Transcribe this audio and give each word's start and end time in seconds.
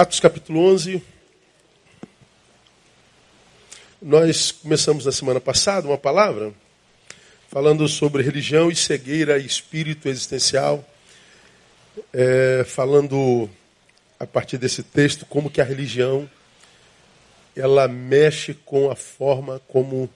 Atos 0.00 0.18
capítulo 0.18 0.64
11. 0.64 1.02
Nós 4.00 4.50
começamos 4.50 5.04
na 5.04 5.12
semana 5.12 5.38
passada 5.38 5.86
uma 5.86 5.98
palavra 5.98 6.54
falando 7.50 7.86
sobre 7.86 8.22
religião 8.22 8.70
e 8.70 8.74
cegueira 8.74 9.36
e 9.38 9.44
espírito 9.44 10.08
existencial, 10.08 10.82
é, 12.14 12.64
falando 12.66 13.50
a 14.18 14.26
partir 14.26 14.56
desse 14.56 14.82
texto 14.82 15.26
como 15.26 15.50
que 15.50 15.60
a 15.60 15.64
religião 15.64 16.26
ela 17.54 17.86
mexe 17.86 18.54
com 18.54 18.90
a 18.90 18.96
forma 18.96 19.60
como 19.68 20.08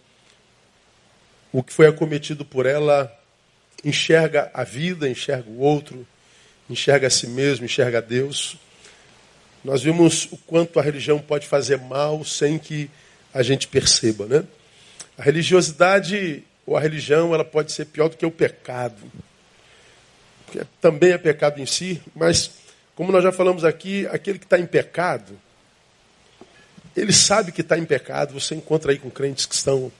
o 1.52 1.62
que 1.62 1.74
foi 1.74 1.88
acometido 1.88 2.42
por 2.42 2.64
ela 2.64 3.14
enxerga 3.84 4.50
a 4.54 4.64
vida, 4.64 5.10
enxerga 5.10 5.50
o 5.50 5.58
outro, 5.58 6.06
enxerga 6.70 7.06
a 7.06 7.10
si 7.10 7.26
mesmo, 7.26 7.66
enxerga 7.66 7.98
a 7.98 8.00
Deus. 8.00 8.56
Nós 9.64 9.82
vimos 9.82 10.28
o 10.30 10.36
quanto 10.36 10.78
a 10.78 10.82
religião 10.82 11.18
pode 11.18 11.46
fazer 11.46 11.78
mal 11.78 12.22
sem 12.22 12.58
que 12.58 12.90
a 13.32 13.42
gente 13.42 13.66
perceba, 13.66 14.26
né? 14.26 14.44
A 15.16 15.22
religiosidade 15.22 16.44
ou 16.66 16.76
a 16.76 16.80
religião, 16.80 17.34
ela 17.34 17.44
pode 17.44 17.72
ser 17.72 17.86
pior 17.86 18.08
do 18.08 18.16
que 18.16 18.26
o 18.26 18.30
pecado. 18.30 19.00
Porque 20.44 20.66
também 20.82 21.12
é 21.12 21.18
pecado 21.18 21.60
em 21.60 21.66
si, 21.66 22.00
mas 22.14 22.50
como 22.94 23.10
nós 23.10 23.24
já 23.24 23.32
falamos 23.32 23.64
aqui, 23.64 24.06
aquele 24.08 24.38
que 24.38 24.44
está 24.44 24.58
em 24.58 24.66
pecado, 24.66 25.38
ele 26.94 27.12
sabe 27.12 27.50
que 27.50 27.62
está 27.62 27.78
em 27.78 27.86
pecado. 27.86 28.38
Você 28.38 28.54
encontra 28.54 28.92
aí 28.92 28.98
com 28.98 29.10
crentes 29.10 29.46
que 29.46 29.54
estão 29.54 29.90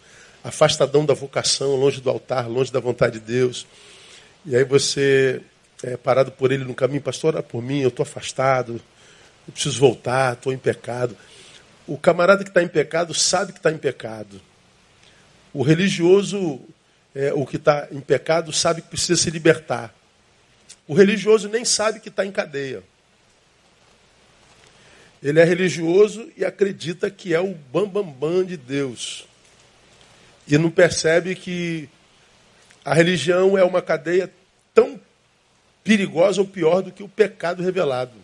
afastadão 0.45 1.06
da 1.06 1.15
vocação, 1.15 1.75
longe 1.75 2.03
do 2.03 2.11
altar, 2.11 2.49
longe 2.49 2.71
da 2.71 2.81
vontade 2.81 3.19
de 3.19 3.25
Deus. 3.25 3.67
E 4.45 4.55
aí 4.55 4.62
você 4.62 5.41
é 5.83 5.97
parado 5.97 6.31
por 6.31 6.53
ele 6.53 6.65
no 6.65 6.75
caminho, 6.75 7.01
pastor, 7.01 7.34
ora 7.34 7.43
por 7.43 7.62
mim, 7.62 7.81
eu 7.81 7.89
estou 7.89 8.03
afastado, 8.03 8.81
eu 9.47 9.53
preciso 9.53 9.78
voltar, 9.78 10.34
estou 10.34 10.53
em 10.53 10.59
pecado. 10.59 11.17
O 11.87 11.98
camarada 11.98 12.42
que 12.42 12.50
está 12.50 12.62
em 12.62 12.69
pecado 12.69 13.12
sabe 13.12 13.53
que 13.53 13.59
está 13.59 13.70
em 13.70 13.78
pecado. 13.78 14.41
O 15.53 15.62
religioso, 15.62 16.61
é, 17.14 17.33
o 17.33 17.45
que 17.47 17.56
está 17.56 17.89
em 17.91 18.00
pecado, 18.00 18.53
sabe 18.53 18.83
que 18.83 18.89
precisa 18.89 19.20
se 19.20 19.31
libertar. 19.31 19.95
O 20.89 20.95
religioso 20.95 21.48
nem 21.48 21.65
sabe 21.65 22.00
que 22.00 22.09
está 22.09 22.25
em 22.25 22.33
cadeia. 22.33 22.83
Ele 25.22 25.41
é 25.41 25.45
religioso 25.45 26.31
e 26.37 26.45
acredita 26.45 27.11
que 27.11 27.33
é 27.33 27.41
o 27.41 27.55
bambambam 27.55 28.12
bam, 28.12 28.34
bam 28.34 28.45
de 28.45 28.56
Deus. 28.56 29.27
E 30.47 30.59
não 30.59 30.70
percebe 30.70 31.34
que 31.34 31.89
a 32.84 32.92
religião 32.92 33.56
é 33.56 33.65
uma 33.65 33.81
cadeia 33.81 34.31
tão 34.75 35.00
perigosa 35.83 36.41
ou 36.41 36.47
pior 36.47 36.83
do 36.83 36.92
que 36.92 37.03
o 37.03 37.09
pecado 37.09 37.62
revelado. 37.62 38.23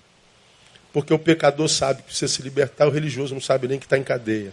Porque 0.92 1.14
o 1.14 1.18
pecador 1.18 1.68
sabe 1.68 2.02
que 2.02 2.08
precisa 2.08 2.32
se 2.32 2.42
libertar, 2.42 2.86
o 2.86 2.90
religioso 2.90 3.32
não 3.32 3.40
sabe 3.40 3.68
nem 3.68 3.78
que 3.78 3.86
está 3.86 3.96
em 3.96 4.02
cadeia. 4.02 4.52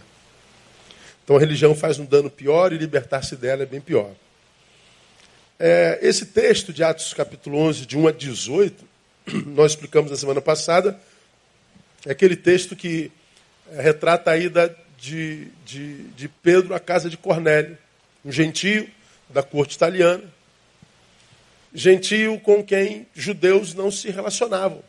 Então 1.24 1.36
a 1.36 1.40
religião 1.40 1.74
faz 1.74 1.98
um 1.98 2.04
dano 2.04 2.30
pior 2.30 2.72
e 2.72 2.78
libertar-se 2.78 3.36
dela 3.36 3.62
é 3.62 3.66
bem 3.66 3.80
pior. 3.80 4.12
É, 5.58 5.98
esse 6.00 6.26
texto 6.26 6.72
de 6.72 6.84
Atos 6.84 7.12
capítulo 7.12 7.58
11, 7.58 7.84
de 7.84 7.98
1 7.98 8.08
a 8.08 8.12
18, 8.12 8.84
nós 9.46 9.72
explicamos 9.72 10.10
na 10.10 10.16
semana 10.16 10.40
passada, 10.40 10.98
é 12.06 12.12
aquele 12.12 12.36
texto 12.36 12.76
que 12.76 13.10
é, 13.72 13.82
retrata 13.82 14.30
a 14.30 14.38
ida 14.38 14.74
de, 14.96 15.48
de, 15.66 16.04
de 16.10 16.28
Pedro 16.28 16.74
à 16.74 16.80
casa 16.80 17.10
de 17.10 17.16
Cornélio, 17.16 17.76
um 18.24 18.32
gentio 18.32 18.88
da 19.28 19.42
corte 19.42 19.74
italiana, 19.74 20.24
gentio 21.74 22.38
com 22.40 22.64
quem 22.64 23.06
judeus 23.14 23.74
não 23.74 23.90
se 23.90 24.10
relacionavam. 24.10 24.82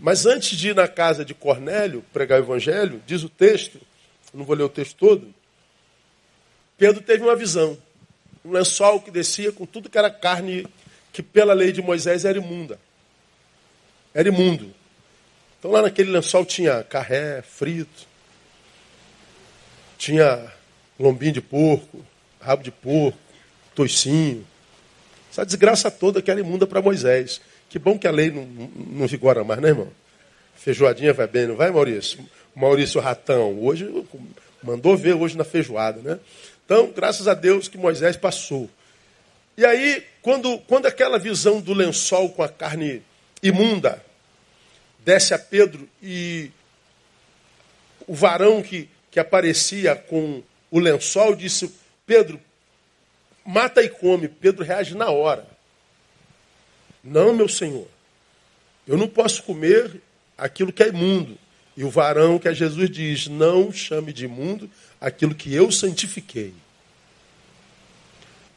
Mas 0.00 0.24
antes 0.24 0.58
de 0.58 0.70
ir 0.70 0.74
na 0.74 0.88
casa 0.88 1.24
de 1.24 1.34
Cornélio 1.34 2.02
pregar 2.12 2.40
o 2.40 2.44
evangelho, 2.44 3.02
diz 3.06 3.22
o 3.22 3.28
texto, 3.28 3.78
não 4.32 4.44
vou 4.44 4.56
ler 4.56 4.64
o 4.64 4.68
texto 4.68 4.96
todo, 4.96 5.34
Pedro 6.78 7.02
teve 7.02 7.22
uma 7.22 7.36
visão. 7.36 7.76
Um 8.42 8.52
lençol 8.52 9.02
que 9.02 9.10
descia 9.10 9.52
com 9.52 9.66
tudo 9.66 9.90
que 9.90 9.98
era 9.98 10.10
carne 10.10 10.66
que 11.12 11.22
pela 11.22 11.52
lei 11.52 11.72
de 11.72 11.82
Moisés 11.82 12.24
era 12.24 12.38
imunda. 12.38 12.80
Era 14.14 14.28
imundo. 14.28 14.74
Então 15.58 15.70
lá 15.70 15.82
naquele 15.82 16.10
lençol 16.10 16.46
tinha 16.46 16.82
carré, 16.82 17.42
frito, 17.42 18.08
tinha 19.98 20.50
lombinho 20.98 21.32
de 21.32 21.42
porco, 21.42 22.02
rabo 22.40 22.62
de 22.62 22.70
porco, 22.70 23.18
toicinho. 23.74 24.46
Essa 25.30 25.44
desgraça 25.44 25.90
toda 25.90 26.22
que 26.22 26.30
era 26.30 26.40
imunda 26.40 26.66
para 26.66 26.80
Moisés. 26.80 27.42
Que 27.70 27.78
bom 27.78 27.96
que 27.96 28.08
a 28.08 28.10
lei 28.10 28.30
não, 28.32 28.44
não 28.44 29.06
vigora 29.06 29.44
mais, 29.44 29.60
né, 29.60 29.68
irmão? 29.68 29.88
Feijoadinha 30.56 31.14
vai 31.14 31.28
bem, 31.28 31.46
não 31.46 31.56
vai, 31.56 31.70
Maurício? 31.70 32.18
Maurício 32.54 33.00
Ratão, 33.00 33.58
hoje 33.62 33.88
mandou 34.62 34.96
ver 34.96 35.14
hoje 35.14 35.38
na 35.38 35.44
feijoada, 35.44 36.02
né? 36.02 36.18
Então, 36.64 36.92
graças 36.94 37.28
a 37.28 37.32
Deus 37.32 37.68
que 37.68 37.78
Moisés 37.78 38.16
passou. 38.16 38.68
E 39.56 39.64
aí, 39.64 40.04
quando, 40.20 40.58
quando 40.66 40.86
aquela 40.86 41.18
visão 41.18 41.60
do 41.60 41.72
lençol 41.72 42.30
com 42.30 42.42
a 42.42 42.48
carne 42.48 43.02
imunda 43.42 44.04
desce 45.04 45.32
a 45.32 45.38
Pedro 45.38 45.88
e 46.02 46.50
o 48.06 48.14
varão 48.14 48.62
que, 48.62 48.88
que 49.10 49.20
aparecia 49.20 49.94
com 49.94 50.42
o 50.70 50.78
lençol 50.78 51.36
disse: 51.36 51.72
Pedro, 52.04 52.40
mata 53.44 53.80
e 53.82 53.88
come. 53.88 54.28
Pedro 54.28 54.64
reage 54.64 54.96
na 54.96 55.10
hora. 55.10 55.46
Não, 57.02 57.34
meu 57.34 57.48
senhor. 57.48 57.88
Eu 58.86 58.96
não 58.96 59.08
posso 59.08 59.42
comer 59.42 60.00
aquilo 60.36 60.72
que 60.72 60.82
é 60.82 60.88
imundo. 60.88 61.38
E 61.76 61.84
o 61.84 61.90
varão 61.90 62.38
que 62.38 62.48
é 62.48 62.54
Jesus 62.54 62.90
diz: 62.90 63.26
Não 63.26 63.72
chame 63.72 64.12
de 64.12 64.24
imundo 64.24 64.70
aquilo 65.00 65.34
que 65.34 65.54
eu 65.54 65.70
santifiquei. 65.70 66.52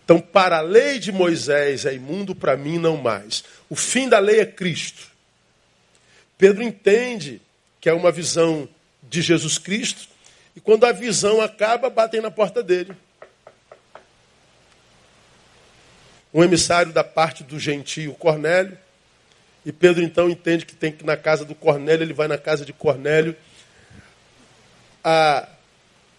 Então, 0.03 0.19
para 0.19 0.57
a 0.57 0.61
lei 0.61 0.99
de 0.99 1.11
Moisés 1.11 1.85
é 1.85 1.93
imundo, 1.93 2.35
para 2.35 2.57
mim 2.57 2.77
não 2.77 2.97
mais. 2.97 3.43
O 3.69 3.75
fim 3.75 4.09
da 4.09 4.19
lei 4.19 4.41
é 4.41 4.45
Cristo. 4.45 5.07
Pedro 6.37 6.61
entende 6.61 7.41
que 7.79 7.87
é 7.87 7.93
uma 7.93 8.11
visão 8.11 8.67
de 9.01 9.21
Jesus 9.21 9.57
Cristo, 9.57 10.07
e 10.55 10.59
quando 10.59 10.85
a 10.85 10.91
visão 10.91 11.41
acaba, 11.41 11.89
batem 11.89 12.21
na 12.21 12.31
porta 12.31 12.61
dele. 12.61 12.93
Um 16.33 16.44
emissário 16.44 16.91
da 16.91 17.03
parte 17.03 17.44
do 17.44 17.59
gentio 17.59 18.13
Cornélio. 18.16 18.77
E 19.66 19.71
Pedro 19.71 20.03
então 20.03 20.29
entende 20.29 20.66
que 20.66 20.75
tem 20.75 20.91
que 20.91 21.03
ir 21.03 21.05
na 21.05 21.16
casa 21.16 21.45
do 21.45 21.55
Cornélio, 21.55 22.03
ele 22.03 22.13
vai 22.13 22.27
na 22.27 22.38
casa 22.38 22.66
de 22.66 22.73
Cornélio. 22.73 23.35
A, 25.03 25.47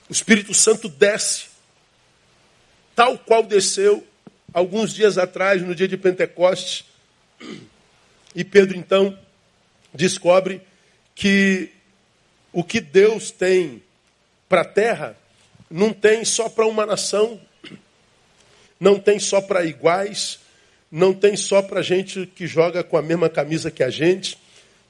o 0.08 0.12
Espírito 0.12 0.54
Santo 0.54 0.88
desce, 0.88 1.46
tal 2.94 3.18
qual 3.18 3.42
desceu 3.42 4.06
alguns 4.52 4.94
dias 4.94 5.18
atrás, 5.18 5.60
no 5.62 5.74
dia 5.74 5.88
de 5.88 5.96
Pentecostes. 5.96 6.84
E 8.34 8.44
Pedro 8.44 8.78
então 8.78 9.18
descobre 9.92 10.62
que 11.14 11.70
o 12.52 12.62
que 12.62 12.80
Deus 12.80 13.30
tem 13.30 13.82
para 14.48 14.62
a 14.62 14.64
terra 14.64 15.16
não 15.70 15.92
tem 15.92 16.24
só 16.24 16.48
para 16.48 16.66
uma 16.66 16.86
nação, 16.86 17.40
não 18.84 18.98
tem 18.98 19.18
só 19.18 19.40
para 19.40 19.64
iguais, 19.64 20.38
não 20.92 21.14
tem 21.14 21.38
só 21.38 21.62
para 21.62 21.80
gente 21.80 22.26
que 22.26 22.46
joga 22.46 22.84
com 22.84 22.98
a 22.98 23.02
mesma 23.02 23.30
camisa 23.30 23.70
que 23.70 23.82
a 23.82 23.88
gente, 23.88 24.36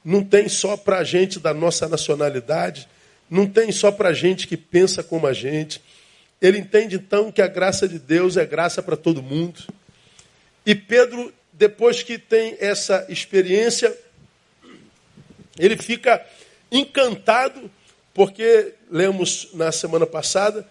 não 0.05 0.25
tem 0.25 0.49
só 0.49 0.77
para 0.77 1.05
gente 1.05 1.39
da 1.39 1.55
nossa 1.55 1.89
nacionalidade, 1.89 2.89
não 3.31 3.47
tem 3.47 3.71
só 3.71 3.93
para 3.93 4.13
gente 4.13 4.49
que 4.49 4.57
pensa 4.57 5.01
como 5.01 5.29
a 5.29 5.33
gente. 5.33 5.81
Ele 6.43 6.59
entende 6.59 6.97
então 6.97 7.31
que 7.31 7.41
a 7.41 7.47
graça 7.47 7.87
de 7.87 8.01
Deus 8.01 8.37
é 8.37 8.45
graça 8.45 8.83
para 8.83 8.97
todo 8.97 9.23
mundo. 9.23 9.63
E 10.67 10.75
Pedro, 10.75 11.33
depois 11.53 12.03
que 12.03 12.19
tem 12.19 12.57
essa 12.59 13.07
experiência, 13.09 13.97
ele 15.57 15.77
fica 15.77 16.21
encantado, 16.69 17.71
porque 18.13 18.75
lemos 18.91 19.51
na 19.55 19.71
semana 19.71 20.05
passada 20.05 20.67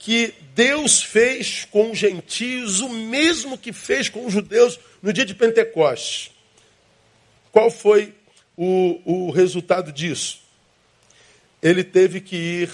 que 0.00 0.34
Deus 0.54 1.02
fez 1.02 1.66
com 1.70 1.90
os 1.90 1.98
gentios 1.98 2.80
o 2.80 2.88
mesmo 2.88 3.58
que 3.58 3.70
fez 3.70 4.08
com 4.08 4.24
os 4.24 4.32
judeus 4.32 4.80
no 5.02 5.12
dia 5.12 5.26
de 5.26 5.34
Pentecostes. 5.34 6.32
Qual 7.52 7.70
foi 7.70 8.14
o, 8.56 8.98
o 9.04 9.30
resultado 9.30 9.92
disso? 9.92 10.40
Ele 11.62 11.84
teve 11.84 12.18
que 12.22 12.34
ir 12.34 12.70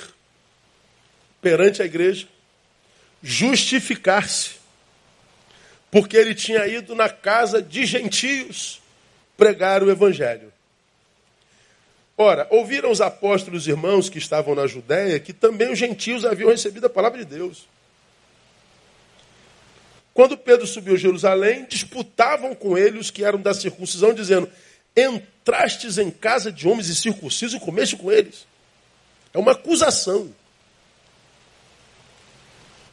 perante 1.42 1.82
a 1.82 1.84
igreja, 1.84 2.28
justificar-se, 3.20 4.52
porque 5.90 6.16
ele 6.16 6.34
tinha 6.34 6.64
ido 6.68 6.94
na 6.94 7.08
casa 7.08 7.60
de 7.60 7.84
gentios 7.86 8.80
pregar 9.36 9.82
o 9.82 9.90
evangelho. 9.90 10.52
Ora, 12.18 12.46
ouviram 12.50 12.90
os 12.90 13.00
apóstolos 13.00 13.66
irmãos 13.68 14.08
que 14.08 14.18
estavam 14.18 14.54
na 14.54 14.66
Judéia 14.66 15.20
que 15.20 15.32
também 15.32 15.70
os 15.70 15.78
gentios 15.78 16.24
haviam 16.24 16.50
recebido 16.50 16.86
a 16.86 16.90
palavra 16.90 17.18
de 17.18 17.24
Deus. 17.24 17.66
Quando 20.14 20.38
Pedro 20.38 20.66
subiu 20.66 20.94
a 20.94 20.98
Jerusalém, 20.98 21.66
disputavam 21.68 22.54
com 22.54 22.78
ele 22.78 22.98
os 22.98 23.10
que 23.10 23.22
eram 23.22 23.38
da 23.38 23.52
circuncisão, 23.52 24.14
dizendo: 24.14 24.50
entrastes 24.96 25.98
em 25.98 26.10
casa 26.10 26.50
de 26.50 26.66
homens 26.66 26.88
incircuncisos 26.88 27.60
e 27.60 27.62
comeste 27.62 27.96
com 27.96 28.10
eles. 28.10 28.46
É 29.34 29.38
uma 29.38 29.52
acusação. 29.52 30.32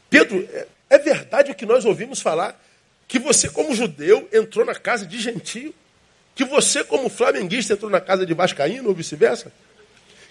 Pedro, 0.09 0.45
é, 0.51 0.67
é 0.89 0.99
verdade 0.99 1.49
o 1.49 1.55
que 1.55 1.65
nós 1.65 1.85
ouvimos 1.85 2.19
falar? 2.19 2.61
Que 3.07 3.17
você, 3.17 3.49
como 3.49 3.73
judeu, 3.73 4.27
entrou 4.33 4.65
na 4.65 4.75
casa 4.75 5.05
de 5.05 5.17
gentio? 5.17 5.73
Que 6.35 6.43
você, 6.45 6.83
como 6.83 7.09
flamenguista, 7.09 7.73
entrou 7.73 7.91
na 7.91 8.01
casa 8.01 8.25
de 8.25 8.33
vascaíno 8.33 8.89
ou 8.89 8.95
vice-versa? 8.95 9.51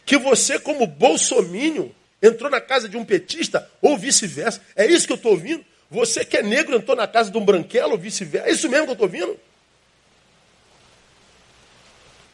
Que 0.04 0.18
você, 0.18 0.58
como 0.58 0.86
bolsomínio, 0.86 1.94
entrou 2.20 2.50
na 2.50 2.60
casa 2.60 2.88
de 2.88 2.96
um 2.96 3.04
petista 3.04 3.70
ou 3.80 3.96
vice-versa? 3.96 4.60
É 4.74 4.86
isso 4.86 5.06
que 5.06 5.12
eu 5.12 5.16
estou 5.16 5.32
ouvindo? 5.32 5.64
Você 5.90 6.24
que 6.24 6.36
é 6.36 6.42
negro 6.42 6.74
entrou 6.74 6.96
na 6.96 7.06
casa 7.06 7.30
de 7.30 7.38
um 7.38 7.44
branquelo 7.44 7.92
ou 7.92 7.98
vice-versa? 7.98 8.48
É 8.48 8.52
isso 8.52 8.68
mesmo 8.68 8.86
que 8.86 8.90
eu 8.90 8.94
estou 8.94 9.06
ouvindo? 9.06 9.38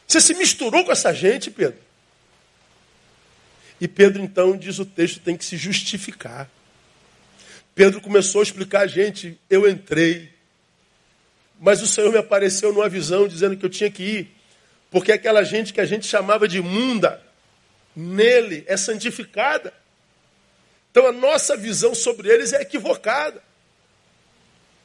Você 0.06 0.20
se 0.20 0.32
misturou 0.35 0.85
com 0.85 0.93
essa 0.93 1.12
gente, 1.12 1.50
Pedro. 1.50 1.79
E 3.81 3.87
Pedro, 3.87 4.23
então, 4.23 4.56
diz 4.56 4.79
o 4.79 4.87
texto, 4.87 5.20
tem 5.20 5.37
que 5.37 5.44
se 5.44 5.56
justificar. 5.56 6.49
Pedro 7.75 8.00
começou 8.00 8.41
a 8.41 8.44
explicar 8.44 8.81
a 8.81 8.87
gente, 8.87 9.38
eu 9.49 9.69
entrei, 9.69 10.32
mas 11.58 11.82
o 11.82 11.87
Senhor 11.87 12.12
me 12.12 12.19
apareceu 12.19 12.72
numa 12.72 12.88
visão 12.88 13.26
dizendo 13.26 13.56
que 13.56 13.64
eu 13.64 13.70
tinha 13.70 13.90
que 13.90 14.02
ir, 14.02 14.37
porque 14.90 15.12
aquela 15.12 15.43
gente 15.43 15.72
que 15.72 15.81
a 15.81 15.84
gente 15.84 16.06
chamava 16.06 16.46
de 16.46 16.58
imunda, 16.58 17.20
nele 17.94 18.64
é 18.66 18.76
santificada. 18.76 19.72
Então 20.90 21.06
a 21.06 21.12
nossa 21.12 21.56
visão 21.56 21.94
sobre 21.94 22.28
eles 22.28 22.52
é 22.52 22.62
equivocada. 22.62 23.43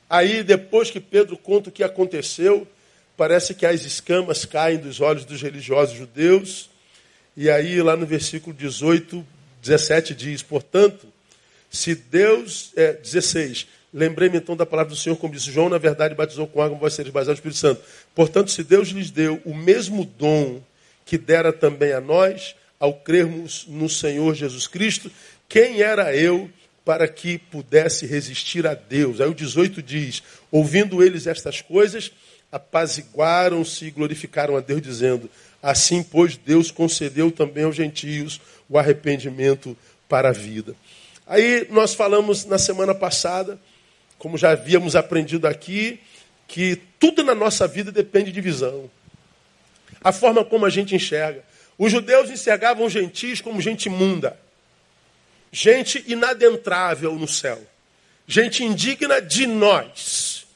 Aí, 0.09 0.43
depois 0.43 0.91
que 0.91 0.99
Pedro 0.99 1.37
conta 1.37 1.69
o 1.69 1.71
que 1.71 1.83
aconteceu, 1.83 2.67
parece 3.17 3.53
que 3.53 3.65
as 3.65 3.83
escamas 3.83 4.45
caem 4.45 4.77
dos 4.77 5.01
olhos 5.01 5.25
dos 5.25 5.41
religiosos 5.41 5.97
judeus. 5.97 6.69
E 7.35 7.49
aí, 7.49 7.81
lá 7.81 7.95
no 7.95 8.05
versículo 8.05 8.55
18, 8.55 9.25
17 9.61 10.13
diz: 10.13 10.43
Portanto, 10.43 11.07
se 11.69 11.95
Deus. 11.95 12.71
É, 12.75 12.93
16. 12.93 13.67
Lembrei-me 13.93 14.37
então 14.37 14.55
da 14.55 14.65
palavra 14.65 14.89
do 14.89 14.97
Senhor, 14.97 15.15
como 15.17 15.33
disse 15.33 15.51
João, 15.51 15.69
na 15.69 15.77
verdade 15.77 16.15
batizou 16.15 16.47
com 16.47 16.61
água, 16.61 16.77
vós 16.77 16.93
seres 16.93 17.11
batizados 17.11 17.39
do 17.39 17.41
Espírito 17.41 17.59
Santo. 17.59 17.81
Portanto, 18.15 18.49
se 18.49 18.63
Deus 18.63 18.89
lhes 18.89 19.11
deu 19.11 19.39
o 19.45 19.53
mesmo 19.53 20.03
dom 20.03 20.61
que 21.05 21.17
dera 21.17 21.53
também 21.53 21.91
a 21.91 22.01
nós, 22.01 22.55
ao 22.79 22.93
crermos 22.95 23.65
no 23.67 23.87
Senhor 23.87 24.33
Jesus 24.33 24.67
Cristo, 24.67 25.11
quem 25.47 25.81
era 25.81 26.15
eu 26.15 26.49
para 26.83 27.07
que 27.07 27.37
pudesse 27.37 28.05
resistir 28.05 28.65
a 28.65 28.73
Deus? 28.73 29.21
Aí 29.21 29.29
o 29.29 29.35
18 29.35 29.81
diz: 29.81 30.23
Ouvindo 30.51 31.03
eles 31.03 31.27
estas 31.27 31.61
coisas, 31.61 32.11
apaziguaram-se 32.51 33.85
e 33.85 33.91
glorificaram 33.91 34.57
a 34.57 34.59
Deus, 34.59 34.81
dizendo: 34.81 35.29
Assim, 35.61 36.03
pois, 36.03 36.35
Deus 36.35 36.71
concedeu 36.71 37.31
também 37.31 37.63
aos 37.63 37.75
gentios 37.75 38.41
o 38.67 38.77
arrependimento 38.77 39.77
para 40.09 40.29
a 40.29 40.33
vida. 40.33 40.75
Aí 41.25 41.67
nós 41.69 41.93
falamos 41.93 42.43
na 42.45 42.57
semana 42.57 42.93
passada, 42.93 43.57
como 44.23 44.37
já 44.37 44.51
havíamos 44.51 44.95
aprendido 44.95 45.45
aqui, 45.45 45.99
que 46.47 46.77
tudo 46.97 47.25
na 47.25 47.35
nossa 47.35 47.67
vida 47.67 47.91
depende 47.91 48.31
de 48.31 48.39
visão. 48.39 48.89
A 50.01 50.13
forma 50.13 50.45
como 50.45 50.65
a 50.65 50.69
gente 50.69 50.95
enxerga. 50.95 51.43
Os 51.77 51.91
judeus 51.91 52.29
enxergavam 52.29 52.85
os 52.85 52.93
gentios 52.93 53.41
como 53.41 53.59
gente 53.59 53.87
imunda, 53.87 54.39
gente 55.51 56.01
inadentrável 56.07 57.13
no 57.15 57.27
céu, 57.27 57.61
gente 58.25 58.63
indigna 58.63 59.21
de 59.21 59.45
nós, 59.45 60.47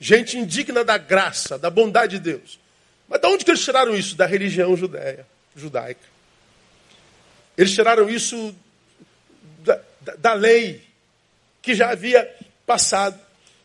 gente 0.00 0.38
indigna 0.38 0.82
da 0.82 0.96
graça, 0.96 1.58
da 1.58 1.68
bondade 1.68 2.18
de 2.18 2.24
Deus. 2.24 2.58
Mas 3.06 3.20
de 3.20 3.26
onde 3.26 3.44
que 3.44 3.50
eles 3.50 3.62
tiraram 3.62 3.94
isso? 3.94 4.16
Da 4.16 4.24
religião 4.24 4.74
judeia, 4.74 5.26
judaica. 5.54 6.00
Eles 7.54 7.74
tiraram 7.74 8.08
isso 8.08 8.56
da, 10.22 10.32
lei 10.32 10.88
que 11.60 11.74
já 11.74 11.90
havia 11.90 12.34
passado. 12.68 13.18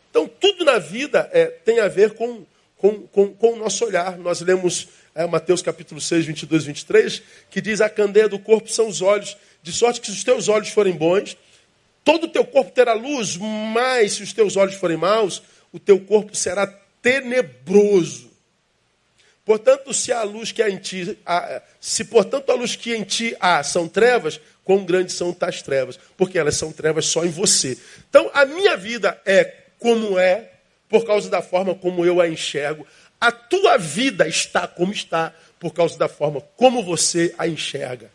Então, 0.10 0.28
tudo 0.28 0.64
na 0.64 0.80
vida 0.80 1.30
é, 1.34 1.48
tem 1.48 1.82
a 1.82 1.90
ver 1.90 2.14
com, 2.14 2.46
com, 2.78 3.02
com, 3.08 3.34
com, 3.34 3.54
o 3.54 3.56
nosso 3.58 3.84
olhar. 3.84 4.18
Nós 4.18 4.40
lemos 4.40 4.88
é, 5.14 5.28
Mateus 5.28 5.62
capítulo 5.62 6.00
6, 6.00 6.26
22 6.26 6.64
e 6.64 6.68
23, 6.68 7.24
que 7.52 7.60
diz: 7.60 7.82
A 7.82 7.90
candeia 7.90 8.30
do 8.30 8.40
corpo 8.40 8.70
são 8.70 8.88
os 8.88 9.02
olhos, 9.02 9.36
de 9.62 9.74
sorte 9.74 10.00
que 10.00 10.08
se 10.08 10.14
os 10.14 10.24
teus 10.24 10.48
olhos 10.48 10.70
forem 10.70 10.94
bons, 10.94 11.38
todo 12.04 12.24
o 12.24 12.30
teu 12.30 12.46
corpo 12.46 12.72
terá 12.72 12.94
luz, 12.94 13.38
mas 13.38 14.14
se 14.14 14.24
os 14.24 14.32
teus 14.32 14.56
olhos 14.56 14.76
forem 14.76 14.96
maus, 14.96 15.44
o 15.74 15.80
teu 15.80 16.00
corpo 16.00 16.34
será 16.36 16.66
tenebroso. 17.02 18.32
Portanto, 19.46 19.94
se 19.94 20.12
a 20.12 20.24
luz 20.24 20.52
que 20.52 20.64
em 20.64 20.78
ti, 20.78 21.18
se 21.80 22.06
portanto 22.06 22.50
a 22.50 22.56
luz 22.56 22.76
que 22.76 22.96
em 22.96 23.04
ti 23.04 23.36
há 23.40 23.62
são 23.62 23.88
trevas, 23.90 24.40
quão 24.64 24.86
grandes 24.86 25.16
são 25.16 25.34
tais 25.34 25.62
trevas, 25.62 26.00
porque 26.16 26.40
elas 26.40 26.56
são 26.56 26.72
trevas 26.72 27.06
só 27.08 27.26
em 27.26 27.30
você. 27.30 27.78
Então, 28.10 28.32
a 28.34 28.46
minha 28.46 28.78
vida 28.78 29.20
é 29.26 29.44
como 29.80 30.18
é, 30.18 30.50
por 30.88 31.06
causa 31.06 31.30
da 31.30 31.42
forma 31.42 31.76
como 31.76 32.06
eu 32.06 32.22
a 32.22 32.30
enxergo. 32.30 32.88
A 33.20 33.32
tua 33.32 33.78
vida 33.78 34.28
está 34.28 34.66
como 34.66 34.94
está, 34.94 35.34
por 35.60 35.74
causa 35.74 35.98
da 35.98 36.08
forma 36.08 36.42
como 36.56 36.82
você 36.82 37.36
a 37.38 37.46
enxerga. 37.48 38.10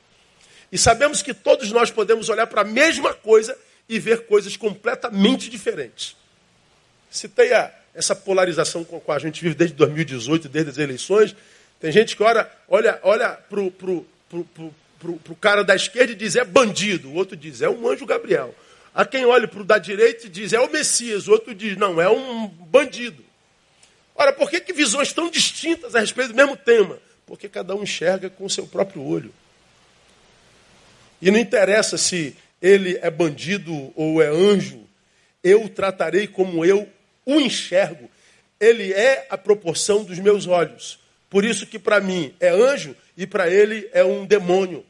E 0.72 0.78
sabemos 0.78 1.20
que 1.20 1.34
todos 1.34 1.70
nós 1.72 1.90
podemos 1.90 2.28
olhar 2.28 2.46
para 2.46 2.62
a 2.62 2.64
mesma 2.64 3.12
coisa 3.12 3.56
e 3.88 3.98
ver 3.98 4.26
coisas 4.26 4.56
completamente 4.56 5.50
diferentes. 5.50 6.16
Citei 7.10 7.52
a, 7.52 7.72
essa 7.98 8.14
polarização 8.14 8.84
com 8.84 8.96
a 8.96 9.00
qual 9.00 9.16
a 9.16 9.20
gente 9.20 9.42
vive 9.42 9.56
desde 9.56 9.74
2018, 9.76 10.48
desde 10.48 10.70
as 10.70 10.78
eleições. 10.78 11.34
Tem 11.80 11.90
gente 11.90 12.16
que 12.16 12.22
olha, 12.22 12.48
olha, 12.68 12.98
olha 13.02 13.30
para 13.30 13.60
o 13.60 13.74
para 14.98 15.32
o 15.32 15.36
cara 15.36 15.62
da 15.62 15.76
esquerda 15.76 16.12
e 16.12 16.16
diz 16.16 16.34
é 16.34 16.44
bandido, 16.44 17.08
o 17.08 17.14
outro 17.14 17.36
diz 17.36 17.62
é 17.62 17.68
um 17.68 17.88
anjo 17.88 18.04
Gabriel. 18.04 18.54
A 18.94 19.04
quem 19.04 19.24
olha 19.24 19.46
para 19.46 19.60
o 19.60 19.64
da 19.64 19.78
direita 19.78 20.26
e 20.26 20.28
diz 20.28 20.52
é 20.52 20.60
o 20.60 20.70
Messias, 20.70 21.28
o 21.28 21.32
outro 21.32 21.54
diz 21.54 21.76
não, 21.76 22.00
é 22.00 22.08
um 22.08 22.48
bandido. 22.48 23.24
Ora, 24.14 24.32
por 24.32 24.50
que, 24.50 24.60
que 24.60 24.72
visões 24.72 25.12
tão 25.12 25.30
distintas 25.30 25.94
a 25.94 26.00
respeito 26.00 26.31
do 26.31 26.34
mesmo 26.34 26.56
tema? 26.56 26.98
Porque 27.24 27.48
cada 27.48 27.74
um 27.76 27.84
enxerga 27.84 28.28
com 28.28 28.44
o 28.44 28.50
seu 28.50 28.67
próprio 28.67 29.02
olho. 29.02 29.32
E 31.22 31.31
não 31.31 31.38
interessa 31.38 31.96
se 31.96 32.36
ele 32.60 32.98
é 33.00 33.10
bandido 33.10 33.93
ou 33.94 34.20
é 34.20 34.26
anjo, 34.26 34.84
eu 35.44 35.64
o 35.64 35.69
tratarei 35.69 36.26
como 36.26 36.64
eu 36.64 36.88
o 37.29 37.39
enxergo. 37.39 38.11
Ele 38.58 38.93
é 38.93 39.27
a 39.29 39.37
proporção 39.37 40.03
dos 40.03 40.19
meus 40.19 40.47
olhos. 40.47 40.99
Por 41.29 41.44
isso 41.44 41.67
que 41.67 41.79
para 41.79 42.01
mim 42.01 42.35
é 42.41 42.49
anjo 42.49 42.97
e 43.17 43.27
para 43.27 43.49
ele 43.51 43.89
é 43.93 44.03
um 44.03 44.25
demônio. 44.25 44.85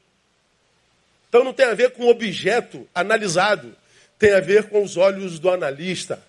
Então 1.29 1.43
não 1.43 1.53
tem 1.53 1.67
a 1.67 1.75
ver 1.75 1.91
com 1.91 2.05
o 2.05 2.09
objeto 2.09 2.89
analisado, 2.95 3.77
tem 4.19 4.33
a 4.33 4.41
ver 4.41 4.69
com 4.69 4.83
os 4.83 4.97
olhos 4.97 5.39
do 5.39 5.51
analista. 5.51 6.23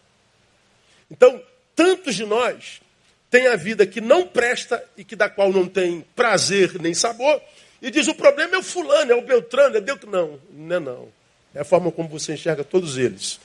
Então, 1.10 1.42
tantos 1.76 2.16
de 2.16 2.26
nós 2.26 2.82
têm 3.30 3.48
a 3.48 3.56
vida 3.56 3.86
que 3.86 4.02
não 4.02 4.28
presta 4.28 4.84
e 4.98 5.04
que 5.04 5.16
da 5.16 5.30
qual 5.30 5.54
não 5.54 5.68
tem 5.68 6.04
prazer 6.16 6.82
nem 6.82 6.94
sabor, 6.94 7.42
e 7.82 7.90
diz 7.90 8.08
o 8.08 8.16
problema 8.16 8.56
é 8.56 8.58
o 8.58 8.64
fulano, 8.64 9.12
é 9.12 9.16
o 9.16 9.22
Beltrano, 9.22 9.78
é 9.78 9.82
Deus. 9.82 10.00
Não, 10.06 10.40
não 10.52 10.76
é 10.76 10.80
não. 10.80 11.08
É 11.56 11.62
a 11.62 11.64
forma 11.64 11.92
como 11.92 12.10
você 12.10 12.34
enxerga 12.34 12.64
todos 12.64 12.98
eles. 12.98 13.40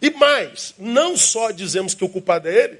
E 0.00 0.10
mais, 0.10 0.74
não 0.78 1.16
só 1.16 1.50
dizemos 1.50 1.94
que 1.94 2.04
o 2.04 2.08
culpado 2.08 2.48
é 2.48 2.54
ele, 2.54 2.78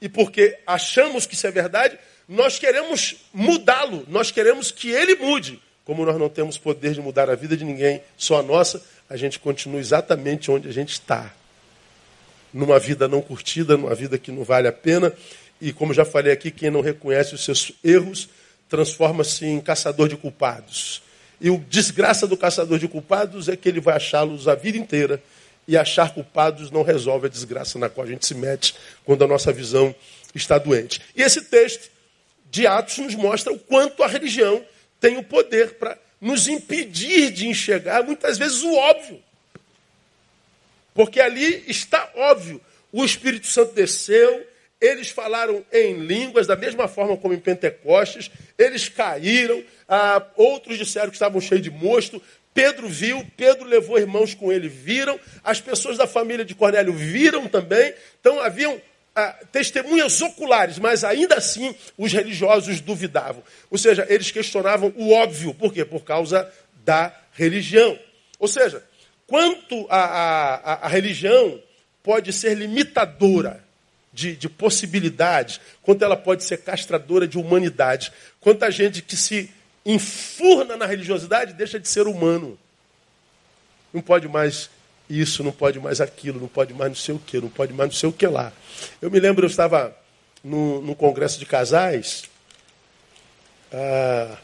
e 0.00 0.08
porque 0.08 0.58
achamos 0.66 1.26
que 1.26 1.34
isso 1.34 1.46
é 1.46 1.50
verdade, 1.50 1.98
nós 2.28 2.58
queremos 2.58 3.16
mudá-lo, 3.32 4.04
nós 4.08 4.30
queremos 4.30 4.70
que 4.70 4.90
ele 4.90 5.16
mude. 5.16 5.60
Como 5.84 6.04
nós 6.04 6.18
não 6.18 6.28
temos 6.28 6.58
poder 6.58 6.92
de 6.92 7.00
mudar 7.00 7.30
a 7.30 7.34
vida 7.34 7.56
de 7.56 7.64
ninguém, 7.64 8.02
só 8.16 8.40
a 8.40 8.42
nossa, 8.42 8.82
a 9.08 9.16
gente 9.16 9.38
continua 9.38 9.80
exatamente 9.80 10.50
onde 10.50 10.68
a 10.68 10.72
gente 10.72 10.92
está. 10.92 11.32
Numa 12.52 12.78
vida 12.78 13.08
não 13.08 13.22
curtida, 13.22 13.76
numa 13.76 13.94
vida 13.94 14.18
que 14.18 14.30
não 14.30 14.44
vale 14.44 14.68
a 14.68 14.72
pena. 14.72 15.12
E 15.60 15.72
como 15.72 15.94
já 15.94 16.04
falei 16.04 16.32
aqui, 16.32 16.50
quem 16.50 16.70
não 16.70 16.82
reconhece 16.82 17.34
os 17.34 17.44
seus 17.44 17.72
erros 17.82 18.28
transforma-se 18.68 19.46
em 19.46 19.60
caçador 19.60 20.08
de 20.08 20.16
culpados. 20.16 21.02
E 21.40 21.48
o 21.50 21.58
desgraça 21.58 22.26
do 22.26 22.36
caçador 22.36 22.78
de 22.78 22.86
culpados 22.86 23.48
é 23.48 23.56
que 23.56 23.68
ele 23.68 23.80
vai 23.80 23.96
achá-los 23.96 24.46
a 24.46 24.54
vida 24.54 24.76
inteira. 24.76 25.22
E 25.68 25.76
achar 25.76 26.12
culpados 26.12 26.70
não 26.70 26.82
resolve 26.82 27.26
a 27.26 27.30
desgraça 27.30 27.78
na 27.78 27.88
qual 27.88 28.06
a 28.06 28.10
gente 28.10 28.26
se 28.26 28.34
mete 28.34 28.74
quando 29.04 29.22
a 29.22 29.28
nossa 29.28 29.52
visão 29.52 29.94
está 30.34 30.58
doente. 30.58 31.00
E 31.14 31.22
esse 31.22 31.42
texto 31.42 31.90
de 32.50 32.66
Atos 32.66 32.98
nos 32.98 33.14
mostra 33.14 33.52
o 33.52 33.58
quanto 33.58 34.02
a 34.02 34.08
religião 34.08 34.64
tem 34.98 35.16
o 35.18 35.22
poder 35.22 35.74
para 35.74 35.96
nos 36.20 36.48
impedir 36.48 37.30
de 37.30 37.46
enxergar 37.46 38.02
muitas 38.02 38.38
vezes 38.38 38.62
o 38.62 38.74
óbvio. 38.74 39.22
Porque 40.94 41.20
ali 41.20 41.64
está 41.68 42.10
óbvio. 42.16 42.60
O 42.90 43.04
Espírito 43.04 43.46
Santo 43.46 43.72
desceu, 43.74 44.44
eles 44.80 45.10
falaram 45.10 45.64
em 45.72 45.94
línguas, 45.94 46.46
da 46.46 46.56
mesma 46.56 46.88
forma 46.88 47.16
como 47.16 47.34
em 47.34 47.38
Pentecostes, 47.38 48.30
eles 48.56 48.88
caíram, 48.88 49.62
ah, 49.88 50.22
outros 50.36 50.78
disseram 50.78 51.08
que 51.08 51.16
estavam 51.16 51.40
cheios 51.40 51.62
de 51.62 51.70
mosto. 51.70 52.20
Pedro 52.58 52.88
viu, 52.88 53.24
Pedro 53.36 53.64
levou 53.64 54.00
irmãos 54.00 54.34
com 54.34 54.50
ele, 54.50 54.68
viram, 54.68 55.16
as 55.44 55.60
pessoas 55.60 55.96
da 55.96 56.08
família 56.08 56.44
de 56.44 56.56
Cornélio 56.56 56.92
viram 56.92 57.46
também. 57.46 57.94
Então 58.20 58.40
haviam 58.40 58.82
ah, 59.14 59.32
testemunhas 59.52 60.20
oculares, 60.20 60.76
mas 60.76 61.04
ainda 61.04 61.36
assim 61.36 61.72
os 61.96 62.12
religiosos 62.12 62.80
duvidavam. 62.80 63.44
Ou 63.70 63.78
seja, 63.78 64.04
eles 64.10 64.32
questionavam 64.32 64.92
o 64.96 65.12
óbvio. 65.12 65.54
Por 65.54 65.72
quê? 65.72 65.84
Por 65.84 66.02
causa 66.02 66.52
da 66.84 67.16
religião. 67.32 67.96
Ou 68.40 68.48
seja, 68.48 68.82
quanto 69.24 69.86
a, 69.88 70.00
a, 70.00 70.86
a 70.86 70.88
religião 70.88 71.62
pode 72.02 72.32
ser 72.32 72.56
limitadora 72.56 73.62
de, 74.12 74.34
de, 74.34 74.48
possibilidades, 74.48 75.60
quanto 75.80 76.04
ela 76.04 76.16
pode 76.16 76.42
ser 76.42 76.56
castradora 76.56 77.28
de 77.28 77.38
humanidade. 77.38 78.10
Quanta 78.40 78.68
gente 78.68 79.00
que 79.00 79.16
se 79.16 79.48
enfurna 79.92 80.76
na 80.76 80.86
religiosidade 80.86 81.52
deixa 81.54 81.80
de 81.80 81.88
ser 81.88 82.06
humano. 82.06 82.58
Não 83.92 84.00
pode 84.00 84.28
mais 84.28 84.70
isso, 85.08 85.42
não 85.42 85.52
pode 85.52 85.80
mais 85.80 86.00
aquilo, 86.00 86.40
não 86.40 86.48
pode 86.48 86.74
mais 86.74 86.90
não 86.90 86.96
sei 86.96 87.14
o 87.14 87.18
que, 87.18 87.40
não 87.40 87.48
pode 87.48 87.72
mais 87.72 87.90
não 87.90 87.96
sei 87.96 88.08
o 88.08 88.12
que 88.12 88.26
lá. 88.26 88.52
Eu 89.00 89.10
me 89.10 89.18
lembro, 89.18 89.44
eu 89.44 89.50
estava 89.50 89.96
no 90.44 90.94
congresso 90.94 91.38
de 91.38 91.46
casais 91.46 92.28
ah, 93.72 94.36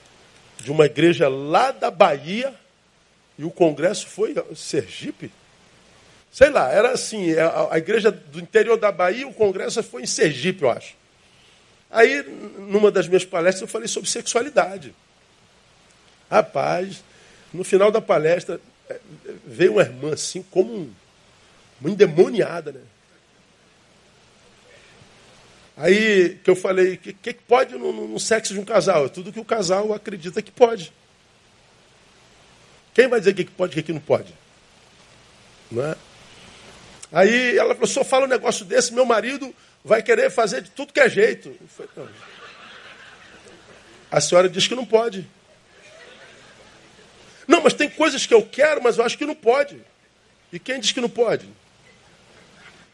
de 0.59 0.71
uma 0.71 0.87
igreja 0.87 1.29
lá 1.29 1.71
da 1.71 1.91
Bahia, 1.91 2.55
e 3.39 3.45
o 3.45 3.51
congresso 3.51 4.07
foi 4.07 4.35
Sergipe. 4.55 5.31
Sei 6.31 6.51
lá, 6.51 6.71
era 6.71 6.91
assim, 6.93 7.33
é, 7.33 7.41
a, 7.41 7.69
a 7.73 7.79
igreja 7.79 8.11
do 8.11 8.41
interior 8.41 8.77
da 8.77 8.93
Bahia, 8.93 9.27
o 9.27 9.35
congresso 9.35 9.83
foi 9.83 10.03
em 10.03 10.07
Sergipe, 10.07 10.63
eu 10.63 10.71
acho. 10.71 10.95
Aí, 11.91 12.23
numa 12.59 12.91
das 12.91 13.07
minhas 13.07 13.25
palestras, 13.25 13.63
eu 13.63 13.69
falei 13.69 13.89
sobre 13.89 14.11
sexualidade. 14.11 14.95
Rapaz, 16.31 17.03
no 17.53 17.65
final 17.65 17.91
da 17.91 18.01
palestra, 18.01 18.61
veio 19.47 19.73
uma 19.73 19.83
irmã 19.83 20.13
assim, 20.13 20.43
como 20.51 20.91
uma 21.81 21.91
endemoniada, 21.91 22.73
né? 22.73 22.81
Aí 25.77 26.39
que 26.45 26.49
eu 26.49 26.55
falei, 26.55 26.95
o 26.95 26.99
que, 26.99 27.13
que, 27.13 27.35
pode 27.35 27.75
no, 27.75 28.09
no, 28.09 28.21
sexo 28.21 28.55
de 28.55 28.61
um 28.61 28.65
casal? 28.65 29.07
É 29.07 29.09
tudo 29.09 29.33
que 29.33 29.41
o 29.41 29.45
casal 29.45 29.93
acredita 29.93 30.41
que 30.41 30.53
pode. 30.53 30.93
Quem 32.93 33.09
vai 33.09 33.19
dizer 33.19 33.33
o 33.33 33.35
que, 33.35 33.45
que 33.45 33.51
pode 33.51 33.77
e 33.77 33.81
o 33.81 33.83
que, 33.83 33.93
não 33.93 34.01
pode? 34.01 34.33
Não 35.71 35.85
é? 35.85 35.97
Aí 37.11 37.59
ela 37.59 37.75
falou, 37.75 37.89
só 37.89 38.05
fala 38.05 38.27
um 38.27 38.29
negócio 38.29 38.65
desse, 38.65 38.95
meu 38.95 39.05
marido 39.05 39.53
vai 39.85 40.01
querer 40.01 40.31
fazer 40.31 40.63
de 40.63 40.71
tudo 40.71 40.93
que 40.93 41.01
é 41.01 41.09
jeito. 41.09 41.55
Falei, 41.69 41.91
a 44.11 44.21
senhora 44.21 44.49
diz 44.49 44.69
que 44.69 44.77
não 44.77 44.87
pode. 44.87 45.29
Não, 47.47 47.63
mas 47.63 47.75
tem 47.75 47.89
coisas 47.89 48.27
que 48.27 48.35
eu 48.35 48.43
quero, 48.43 48.83
mas 48.83 48.99
eu 48.99 49.05
acho 49.05 49.19
que 49.19 49.27
não 49.27 49.35
pode. 49.35 49.81
E 50.53 50.59
quem 50.59 50.81
diz 50.81 50.93
que 50.93 51.01
não 51.01 51.09
pode? 51.09 51.49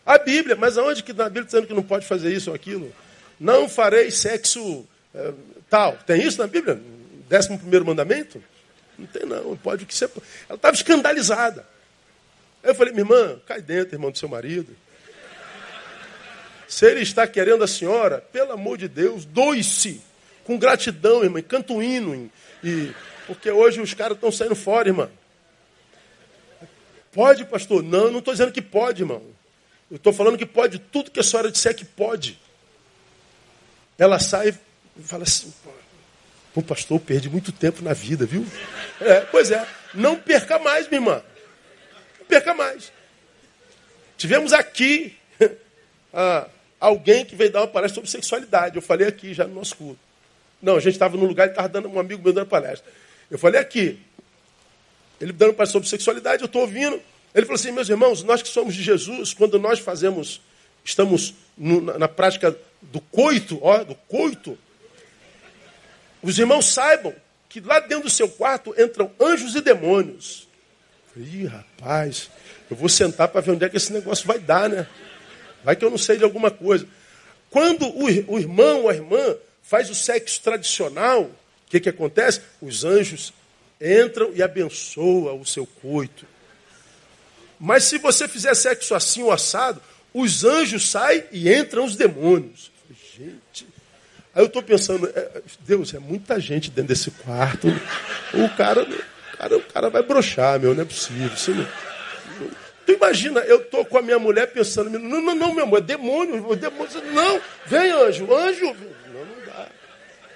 A 0.05 0.19
Bíblia, 0.19 0.57
mas 0.57 0.79
aonde 0.79 1.03
que 1.03 1.13
na 1.13 1.25
Bíblia 1.25 1.43
está 1.43 1.59
dizendo 1.59 1.69
que 1.69 1.75
não 1.75 1.83
pode 1.83 2.07
fazer 2.07 2.33
isso 2.33 2.51
ou 2.51 2.57
aquilo? 2.57 2.93
Não 3.39 3.69
farei 3.69 4.11
sexo 4.11 4.87
é, 5.15 5.33
tal. 5.69 5.97
Tem 6.07 6.23
isso 6.23 6.39
na 6.39 6.47
Bíblia? 6.47 6.81
Décimo 7.29 7.59
primeiro 7.59 7.85
mandamento? 7.85 8.43
Não 8.99 9.07
tem 9.07 9.25
não, 9.25 9.57
pode 9.57 9.85
o 9.85 9.87
que 9.87 9.95
você. 9.95 10.07
Ela 10.49 10.57
estava 10.57 10.75
escandalizada. 10.75 11.67
Aí 12.63 12.71
eu 12.71 12.75
falei, 12.75 12.93
minha 12.93 13.03
irmã, 13.03 13.41
cai 13.47 13.63
dentro, 13.63 13.95
irmão 13.95 14.11
do 14.11 14.19
seu 14.19 14.29
marido. 14.29 14.77
Se 16.69 16.87
ele 16.87 17.01
está 17.01 17.27
querendo 17.27 17.65
a 17.65 17.69
senhora, 17.69 18.21
pelo 18.33 18.53
amor 18.53 18.79
de 18.79 18.89
Deus, 18.89 19.25
doe-se 19.25 20.01
com 20.45 20.59
gratidão, 20.59 21.25
irmã, 21.25 21.41
canta 21.43 21.73
um 21.73 21.83
hino 21.83 22.31
e 22.63 22.91
porque 23.27 23.51
hoje 23.51 23.81
os 23.81 23.95
caras 23.95 24.17
estão 24.17 24.31
saindo 24.31 24.57
fora, 24.57 24.89
irmão. 24.89 25.11
Pode, 27.13 27.45
pastor? 27.45 27.83
Não, 27.83 28.11
não 28.11 28.21
estou 28.21 28.33
dizendo 28.33 28.53
que 28.53 28.63
pode, 28.63 29.03
irmão. 29.03 29.23
Eu 29.91 29.97
estou 29.97 30.13
falando 30.13 30.39
que 30.39 30.47
pode 30.47 30.79
tudo 30.79 31.11
que 31.11 31.19
a 31.19 31.23
senhora 31.23 31.51
disser 31.51 31.75
que 31.75 31.85
pode. 31.85 32.39
Ela 33.99 34.19
sai 34.19 34.55
e 34.97 35.03
fala 35.03 35.25
assim, 35.25 35.53
pô, 36.55 36.63
pastor, 36.63 36.97
eu 36.97 37.05
perdi 37.05 37.29
muito 37.29 37.51
tempo 37.51 37.83
na 37.83 37.93
vida, 37.93 38.25
viu? 38.25 38.47
É, 39.01 39.21
pois 39.21 39.51
é. 39.51 39.67
Não 39.93 40.17
perca 40.17 40.59
mais, 40.59 40.89
minha 40.89 41.01
irmã. 41.01 41.23
Não 42.19 42.27
perca 42.27 42.55
mais. 42.55 42.93
Tivemos 44.17 44.53
aqui 44.53 45.17
ah, 46.15 46.47
alguém 46.79 47.25
que 47.25 47.35
veio 47.35 47.51
dar 47.51 47.63
uma 47.63 47.69
palestra 47.69 47.97
sobre 47.97 48.11
sexualidade. 48.11 48.77
Eu 48.77 48.83
falei 48.83 49.09
aqui 49.09 49.35
já 49.35 49.47
no 49.47 49.55
nosso 49.55 49.77
culto. 49.77 49.99
Não, 50.63 50.77
a 50.77 50.81
gente 50.81 50.93
estava 50.93 51.17
num 51.17 51.27
lugar 51.27 51.49
e 51.49 51.51
estava 51.51 51.69
dando 51.69 51.89
um 51.89 51.99
amigo 51.99 52.23
meu 52.23 52.33
dando 52.33 52.47
palestra. 52.47 52.91
Eu 53.31 53.39
falei 53.39 53.61
aqui. 53.61 53.99
Ele 55.21 55.33
dando 55.33 55.55
para 55.55 55.67
sobre 55.67 55.89
sexualidade, 55.89 56.43
eu 56.43 56.47
estou 56.47 56.63
ouvindo. 56.63 57.01
Ele 57.35 57.47
falou 57.47 57.55
assim, 57.55 57.71
meus 57.71 57.89
irmãos, 57.89 58.23
nós 58.23 58.43
que 58.43 58.49
somos 58.49 58.75
de 58.75 58.83
Jesus, 58.83 59.33
quando 59.33 59.59
nós 59.59 59.79
fazemos, 59.79 60.41
estamos 60.85 61.35
no, 61.57 61.81
na, 61.81 61.99
na, 61.99 62.09
prática 62.09 62.57
do 62.83 63.01
coito, 63.01 63.59
ó, 63.63 63.85
do 63.85 63.95
coito, 63.95 64.59
os 66.23 66.39
irmãos 66.39 66.67
saibam 66.73 67.15
que 67.49 67.61
lá 67.61 67.81
dentro 67.81 68.05
do 68.05 68.11
seu 68.11 68.29
quarto 68.29 68.75
entram 68.81 69.11
anjos 69.21 69.55
e 69.55 69.61
demônios. 69.61 70.49
Ih, 71.17 71.47
rapaz, 71.47 72.31
eu 72.71 72.77
vou 72.77 72.89
sentar 72.89 73.29
para 73.29 73.41
ver 73.41 73.53
onde 73.53 73.65
é 73.65 73.69
que 73.69 73.77
esse 73.77 73.93
negócio 73.93 74.27
vai 74.27 74.39
dar, 74.39 74.69
né? 74.69 74.87
Vai 75.63 75.77
que 75.77 75.85
eu 75.85 75.91
não 75.91 75.99
sei 75.99 76.17
de 76.17 76.25
alguma 76.25 76.51
coisa. 76.51 76.87
Quando 77.51 77.87
o, 77.87 78.05
o 78.05 78.39
irmão 78.39 78.83
ou 78.83 78.89
a 78.89 78.95
irmã 78.95 79.37
faz 79.63 79.91
o 79.91 79.95
sexo 79.95 80.41
tradicional, 80.41 81.31
que, 81.71 81.79
que 81.79 81.89
acontece? 81.89 82.43
Os 82.61 82.85
anjos 82.85 83.33
entram 83.81 84.33
e 84.35 84.43
abençoam 84.43 85.41
o 85.41 85.47
seu 85.47 85.65
coito. 85.65 86.27
Mas 87.59 87.85
se 87.85 87.97
você 87.99 88.27
fizer 88.27 88.55
sexo 88.55 88.95
assim 88.95 89.23
ou 89.23 89.31
assado, 89.31 89.81
os 90.13 90.45
anjos 90.45 90.91
saem 90.91 91.23
e 91.31 91.53
entram 91.53 91.85
os 91.85 91.95
demônios. 91.95 92.73
Gente, 93.17 93.67
aí 94.35 94.43
eu 94.43 94.47
estou 94.47 94.63
pensando, 94.63 95.09
é, 95.15 95.43
Deus, 95.61 95.95
é 95.95 95.99
muita 95.99 96.41
gente 96.41 96.71
dentro 96.71 96.89
desse 96.89 97.11
quarto. 97.13 97.69
O 98.35 98.49
cara, 98.57 98.83
o 98.83 99.37
cara, 99.37 99.57
o 99.57 99.63
cara 99.63 99.91
vai 99.91 100.03
brochar, 100.03 100.59
meu, 100.59 100.75
não 100.75 100.83
é 100.83 100.87
possível. 100.87 101.31
Não, 101.55 102.51
tu 102.85 102.93
imagina, 102.93 103.41
eu 103.41 103.61
estou 103.61 103.85
com 103.85 103.99
a 103.99 104.03
minha 104.03 104.19
mulher 104.19 104.47
pensando, 104.53 104.91
não, 104.91 105.21
não, 105.21 105.35
não, 105.37 105.55
meu 105.55 105.65
amor, 105.65 105.79
é 105.79 105.83
demônio, 105.83 106.57
demônio. 106.57 107.03
Não, 107.13 107.41
vem 107.67 107.93
anjo, 107.93 108.35
anjo. 108.35 108.65
Não, 108.65 109.25
não 109.25 109.47
dá. 109.47 109.69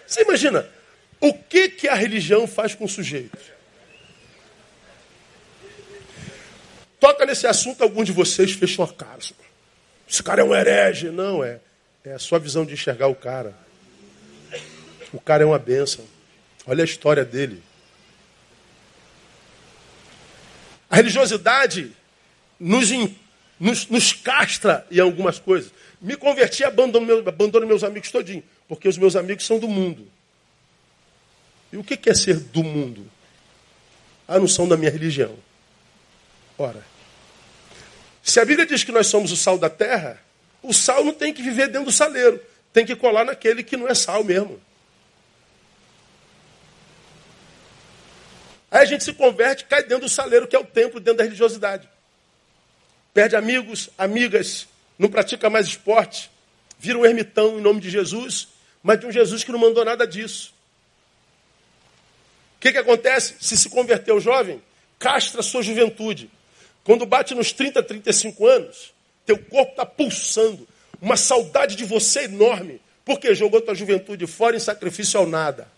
Você 0.06 0.22
imagina, 0.22 0.68
o 1.24 1.32
que, 1.32 1.70
que 1.70 1.88
a 1.88 1.94
religião 1.94 2.46
faz 2.46 2.74
com 2.74 2.84
o 2.84 2.88
sujeito? 2.88 3.38
Toca 7.00 7.24
nesse 7.24 7.46
assunto, 7.46 7.82
algum 7.82 8.04
de 8.04 8.12
vocês 8.12 8.52
fechou 8.52 8.84
a 8.84 8.92
cara. 8.92 9.18
Esse 10.06 10.22
cara 10.22 10.42
é 10.42 10.44
um 10.44 10.54
herege. 10.54 11.10
Não, 11.10 11.42
é. 11.42 11.60
É 12.04 12.12
a 12.12 12.18
sua 12.18 12.38
visão 12.38 12.66
de 12.66 12.74
enxergar 12.74 13.08
o 13.08 13.14
cara. 13.14 13.56
O 15.14 15.20
cara 15.20 15.42
é 15.42 15.46
uma 15.46 15.58
benção. 15.58 16.04
Olha 16.66 16.82
a 16.82 16.84
história 16.84 17.24
dele. 17.24 17.62
A 20.90 20.96
religiosidade 20.96 21.90
nos, 22.60 22.90
nos, 23.58 23.88
nos 23.88 24.12
castra 24.12 24.86
em 24.90 25.00
algumas 25.00 25.38
coisas. 25.38 25.72
Me 26.02 26.16
converti 26.16 26.60
e 26.60 26.64
abandono, 26.66 27.06
meu, 27.06 27.26
abandono 27.26 27.66
meus 27.66 27.82
amigos 27.82 28.10
todinho, 28.10 28.44
porque 28.68 28.88
os 28.88 28.98
meus 28.98 29.16
amigos 29.16 29.46
são 29.46 29.58
do 29.58 29.68
mundo. 29.68 30.06
E 31.74 31.76
o 31.76 31.82
que 31.82 32.08
é 32.08 32.14
ser 32.14 32.38
do 32.38 32.62
mundo? 32.62 33.10
A 34.28 34.38
noção 34.38 34.68
da 34.68 34.76
minha 34.76 34.92
religião. 34.92 35.36
Ora, 36.56 36.86
se 38.22 38.38
a 38.38 38.44
Bíblia 38.44 38.64
diz 38.64 38.84
que 38.84 38.92
nós 38.92 39.08
somos 39.08 39.32
o 39.32 39.36
sal 39.36 39.58
da 39.58 39.68
terra, 39.68 40.22
o 40.62 40.72
sal 40.72 41.02
não 41.02 41.12
tem 41.12 41.34
que 41.34 41.42
viver 41.42 41.66
dentro 41.66 41.86
do 41.86 41.92
saleiro, 41.92 42.40
tem 42.72 42.86
que 42.86 42.94
colar 42.94 43.24
naquele 43.24 43.64
que 43.64 43.76
não 43.76 43.88
é 43.88 43.94
sal 43.94 44.22
mesmo. 44.22 44.62
Aí 48.70 48.82
a 48.82 48.84
gente 48.84 49.02
se 49.02 49.12
converte, 49.12 49.64
cai 49.64 49.82
dentro 49.82 50.06
do 50.06 50.08
saleiro, 50.08 50.46
que 50.46 50.54
é 50.54 50.60
o 50.60 50.64
templo, 50.64 51.00
dentro 51.00 51.18
da 51.18 51.24
religiosidade. 51.24 51.88
Perde 53.12 53.34
amigos, 53.34 53.90
amigas, 53.98 54.68
não 54.96 55.08
pratica 55.08 55.50
mais 55.50 55.66
esporte, 55.66 56.30
vira 56.78 56.96
um 56.96 57.04
ermitão 57.04 57.58
em 57.58 57.60
nome 57.60 57.80
de 57.80 57.90
Jesus, 57.90 58.46
mas 58.80 59.00
de 59.00 59.06
um 59.06 59.10
Jesus 59.10 59.42
que 59.42 59.50
não 59.50 59.58
mandou 59.58 59.84
nada 59.84 60.06
disso 60.06 60.53
que, 62.64 62.72
que 62.72 62.78
acontece? 62.78 63.34
Se 63.40 63.58
se 63.58 63.68
converteu 63.68 64.18
jovem, 64.18 64.62
castra 64.98 65.42
sua 65.42 65.62
juventude. 65.62 66.30
Quando 66.82 67.04
bate 67.04 67.34
nos 67.34 67.52
30, 67.52 67.82
35 67.82 68.46
anos, 68.46 68.94
teu 69.26 69.36
corpo 69.36 69.72
está 69.72 69.84
pulsando. 69.84 70.66
Uma 70.98 71.18
saudade 71.18 71.76
de 71.76 71.84
você 71.84 72.20
enorme. 72.20 72.80
Porque 73.04 73.34
jogou 73.34 73.60
tua 73.60 73.74
juventude 73.74 74.26
fora 74.26 74.56
em 74.56 74.58
sacrifício 74.58 75.20
ao 75.20 75.26
nada. 75.26 75.68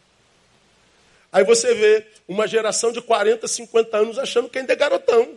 Aí 1.32 1.42
você 1.42 1.74
vê 1.74 2.06
uma 2.28 2.46
geração 2.46 2.92
de 2.92 3.02
40, 3.02 3.48
50 3.48 3.96
anos 3.96 4.16
achando 4.16 4.48
que 4.48 4.56
ainda 4.56 4.72
é 4.72 4.76
garotão. 4.76 5.34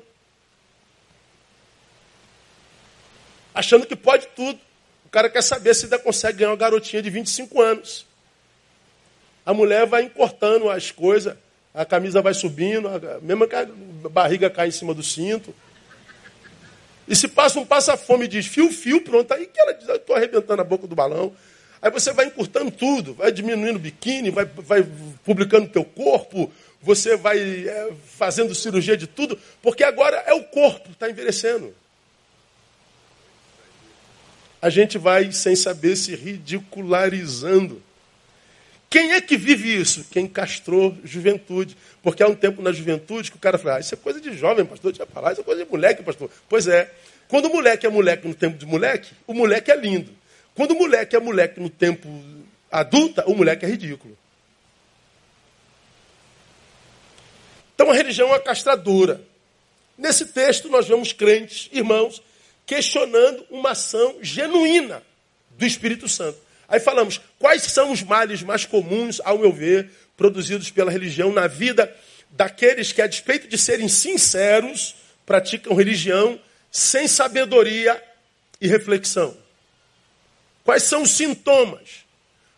Achando 3.56 3.88
que 3.88 3.96
pode 3.96 4.27
tudo. 4.36 4.60
O 5.03 5.10
cara 5.10 5.27
quer 5.32 5.41
saber 5.41 5.74
se 5.74 5.86
ainda 5.86 5.98
consegue 5.98 6.38
ganhar 6.38 6.51
uma 6.51 6.58
garotinha 6.58 7.01
de 7.01 7.10
25 7.10 7.60
anos 7.60 8.06
a 9.46 9.53
mulher 9.53 9.86
vai 9.86 10.03
encortando 10.03 10.69
as 10.69 10.91
coisas, 10.91 11.36
a 11.74 11.86
camisa 11.86 12.22
vai 12.22 12.34
subindo, 12.34 12.88
a, 12.88 13.19
mesmo 13.22 13.48
que 13.48 13.55
a 13.55 13.67
barriga 14.10 14.50
cai 14.50 14.67
em 14.67 14.72
cima 14.72 14.93
do 14.93 15.03
cinto. 15.03 15.53
E 17.08 17.15
se 17.15 17.27
passa 17.27 17.60
um 17.60 17.65
passa-fome 17.65 18.25
e 18.25 18.27
diz 18.27 18.46
fio, 18.46 18.72
fio, 18.72 19.01
pronto, 19.01 19.34
aí 19.34 19.48
que 19.48 19.60
ela 19.60 19.74
diz, 19.74 19.89
estou 19.89 20.15
arrebentando 20.15 20.62
a 20.62 20.65
boca 20.65 20.86
do 20.86 20.96
balão. 20.96 21.34
Aí 21.81 21.89
você 21.89 22.12
vai 22.12 22.25
encurtando 22.25 22.69
tudo, 22.69 23.13
vai 23.13 23.31
diminuindo 23.31 23.77
o 23.77 23.81
biquíni, 23.81 24.29
vai, 24.29 24.46
vai 24.46 24.86
publicando 25.24 25.65
o 25.65 25.69
teu 25.69 25.86
corpo, 25.86 26.51
você 26.81 27.15
vai 27.15 27.39
é, 27.39 27.93
fazendo 28.05 28.53
cirurgia 28.53 28.96
de 28.96 29.08
tudo, 29.08 29.39
porque 29.62 29.84
agora 29.84 30.17
é 30.27 30.34
o 30.34 30.43
corpo, 30.43 30.91
está 30.91 31.10
envelhecendo. 31.10 31.74
A 34.62 34.69
gente 34.69 34.98
vai, 34.98 35.31
sem 35.31 35.55
saber, 35.55 35.96
se 35.96 36.13
ridicularizando. 36.15 37.81
Quem 38.89 39.12
é 39.12 39.22
que 39.22 39.38
vive 39.38 39.79
isso? 39.79 40.05
Quem 40.10 40.27
castrou 40.27 40.98
juventude. 41.03 41.77
Porque 42.01 42.24
há 42.24 42.27
um 42.27 42.36
tempo 42.36 42.62
na 42.62 42.72
juventude 42.72 43.29
que 43.29 43.38
o 43.38 43.39
cara 43.39 43.58
fala, 43.58 43.77
ah, 43.77 43.79
isso 43.79 43.93
é 43.93 43.98
coisa 43.98 44.19
de 44.19 44.36
jovem, 44.36 44.65
pastor, 44.65 44.91
deixa 44.91 45.05
falar, 45.05 45.34
isso 45.34 45.41
é 45.41 45.43
coisa 45.43 45.63
de 45.63 45.69
moleque, 45.69 46.01
pastor. 46.01 46.29
Pois 46.48 46.67
é. 46.67 46.91
Quando 47.27 47.46
o 47.46 47.53
moleque 47.53 47.86
é 47.86 47.89
moleque 47.89 48.27
no 48.27 48.34
tempo 48.34 48.58
de 48.58 48.65
moleque, 48.65 49.12
o 49.27 49.34
moleque 49.34 49.69
é 49.69 49.75
lindo. 49.75 50.12
Quando 50.55 50.72
o 50.72 50.75
moleque 50.75 51.15
é 51.15 51.19
moleque 51.19 51.60
no 51.60 51.69
tempo 51.69 52.10
adulta, 52.72 53.24
o 53.27 53.36
moleque 53.36 53.65
é 53.65 53.69
ridículo. 53.69 54.17
Então 57.75 57.91
a 57.91 57.93
religião 57.93 58.34
é 58.34 58.39
castradora. 58.39 59.22
Nesse 59.98 60.25
texto 60.25 60.67
nós 60.67 60.88
vemos 60.88 61.13
crentes, 61.13 61.69
irmãos, 61.72 62.22
questionando 62.65 63.46
uma 63.51 63.72
ação 63.72 64.17
genuína 64.22 65.03
do 65.51 65.65
Espírito 65.65 66.10
Santo. 66.10 66.49
Aí 66.70 66.80
falamos, 66.80 67.20
quais 67.40 67.64
são 67.64 67.92
os 67.92 68.04
males 68.04 68.44
mais 68.44 68.64
comuns, 68.64 69.20
ao 69.26 69.40
meu 69.40 69.52
ver, 69.52 69.90
produzidos 70.16 70.70
pela 70.70 70.92
religião 70.92 71.32
na 71.34 71.48
vida 71.48 71.94
daqueles 72.30 72.92
que, 72.92 73.02
a 73.02 73.08
despeito 73.08 73.48
de 73.48 73.58
serem 73.58 73.88
sinceros, 73.88 74.96
praticam 75.26 75.76
religião 75.76 76.40
sem 76.72 77.08
sabedoria 77.08 78.02
e 78.62 78.68
reflexão? 78.68 79.36
Quais 80.64 80.84
são 80.84 81.02
os 81.02 81.10
sintomas 81.10 82.06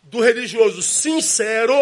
do 0.02 0.20
religioso 0.20 0.82
sincero, 0.82 1.74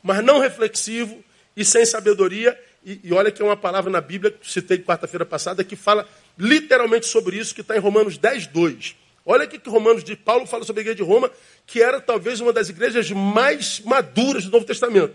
mas 0.00 0.22
não 0.24 0.38
reflexivo 0.38 1.24
e 1.56 1.64
sem 1.64 1.84
sabedoria? 1.84 2.56
E, 2.84 3.00
e 3.02 3.12
olha 3.12 3.32
que 3.32 3.42
é 3.42 3.44
uma 3.44 3.56
palavra 3.56 3.90
na 3.90 4.00
Bíblia, 4.00 4.30
que 4.30 4.48
citei 4.48 4.78
quarta-feira 4.78 5.26
passada, 5.26 5.64
que 5.64 5.74
fala 5.74 6.08
literalmente 6.38 7.06
sobre 7.06 7.36
isso, 7.36 7.52
que 7.52 7.60
está 7.60 7.76
em 7.76 7.80
Romanos 7.80 8.16
10, 8.16 8.46
2. 8.46 9.01
Olha 9.24 9.44
o 9.44 9.48
que 9.48 9.68
Romanos 9.68 10.02
de 10.02 10.16
Paulo 10.16 10.46
fala 10.46 10.64
sobre 10.64 10.80
a 10.80 10.82
igreja 10.82 10.96
de 10.96 11.02
Roma, 11.02 11.30
que 11.66 11.82
era 11.82 12.00
talvez 12.00 12.40
uma 12.40 12.52
das 12.52 12.68
igrejas 12.68 13.10
mais 13.10 13.80
maduras 13.80 14.44
do 14.44 14.50
Novo 14.50 14.64
Testamento. 14.64 15.14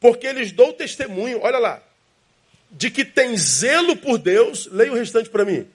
Porque 0.00 0.26
eles 0.26 0.52
dão 0.52 0.72
testemunho, 0.72 1.40
olha 1.42 1.58
lá, 1.58 1.82
de 2.70 2.90
que 2.90 3.04
tem 3.04 3.36
zelo 3.36 3.96
por 3.96 4.18
Deus, 4.18 4.66
leia 4.70 4.92
o 4.92 4.94
restante 4.94 5.28
para 5.28 5.44
mim 5.44 5.66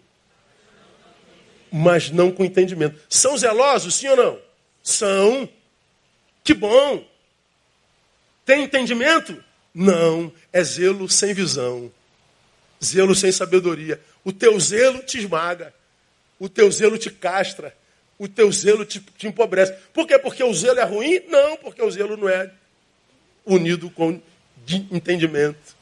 mas 1.75 2.11
não 2.11 2.31
com 2.31 2.45
entendimento. 2.45 3.01
São 3.09 3.35
zelosos, 3.35 3.95
sim 3.95 4.07
ou 4.09 4.15
não? 4.15 4.39
São. 4.83 5.49
Que 6.43 6.53
bom. 6.53 7.03
Tem 8.45 8.63
entendimento? 8.63 9.43
Não. 9.73 10.31
É 10.51 10.63
zelo 10.63 11.09
sem 11.09 11.33
visão. 11.33 11.91
Zelo 12.83 13.15
sem 13.15 13.31
sabedoria. 13.31 13.99
O 14.23 14.31
teu 14.31 14.59
zelo 14.59 14.99
te 14.99 15.17
esmaga. 15.17 15.73
O 16.39 16.49
teu 16.49 16.71
zelo 16.71 16.97
te 16.97 17.09
castra. 17.09 17.75
O 18.17 18.27
teu 18.27 18.51
zelo 18.51 18.85
te, 18.85 18.99
te 18.99 19.27
empobrece. 19.27 19.73
Por 19.93 20.07
quê? 20.07 20.17
Porque 20.19 20.43
o 20.43 20.53
zelo 20.53 20.79
é 20.79 20.83
ruim? 20.83 21.21
Não, 21.27 21.57
porque 21.57 21.81
o 21.81 21.91
zelo 21.91 22.15
não 22.15 22.29
é 22.29 22.51
unido 23.45 23.89
com 23.89 24.21
entendimento. 24.91 25.75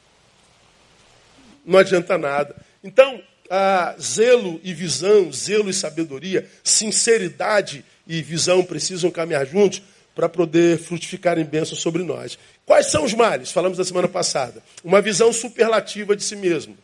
Não 1.64 1.78
adianta 1.78 2.18
nada. 2.18 2.56
Então, 2.82 3.22
ah, 3.48 3.94
zelo 4.00 4.60
e 4.64 4.72
visão, 4.72 5.32
zelo 5.32 5.70
e 5.70 5.74
sabedoria, 5.74 6.48
sinceridade 6.64 7.84
e 8.06 8.22
visão 8.22 8.64
precisam 8.64 9.10
caminhar 9.10 9.46
juntos 9.46 9.82
para 10.14 10.28
poder 10.28 10.78
frutificar 10.78 11.38
em 11.38 11.44
bênção 11.44 11.76
sobre 11.76 12.02
nós. 12.02 12.38
Quais 12.66 12.86
são 12.86 13.04
os 13.04 13.14
males? 13.14 13.50
Falamos 13.50 13.78
na 13.78 13.84
semana 13.84 14.08
passada. 14.08 14.62
Uma 14.84 15.00
visão 15.00 15.32
superlativa 15.32 16.14
de 16.14 16.22
si 16.22 16.36
mesmo. 16.36 16.76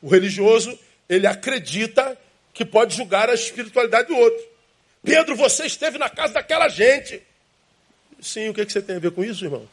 O 0.00 0.08
religioso, 0.08 0.78
ele 1.08 1.26
acredita 1.26 2.16
que 2.56 2.64
pode 2.64 2.96
julgar 2.96 3.28
a 3.28 3.34
espiritualidade 3.34 4.08
do 4.08 4.16
outro. 4.16 4.42
Pedro, 5.04 5.36
você 5.36 5.66
esteve 5.66 5.98
na 5.98 6.08
casa 6.08 6.32
daquela 6.32 6.68
gente. 6.68 7.22
Sim, 8.18 8.48
o 8.48 8.54
que, 8.54 8.62
é 8.62 8.66
que 8.66 8.72
você 8.72 8.80
tem 8.80 8.96
a 8.96 8.98
ver 8.98 9.10
com 9.10 9.22
isso, 9.22 9.44
irmão? 9.44 9.68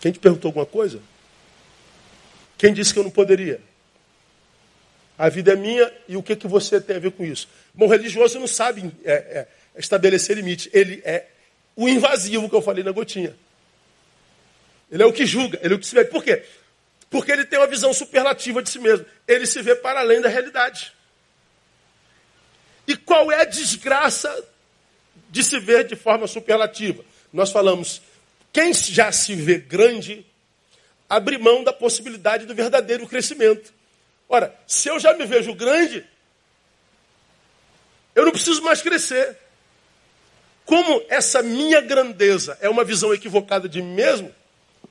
Quem 0.00 0.10
te 0.10 0.18
perguntou 0.18 0.48
alguma 0.48 0.64
coisa? 0.64 1.02
Quem 2.56 2.72
disse 2.72 2.94
que 2.94 2.98
eu 2.98 3.04
não 3.04 3.10
poderia? 3.10 3.60
A 5.18 5.28
vida 5.28 5.52
é 5.52 5.56
minha 5.56 5.92
e 6.08 6.16
o 6.16 6.22
que, 6.22 6.34
que 6.34 6.48
você 6.48 6.80
tem 6.80 6.96
a 6.96 6.98
ver 6.98 7.12
com 7.12 7.26
isso? 7.26 7.46
Bom, 7.74 7.86
religioso 7.86 8.40
não 8.40 8.46
sabe 8.46 8.90
é, 9.04 9.12
é, 9.12 9.48
estabelecer 9.76 10.34
limite. 10.34 10.70
Ele 10.72 11.02
é 11.04 11.26
o 11.76 11.86
invasivo 11.90 12.48
que 12.48 12.56
eu 12.56 12.62
falei 12.62 12.82
na 12.82 12.90
gotinha. 12.90 13.36
Ele 14.90 15.02
é 15.02 15.06
o 15.06 15.12
que 15.12 15.26
julga, 15.26 15.60
ele 15.62 15.74
é 15.74 15.76
o 15.76 15.78
que 15.78 15.86
se 15.86 15.94
vê. 15.94 16.06
Por 16.06 16.24
quê? 16.24 16.42
Porque 17.10 17.32
ele 17.32 17.44
tem 17.44 17.58
uma 17.58 17.66
visão 17.66 17.92
superlativa 17.92 18.62
de 18.62 18.70
si 18.70 18.78
mesmo. 18.78 19.04
Ele 19.26 19.44
se 19.44 19.60
vê 19.60 19.74
para 19.74 20.00
além 20.00 20.20
da 20.20 20.28
realidade. 20.28 20.92
E 22.86 22.96
qual 22.96 23.30
é 23.30 23.42
a 23.42 23.44
desgraça 23.44 24.44
de 25.28 25.42
se 25.42 25.58
ver 25.58 25.84
de 25.86 25.96
forma 25.96 26.28
superlativa? 26.28 27.04
Nós 27.32 27.50
falamos, 27.50 28.00
quem 28.52 28.72
já 28.72 29.10
se 29.10 29.34
vê 29.34 29.58
grande, 29.58 30.24
abre 31.08 31.36
mão 31.36 31.64
da 31.64 31.72
possibilidade 31.72 32.46
do 32.46 32.54
verdadeiro 32.54 33.06
crescimento. 33.08 33.72
Ora, 34.28 34.54
se 34.66 34.88
eu 34.88 34.98
já 35.00 35.12
me 35.12 35.26
vejo 35.26 35.52
grande, 35.52 36.06
eu 38.14 38.24
não 38.24 38.32
preciso 38.32 38.62
mais 38.62 38.80
crescer. 38.80 39.36
Como 40.64 41.02
essa 41.08 41.42
minha 41.42 41.80
grandeza 41.80 42.56
é 42.60 42.68
uma 42.68 42.84
visão 42.84 43.12
equivocada 43.12 43.68
de 43.68 43.82
mim 43.82 43.94
mesmo, 43.94 44.32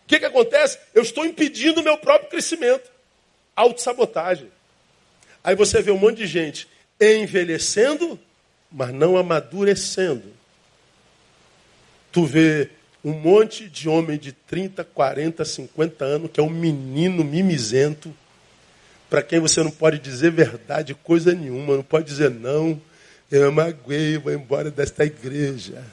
que, 0.10 0.20
que 0.20 0.26
acontece? 0.26 0.80
Eu 0.94 1.04
estou 1.04 1.24
impedindo 1.24 1.82
o 1.82 1.84
meu 1.84 1.96
próprio 1.96 2.32
crescimento. 2.32 2.90
Autossabotagem. 3.56 4.50
Aí 5.44 5.56
você 5.56 5.84
vê 5.84 5.92
um 5.92 6.00
monte 6.00 6.18
de 6.18 6.28
gente 6.28 6.68
envelhecendo, 7.00 8.20
mas 8.72 8.92
não 8.92 9.16
amadurecendo. 9.16 10.34
Tu 12.12 12.26
vê 12.26 12.72
um 13.06 13.12
monte 13.12 13.70
de 13.70 13.88
homem 13.88 14.18
de 14.18 14.32
30, 14.32 14.84
40, 14.84 15.46
50 15.46 16.04
anos, 16.04 16.32
que 16.32 16.40
é 16.40 16.44
um 16.44 16.50
menino 16.50 17.24
mimizento, 17.24 18.14
para 19.10 19.22
quem 19.22 19.40
você 19.40 19.64
não 19.64 19.72
pode 19.72 20.00
dizer 20.00 20.32
verdade, 20.32 20.96
coisa 20.96 21.34
nenhuma, 21.34 21.76
não 21.76 21.84
pode 21.84 22.06
dizer 22.08 22.32
não, 22.32 22.82
eu 23.32 23.52
magoei, 23.52 24.18
vou 24.18 24.34
embora 24.34 24.72
desta 24.72 25.06
igreja. 25.06 25.84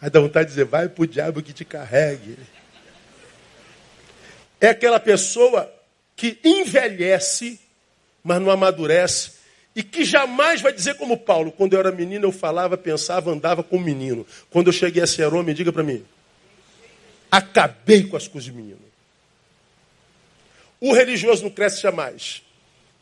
Aí 0.00 0.10
dá 0.10 0.20
vontade 0.20 0.46
de 0.46 0.54
dizer, 0.54 0.64
vai 0.64 0.88
para 0.88 1.02
o 1.02 1.06
diabo 1.06 1.42
que 1.42 1.52
te 1.52 1.64
carregue. 1.64 2.36
É 4.60 4.68
aquela 4.68 4.98
pessoa 4.98 5.72
que 6.16 6.38
envelhece, 6.44 7.60
mas 8.22 8.40
não 8.40 8.50
amadurece, 8.50 9.32
e 9.74 9.82
que 9.82 10.04
jamais 10.04 10.60
vai 10.60 10.72
dizer 10.72 10.94
como 10.96 11.16
Paulo, 11.16 11.52
quando 11.52 11.74
eu 11.74 11.78
era 11.78 11.92
menino 11.92 12.26
eu 12.26 12.32
falava, 12.32 12.76
pensava, 12.76 13.30
andava 13.30 13.62
como 13.62 13.84
menino. 13.84 14.26
Quando 14.50 14.66
eu 14.66 14.72
cheguei 14.72 15.02
a 15.02 15.06
ser 15.06 15.32
homem, 15.32 15.54
diga 15.54 15.72
para 15.72 15.84
mim, 15.84 16.04
acabei 17.30 18.02
com 18.04 18.16
as 18.16 18.26
coisas 18.26 18.50
de 18.50 18.52
menino. 18.52 18.80
O 20.80 20.92
religioso 20.92 21.44
não 21.44 21.50
cresce 21.50 21.82
jamais. 21.82 22.42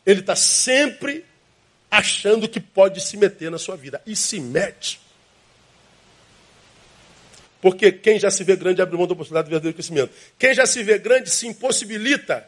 Ele 0.05 0.19
está 0.19 0.35
sempre 0.35 1.25
achando 1.89 2.47
que 2.47 2.59
pode 2.59 3.01
se 3.01 3.17
meter 3.17 3.49
na 3.49 3.57
sua 3.57 3.75
vida. 3.75 4.01
E 4.05 4.15
se 4.15 4.39
mete. 4.39 4.99
Porque 7.61 7.91
quem 7.91 8.19
já 8.19 8.29
se 8.29 8.43
vê 8.43 8.55
grande 8.55 8.81
abre 8.81 8.97
mão 8.97 9.07
da 9.07 9.13
oportunidade 9.13 9.47
do 9.47 9.49
verdadeiro 9.49 9.75
crescimento. 9.75 10.11
Quem 10.37 10.53
já 10.53 10.65
se 10.65 10.83
vê 10.83 10.97
grande 10.97 11.29
se 11.29 11.47
impossibilita 11.47 12.47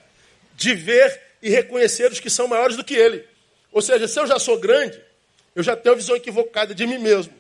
de 0.56 0.74
ver 0.76 1.20
e 1.42 1.50
reconhecer 1.50 2.12
os 2.12 2.20
que 2.20 2.30
são 2.30 2.48
maiores 2.48 2.76
do 2.76 2.84
que 2.84 2.94
ele. 2.94 3.26
Ou 3.72 3.82
seja, 3.82 4.08
se 4.08 4.20
eu 4.20 4.28
já 4.28 4.38
sou 4.38 4.60
grande, 4.60 5.00
eu 5.56 5.64
já 5.64 5.76
tenho 5.76 5.94
a 5.94 5.98
visão 5.98 6.16
equivocada 6.16 6.76
de 6.76 6.86
mim 6.86 6.98
mesmo. 6.98 7.34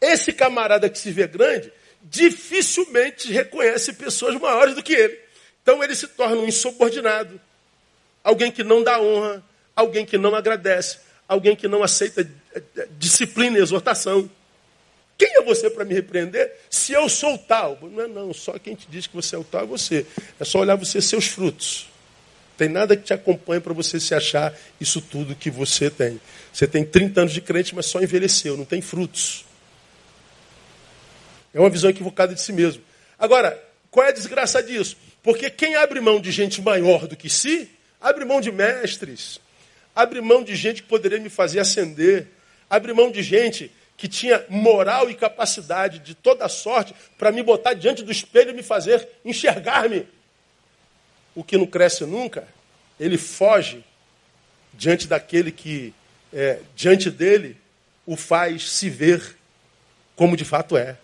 Esse 0.00 0.32
camarada 0.32 0.88
que 0.88 0.98
se 0.98 1.10
vê 1.10 1.26
grande, 1.26 1.72
dificilmente 2.02 3.30
reconhece 3.32 3.92
pessoas 3.92 4.34
maiores 4.36 4.74
do 4.74 4.82
que 4.82 4.94
ele. 4.94 5.18
Então 5.62 5.82
ele 5.82 5.94
se 5.94 6.06
torna 6.08 6.36
um 6.36 6.46
insubordinado, 6.46 7.40
alguém 8.22 8.50
que 8.50 8.62
não 8.62 8.82
dá 8.82 9.00
honra, 9.00 9.44
alguém 9.74 10.06
que 10.06 10.16
não 10.16 10.34
agradece, 10.34 10.98
alguém 11.26 11.54
que 11.54 11.68
não 11.68 11.82
aceita 11.82 12.22
eh, 12.54 12.62
eh, 12.76 12.88
disciplina 12.98 13.58
e 13.58 13.62
exortação. 13.62 14.30
Quem 15.18 15.36
é 15.36 15.42
você 15.42 15.68
para 15.68 15.84
me 15.84 15.92
repreender 15.92 16.50
se 16.70 16.92
eu 16.92 17.08
sou 17.08 17.36
tal? 17.36 17.78
Não 17.82 18.02
é 18.02 18.06
não, 18.06 18.32
só 18.32 18.58
quem 18.58 18.74
te 18.74 18.86
diz 18.88 19.06
que 19.06 19.14
você 19.14 19.34
é 19.34 19.38
o 19.38 19.44
tal 19.44 19.64
é 19.64 19.66
você. 19.66 20.06
É 20.38 20.44
só 20.44 20.60
olhar 20.60 20.76
você 20.76 21.02
seus 21.02 21.26
frutos. 21.26 21.88
Tem 22.56 22.68
nada 22.68 22.96
que 22.96 23.02
te 23.02 23.12
acompanhe 23.12 23.60
para 23.60 23.74
você 23.74 24.00
se 24.00 24.14
achar 24.14 24.56
isso 24.80 25.00
tudo 25.00 25.34
que 25.34 25.50
você 25.50 25.90
tem. 25.90 26.20
Você 26.52 26.66
tem 26.66 26.84
30 26.84 27.20
anos 27.20 27.32
de 27.32 27.40
crente, 27.40 27.74
mas 27.74 27.86
só 27.86 28.00
envelheceu, 28.00 28.56
não 28.56 28.64
tem 28.64 28.80
frutos. 28.80 29.44
É 31.52 31.60
uma 31.60 31.70
visão 31.70 31.90
equivocada 31.90 32.34
de 32.34 32.40
si 32.40 32.52
mesmo. 32.52 32.82
Agora, 33.18 33.62
qual 33.90 34.06
é 34.06 34.10
a 34.10 34.12
desgraça 34.12 34.62
disso? 34.62 34.96
Porque 35.22 35.50
quem 35.50 35.74
abre 35.74 36.00
mão 36.00 36.20
de 36.20 36.30
gente 36.30 36.62
maior 36.62 37.06
do 37.06 37.16
que 37.16 37.28
si, 37.28 37.68
Abre 38.00 38.24
mão 38.24 38.40
de 38.40 38.52
mestres. 38.52 39.40
Abre 39.94 40.20
mão 40.20 40.44
de 40.44 40.54
gente 40.54 40.82
que 40.82 40.88
poderia 40.88 41.18
me 41.18 41.28
fazer 41.28 41.60
ascender. 41.60 42.28
Abre 42.70 42.92
mão 42.92 43.10
de 43.10 43.22
gente 43.22 43.72
que 43.98 44.06
tinha 44.06 44.44
moral 44.48 45.10
e 45.10 45.14
capacidade 45.14 45.98
de 45.98 46.14
toda 46.14 46.48
sorte 46.48 46.94
para 47.18 47.32
me 47.32 47.42
botar 47.42 47.74
diante 47.74 48.04
do 48.04 48.12
espelho 48.12 48.50
e 48.50 48.54
me 48.54 48.62
fazer 48.62 49.06
enxergar-me. 49.24 50.06
O 51.34 51.42
que 51.42 51.58
não 51.58 51.66
cresce 51.66 52.06
nunca, 52.06 52.46
ele 52.98 53.18
foge 53.18 53.84
diante 54.72 55.08
daquele 55.08 55.50
que, 55.50 55.92
é, 56.32 56.60
diante 56.76 57.10
dele, 57.10 57.56
o 58.06 58.16
faz 58.16 58.70
se 58.70 58.88
ver 58.88 59.36
como 60.14 60.36
de 60.36 60.44
fato 60.44 60.76
é. 60.76 60.96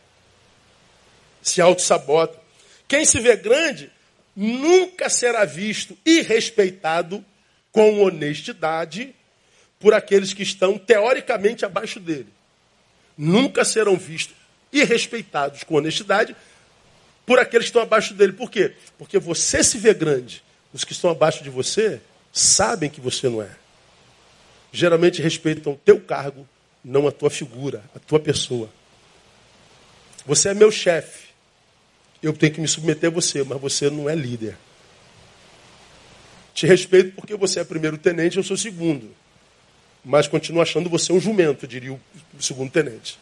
Se 1.42 1.61
auto-sabota. 1.61 2.38
Quem 2.87 3.04
se 3.04 3.18
vê 3.18 3.35
grande 3.35 3.90
nunca 4.37 5.09
será 5.09 5.44
visto 5.44 5.98
e 6.07 6.20
respeitado 6.22 7.24
com 7.72 8.02
honestidade 8.02 9.12
por 9.80 9.94
aqueles 9.94 10.33
que 10.33 10.44
estão 10.44 10.78
teoricamente 10.78 11.64
abaixo 11.64 11.98
dele. 11.98 12.33
Nunca 13.16 13.64
serão 13.64 13.96
vistos 13.96 14.37
e 14.72 14.85
respeitados 14.85 15.62
com 15.62 15.77
honestidade 15.77 16.35
por 17.24 17.38
aqueles 17.38 17.66
que 17.66 17.70
estão 17.70 17.83
abaixo 17.83 18.14
dele. 18.14 18.33
Por 18.33 18.50
quê? 18.50 18.74
Porque 18.98 19.18
você 19.18 19.62
se 19.62 19.79
vê 19.79 19.94
grande. 19.94 20.42
Os 20.72 20.85
que 20.85 20.92
estão 20.92 21.11
abaixo 21.11 21.44
de 21.44 21.50
você 21.50 22.00
sabem 22.33 22.90
que 22.90 23.00
você 23.00 23.29
não 23.29 23.40
é. 23.40 23.50
Geralmente 24.72 25.22
respeitam 25.22 25.74
o 25.74 25.77
teu 25.77 26.00
cargo, 26.00 26.48
não 26.85 27.07
a 27.07 27.12
tua 27.12 27.31
figura, 27.31 27.85
a 27.94 27.98
tua 27.98 28.18
pessoa. 28.18 28.68
Você 30.27 30.48
é 30.48 30.55
meu 30.55 30.72
chefe 30.72 31.24
eu 32.27 32.33
tenho 32.33 32.53
que 32.53 32.61
me 32.61 32.68
submeter 32.68 33.11
a 33.11 33.12
você, 33.12 33.44
mas 33.44 33.61
você 33.61 33.90
não 33.90 34.09
é 34.09 34.14
líder. 34.14 34.57
Te 36.55 36.66
respeito 36.66 37.14
porque 37.14 37.37
você 37.37 37.61
é 37.61 37.64
primeiro 37.64 37.98
tenente, 37.98 38.37
eu 38.37 38.42
sou 38.42 38.57
segundo. 38.57 39.14
Mas 40.04 40.28
continuo 40.28 40.60
achando 40.60 40.90
você 40.90 41.12
um 41.12 41.20
jumento, 41.20 41.66
diria 41.66 41.92
o 41.92 42.00
segundo 42.38 42.70
tenente. 42.70 43.18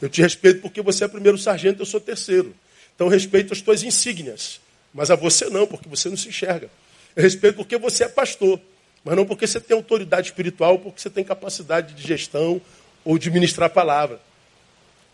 Eu 0.00 0.08
te 0.08 0.20
respeito 0.20 0.60
porque 0.60 0.82
você 0.82 1.04
é 1.04 1.08
primeiro 1.08 1.38
sargento, 1.38 1.82
eu 1.82 1.86
sou 1.86 2.00
terceiro. 2.00 2.54
Então 2.94 3.08
respeito 3.08 3.52
as 3.52 3.60
tuas 3.60 3.82
insígnias. 3.82 4.60
Mas 4.92 5.10
a 5.10 5.16
você 5.16 5.48
não, 5.48 5.66
porque 5.66 5.88
você 5.88 6.08
não 6.08 6.16
se 6.16 6.28
enxerga. 6.28 6.70
Eu 7.16 7.22
respeito 7.22 7.56
porque 7.56 7.78
você 7.78 8.04
é 8.04 8.08
pastor. 8.08 8.60
Mas 9.04 9.16
não 9.16 9.24
porque 9.24 9.46
você 9.46 9.60
tem 9.60 9.76
autoridade 9.76 10.28
espiritual, 10.28 10.78
porque 10.78 11.00
você 11.00 11.08
tem 11.08 11.24
capacidade 11.24 11.94
de 11.94 12.06
gestão 12.06 12.60
ou 13.04 13.18
de 13.18 13.30
ministrar 13.30 13.68
a 13.68 13.70
palavra. 13.70 14.20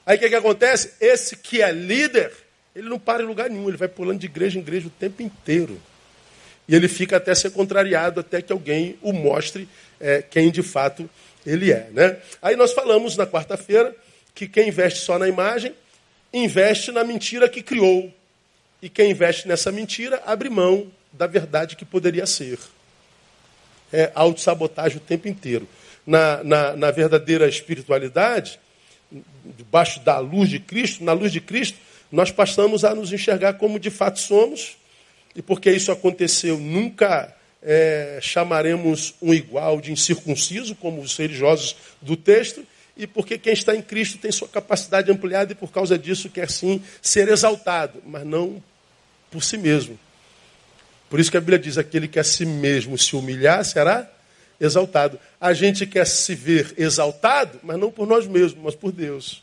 Aí 0.07 0.16
o 0.16 0.20
que, 0.20 0.29
que 0.29 0.35
acontece? 0.35 0.92
Esse 1.00 1.37
que 1.37 1.62
é 1.62 1.70
líder, 1.70 2.33
ele 2.74 2.88
não 2.88 2.98
para 2.98 3.22
em 3.22 3.27
lugar 3.27 3.48
nenhum, 3.48 3.68
ele 3.68 3.77
vai 3.77 3.88
pulando 3.88 4.18
de 4.18 4.27
igreja 4.27 4.59
em 4.59 4.62
igreja 4.62 4.88
o 4.88 4.90
tempo 4.90 5.22
inteiro. 5.22 5.81
E 6.66 6.74
ele 6.74 6.88
fica 6.88 7.16
até 7.16 7.35
ser 7.35 7.50
contrariado, 7.50 8.20
até 8.20 8.40
que 8.40 8.53
alguém 8.53 8.96
o 9.03 9.12
mostre 9.12 9.68
é, 10.00 10.22
quem 10.22 10.50
de 10.50 10.62
fato 10.62 11.09
ele 11.46 11.72
é. 11.72 11.88
Né? 11.92 12.16
Aí 12.40 12.57
nós 12.57 12.72
falamos 12.72 13.16
na 13.16 13.26
quarta-feira 13.26 13.94
que 14.35 14.48
quem 14.48 14.68
investe 14.68 15.00
só 15.00 15.18
na 15.18 15.28
imagem, 15.28 15.74
investe 16.33 16.90
na 16.90 17.04
mentira 17.04 17.48
que 17.48 17.62
criou. 17.62 18.12
E 18.83 18.88
quem 18.88 19.11
investe 19.11 19.46
nessa 19.48 19.70
mentira, 19.70 20.22
abre 20.26 20.50
mão 20.50 20.90
da 21.12 21.26
verdade 21.26 21.76
que 21.76 21.85
poderia 21.85 22.26
ser. 22.26 22.59
É 23.92 24.11
autossabotagem 24.14 24.98
o 24.98 25.00
tempo 25.00 25.28
inteiro. 25.28 25.68
Na, 26.07 26.42
na, 26.44 26.76
na 26.76 26.90
verdadeira 26.90 27.48
espiritualidade, 27.48 28.59
debaixo 29.57 30.00
da 30.00 30.18
luz 30.18 30.50
de 30.50 30.59
Cristo, 30.59 31.04
na 31.04 31.12
luz 31.12 31.33
de 31.33 31.40
Cristo, 31.40 31.78
nós 32.11 32.30
passamos 32.30 32.85
a 32.85 32.94
nos 32.94 33.12
enxergar 33.12 33.54
como 33.54 33.78
de 33.78 33.90
fato 33.90 34.18
somos, 34.18 34.76
e 35.35 35.42
porque 35.42 35.70
isso 35.70 35.90
aconteceu, 35.90 36.59
nunca 36.59 37.35
é, 37.64 38.18
chamaremos 38.20 39.14
um 39.22 39.33
igual 39.33 39.81
de 39.81 39.90
incircunciso, 39.90 40.74
como 40.74 41.00
os 41.00 41.16
religiosos 41.16 41.74
do 42.00 42.16
texto, 42.16 42.64
e 42.96 43.07
porque 43.07 43.38
quem 43.38 43.55
está 43.55 43.74
em 43.74 43.83
Cristo 43.83 44.18
tem 44.18 44.31
sua 44.31 44.46
capacidade 44.46 45.11
ampliada 45.11 45.53
e 45.53 45.55
por 45.55 45.72
causa 45.72 45.98
disso 45.98 46.29
quer 46.29 46.50
sim 46.50 46.83
ser 47.03 47.29
exaltado, 47.29 48.00
mas 48.07 48.24
não 48.24 48.62
por 49.31 49.42
si 49.42 49.57
mesmo. 49.57 49.98
Por 51.11 51.18
isso 51.18 51.31
que 51.31 51.37
a 51.37 51.40
Bíblia 51.40 51.59
diz: 51.59 51.79
aquele 51.79 52.07
que 52.07 52.18
a 52.18 52.24
si 52.24 52.46
mesmo 52.46 52.96
se 52.96 53.16
humilhar 53.16 53.64
será 53.64 54.09
exaltado. 54.61 55.18
A 55.40 55.53
gente 55.53 55.87
quer 55.87 56.07
se 56.07 56.35
ver 56.35 56.74
exaltado, 56.77 57.59
mas 57.62 57.79
não 57.79 57.90
por 57.90 58.07
nós 58.07 58.27
mesmos, 58.27 58.62
mas 58.62 58.74
por 58.74 58.92
Deus. 58.92 59.42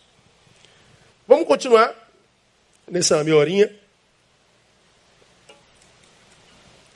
Vamos 1.27 1.45
continuar 1.45 1.93
nessa 2.89 3.21
meia 3.23 3.36
horinha. 3.36 3.81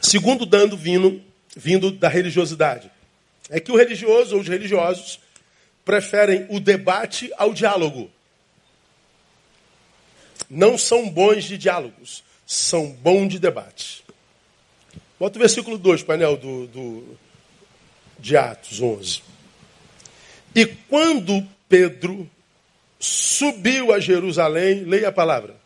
Segundo 0.05 0.45
dando 0.45 0.77
vindo, 0.77 1.19
vindo 1.55 1.91
da 1.91 2.07
religiosidade. 2.07 2.91
É 3.49 3.59
que 3.59 3.71
o 3.71 3.75
religioso 3.75 4.35
ou 4.35 4.41
os 4.41 4.47
religiosos 4.47 5.19
preferem 5.83 6.45
o 6.49 6.59
debate 6.59 7.31
ao 7.37 7.53
diálogo. 7.53 8.11
Não 10.47 10.77
são 10.77 11.09
bons 11.09 11.45
de 11.45 11.57
diálogos, 11.57 12.23
são 12.45 12.91
bons 12.91 13.29
de 13.29 13.39
debate. 13.39 14.03
Bota 15.19 15.37
o 15.37 15.39
versículo 15.39 15.77
2, 15.77 16.03
painel 16.03 16.37
do, 16.37 16.67
do, 16.67 17.17
de 18.19 18.37
Atos 18.37 18.79
11. 18.79 19.23
E 20.53 20.65
quando 20.65 21.47
Pedro 21.67 22.29
subiu 22.99 23.91
a 23.91 23.99
Jerusalém, 23.99 24.83
leia 24.83 25.09
a 25.09 25.11
palavra 25.11 25.65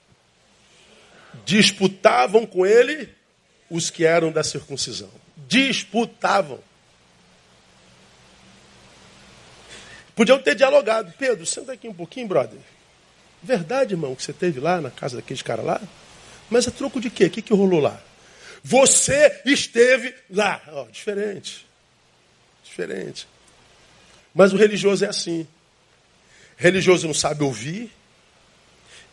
disputavam 1.46 2.46
com 2.46 2.66
ele 2.66 3.10
os 3.70 3.90
que 3.90 4.06
eram 4.06 4.32
da 4.32 4.44
circuncisão. 4.44 5.10
Disputavam. 5.48 6.60
Podiam 10.16 10.40
ter 10.40 10.56
dialogado. 10.56 11.14
Pedro, 11.18 11.46
senta 11.46 11.74
aqui 11.74 11.88
um 11.88 11.94
pouquinho, 11.94 12.28
brother. 12.28 12.60
Verdade, 13.42 13.94
irmão, 13.94 14.16
que 14.16 14.24
você 14.24 14.34
teve 14.34 14.60
lá 14.60 14.82
na 14.82 14.92
casa 14.92 15.16
daqueles 15.16 15.42
caras 15.42 15.66
lá? 15.66 15.82
Mas 16.50 16.68
é 16.68 16.72
troco 16.72 17.00
de 17.00 17.10
quê? 17.10 17.26
O 17.26 17.30
que, 17.30 17.42
que 17.42 17.54
rolou 17.54 17.80
lá? 17.80 18.02
Você 18.64 19.42
esteve 19.46 20.14
lá. 20.30 20.62
Oh, 20.74 20.92
diferente. 20.92 21.66
Diferente. 22.64 23.28
Mas 24.34 24.52
o 24.52 24.58
religioso 24.58 25.06
é 25.06 25.08
assim. 25.08 25.48
Religioso 26.58 27.08
não 27.08 27.14
sabe 27.14 27.44
ouvir 27.44 27.92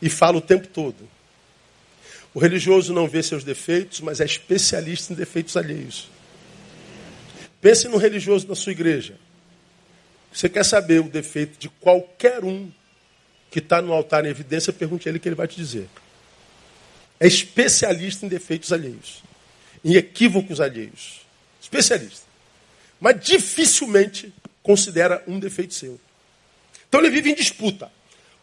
e 0.03 0.11
fala 0.11 0.39
o 0.39 0.41
tempo 0.41 0.67
todo. 0.67 1.09
O 2.37 2.39
religioso 2.39 2.93
não 2.93 3.09
vê 3.09 3.23
seus 3.23 3.43
defeitos, 3.43 4.03
mas 4.03 4.21
é 4.21 4.25
especialista 4.27 5.11
em 5.11 5.17
defeitos 5.17 5.57
alheios. 5.57 6.11
Pense 7.63 7.89
no 7.89 7.97
religioso 7.97 8.47
da 8.47 8.55
sua 8.55 8.73
igreja. 8.73 9.19
Você 10.31 10.47
quer 10.47 10.63
saber 10.63 11.01
o 11.01 11.09
defeito 11.09 11.59
de 11.59 11.71
qualquer 11.71 12.45
um 12.45 12.71
que 13.51 13.59
está 13.59 13.81
no 13.81 13.91
altar 13.91 14.27
em 14.27 14.29
evidência, 14.29 14.71
pergunte 14.71 15.09
a 15.09 15.11
ele 15.11 15.19
que 15.19 15.27
ele 15.27 15.35
vai 15.35 15.49
te 15.49 15.57
dizer. 15.57 15.89
É 17.19 17.27
especialista 17.27 18.27
em 18.27 18.29
defeitos 18.29 18.71
alheios, 18.71 19.23
em 19.83 19.95
equívocos 19.95 20.61
alheios. 20.61 21.23
Especialista. 21.59 22.27
Mas 23.01 23.19
dificilmente 23.19 24.31
considera 24.63 25.25
um 25.27 25.41
defeito 25.41 25.73
seu. 25.73 25.99
Então 26.87 27.01
ele 27.01 27.09
vive 27.09 27.31
em 27.31 27.35
disputa. 27.35 27.91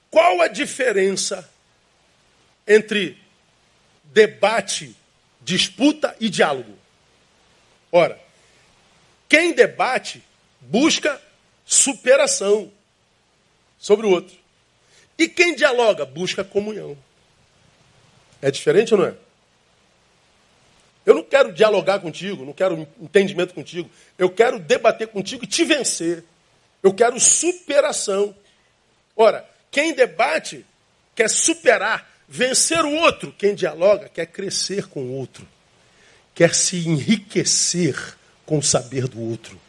Qual 0.09 0.41
a 0.41 0.47
diferença 0.47 1.47
entre 2.67 3.21
debate, 4.13 4.95
disputa 5.41 6.15
e 6.19 6.29
diálogo. 6.29 6.77
Ora, 7.91 8.19
quem 9.27 9.53
debate 9.53 10.23
busca 10.61 11.19
superação 11.65 12.71
sobre 13.77 14.05
o 14.05 14.11
outro. 14.11 14.37
E 15.17 15.27
quem 15.27 15.55
dialoga 15.55 16.05
busca 16.05 16.43
comunhão. 16.43 16.97
É 18.41 18.49
diferente 18.51 18.93
ou 18.93 18.99
não 18.99 19.07
é? 19.07 19.15
Eu 21.05 21.15
não 21.15 21.23
quero 21.23 21.51
dialogar 21.51 21.99
contigo, 21.99 22.45
não 22.45 22.53
quero 22.53 22.87
entendimento 22.99 23.53
contigo. 23.53 23.89
Eu 24.17 24.29
quero 24.29 24.57
debater 24.59 25.07
contigo 25.07 25.43
e 25.43 25.47
te 25.47 25.65
vencer. 25.65 26.23
Eu 26.81 26.93
quero 26.93 27.19
superação. 27.19 28.35
Ora, 29.15 29.47
quem 29.69 29.93
debate 29.93 30.65
quer 31.15 31.29
superar 31.29 32.12
vencer 32.27 32.83
o 32.83 32.93
outro. 32.93 33.33
Quem 33.37 33.55
dialoga 33.55 34.09
quer 34.09 34.27
crescer 34.27 34.87
com 34.87 35.01
o 35.01 35.11
outro, 35.13 35.47
quer 36.33 36.53
se 36.53 36.87
enriquecer 36.87 38.15
com 38.45 38.57
o 38.57 38.63
saber 38.63 39.07
do 39.07 39.21
outro. 39.21 39.59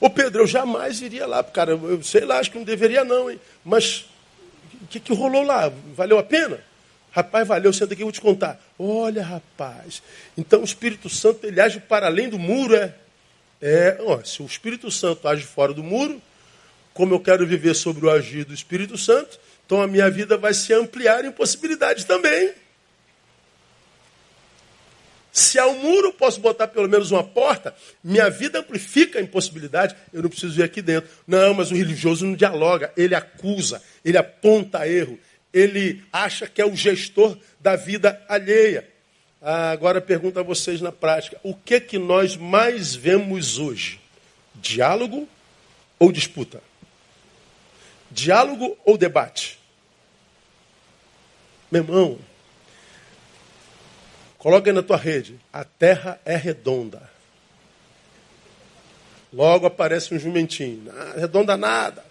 Ô 0.00 0.10
Pedro, 0.10 0.42
eu 0.42 0.46
jamais 0.46 1.00
iria 1.00 1.26
lá, 1.26 1.44
cara, 1.44 1.72
eu 1.72 2.02
sei 2.02 2.24
lá, 2.24 2.38
acho 2.38 2.50
que 2.50 2.58
não 2.58 2.64
deveria 2.64 3.04
não, 3.04 3.30
hein? 3.30 3.38
Mas 3.64 4.06
o 4.82 4.86
que, 4.88 4.98
que 4.98 5.14
rolou 5.14 5.44
lá? 5.44 5.72
Valeu 5.94 6.18
a 6.18 6.24
pena? 6.24 6.58
Rapaz, 7.12 7.46
valeu, 7.46 7.72
senta 7.72 7.92
aqui, 7.92 8.02
eu 8.02 8.06
vou 8.06 8.12
te 8.12 8.20
contar. 8.20 8.60
Olha, 8.78 9.22
rapaz, 9.22 10.02
então 10.36 10.62
o 10.62 10.64
Espírito 10.64 11.08
Santo 11.08 11.46
ele 11.46 11.60
age 11.60 11.78
para 11.78 12.06
além 12.06 12.28
do 12.28 12.38
muro, 12.38 12.74
é? 12.74 12.94
É, 13.60 13.98
ó, 14.00 14.20
se 14.24 14.42
o 14.42 14.46
Espírito 14.46 14.90
Santo 14.90 15.28
age 15.28 15.44
fora 15.44 15.72
do 15.72 15.84
muro, 15.84 16.20
como 16.92 17.14
eu 17.14 17.20
quero 17.20 17.46
viver 17.46 17.74
sobre 17.74 18.04
o 18.04 18.10
agir 18.10 18.44
do 18.44 18.52
Espírito 18.52 18.98
Santo, 18.98 19.38
então 19.66 19.80
a 19.80 19.86
minha 19.86 20.10
vida 20.10 20.36
vai 20.36 20.52
se 20.54 20.72
ampliar 20.72 21.24
em 21.24 21.32
possibilidades 21.32 22.04
também. 22.04 22.52
Se 25.32 25.58
há 25.58 25.66
um 25.66 25.78
muro, 25.78 26.12
posso 26.12 26.38
botar 26.40 26.68
pelo 26.68 26.86
menos 26.86 27.10
uma 27.10 27.24
porta. 27.24 27.74
Minha 28.04 28.28
vida 28.28 28.58
amplifica 28.58 29.18
a 29.18 29.22
impossibilidade. 29.22 29.96
Eu 30.12 30.22
não 30.22 30.28
preciso 30.28 30.60
ir 30.60 30.62
aqui 30.62 30.82
dentro. 30.82 31.08
Não, 31.26 31.54
mas 31.54 31.70
o 31.70 31.74
religioso 31.74 32.26
não 32.26 32.34
dialoga. 32.34 32.92
Ele 32.94 33.14
acusa, 33.14 33.82
ele 34.04 34.18
aponta 34.18 34.86
erro. 34.86 35.18
Ele 35.50 36.04
acha 36.12 36.46
que 36.46 36.60
é 36.60 36.66
o 36.66 36.76
gestor 36.76 37.38
da 37.58 37.76
vida 37.76 38.22
alheia. 38.28 38.86
Ah, 39.40 39.70
agora 39.70 40.02
pergunto 40.02 40.38
a 40.38 40.42
vocês 40.42 40.82
na 40.82 40.92
prática: 40.92 41.40
o 41.42 41.54
que 41.54 41.80
que 41.80 41.98
nós 41.98 42.36
mais 42.36 42.94
vemos 42.94 43.58
hoje? 43.58 43.98
Diálogo 44.54 45.26
ou 45.98 46.12
disputa? 46.12 46.62
Diálogo 48.12 48.76
ou 48.84 48.96
debate? 48.96 49.58
Meu 51.70 51.82
irmão, 51.82 52.18
Coloca 54.42 54.68
aí 54.68 54.74
na 54.74 54.82
tua 54.82 54.96
rede. 54.96 55.38
A 55.52 55.62
terra 55.62 56.20
é 56.24 56.34
redonda. 56.34 57.08
Logo 59.32 59.66
aparece 59.66 60.12
um 60.12 60.18
jumentinho. 60.18 60.92
Ah, 60.92 61.14
redonda 61.16 61.56
nada. 61.56 62.04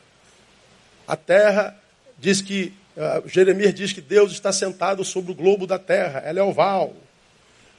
A 1.05 1.17
terra 1.17 1.77
diz 2.17 2.41
que. 2.41 2.73
Uh, 2.95 3.27
Jeremias 3.27 3.73
diz 3.73 3.91
que 3.91 3.99
Deus 3.99 4.31
está 4.31 4.53
sentado 4.53 5.03
sobre 5.03 5.33
o 5.33 5.35
globo 5.35 5.67
da 5.67 5.77
terra. 5.77 6.19
Ela 6.19 6.39
é 6.39 6.43
oval. 6.43 6.95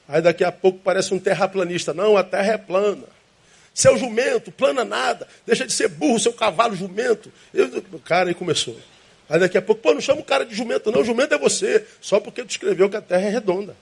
Aí 0.06 0.20
daqui 0.20 0.44
a 0.44 0.52
pouco 0.52 0.80
parece 0.80 1.14
um 1.14 1.18
terraplanista. 1.18 1.94
Não, 1.94 2.18
a 2.18 2.22
terra 2.22 2.52
é 2.52 2.58
plana. 2.58 3.06
Seu 3.74 3.96
jumento, 3.96 4.52
plana 4.52 4.84
nada. 4.84 5.26
Deixa 5.46 5.66
de 5.66 5.72
ser 5.72 5.88
burro, 5.88 6.20
seu 6.20 6.32
cavalo 6.32 6.76
jumento. 6.76 7.32
Eu, 7.54 7.82
cara 8.04 8.28
aí 8.28 8.34
começou. 8.34 8.78
Aí 9.28 9.40
daqui 9.40 9.56
a 9.56 9.62
pouco, 9.62 9.80
pô, 9.80 9.94
não 9.94 10.00
chama 10.00 10.20
o 10.20 10.24
cara 10.24 10.44
de 10.44 10.54
jumento, 10.54 10.92
não. 10.92 11.02
Jumento 11.02 11.34
é 11.34 11.38
você. 11.38 11.86
Só 12.00 12.20
porque 12.20 12.44
tu 12.44 12.50
escreveu 12.50 12.90
que 12.90 12.96
a 12.96 13.00
terra 13.00 13.26
é 13.26 13.30
redonda. 13.30 13.74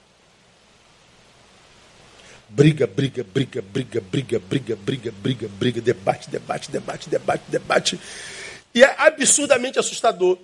Briga, 2.47 2.87
briga, 2.87 3.23
briga, 3.23 3.61
briga, 3.61 4.01
briga, 4.01 4.39
briga, 4.39 4.75
briga, 4.75 5.11
briga, 5.11 5.47
briga, 5.47 5.81
debate, 5.81 6.29
debate, 6.29 6.71
debate, 6.71 7.09
debate, 7.09 7.43
debate. 7.49 7.99
E 8.73 8.83
é 8.83 8.95
absurdamente 8.97 9.77
assustador. 9.77 10.37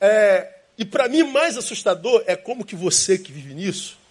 É, 0.00 0.52
e 0.78 0.84
para 0.84 1.08
mim, 1.08 1.24
mais 1.24 1.56
assustador 1.56 2.22
é 2.26 2.36
como 2.36 2.64
que 2.64 2.76
você 2.76 3.18
que 3.18 3.32
vive 3.32 3.54
nisso 3.54 4.03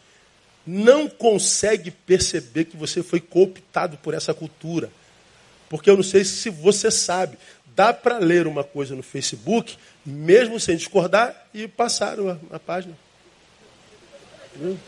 não 0.66 1.10
consegue 1.10 1.92
perceber 1.92 2.66
que 2.66 2.78
você 2.78 3.04
foi 3.04 3.20
cooptado 3.20 3.98
por 3.98 4.14
essa 4.14 4.34
cultura. 4.34 4.90
Porque 5.70 5.90
eu 5.90 5.96
não 5.96 6.04
sei 6.04 6.24
se 6.24 6.50
você 6.50 6.90
sabe, 6.92 7.38
dá 7.76 7.94
para 7.94 8.18
ler 8.18 8.48
uma 8.48 8.64
coisa 8.64 8.96
no 8.96 9.04
Facebook, 9.04 9.78
mesmo 10.06 10.60
sem 10.60 10.78
discordar, 10.78 11.48
e 11.54 11.68
passar 11.68 12.18
a, 12.20 12.38
a 12.52 12.60
página. 12.60 12.96
Entendeu? 14.56 14.80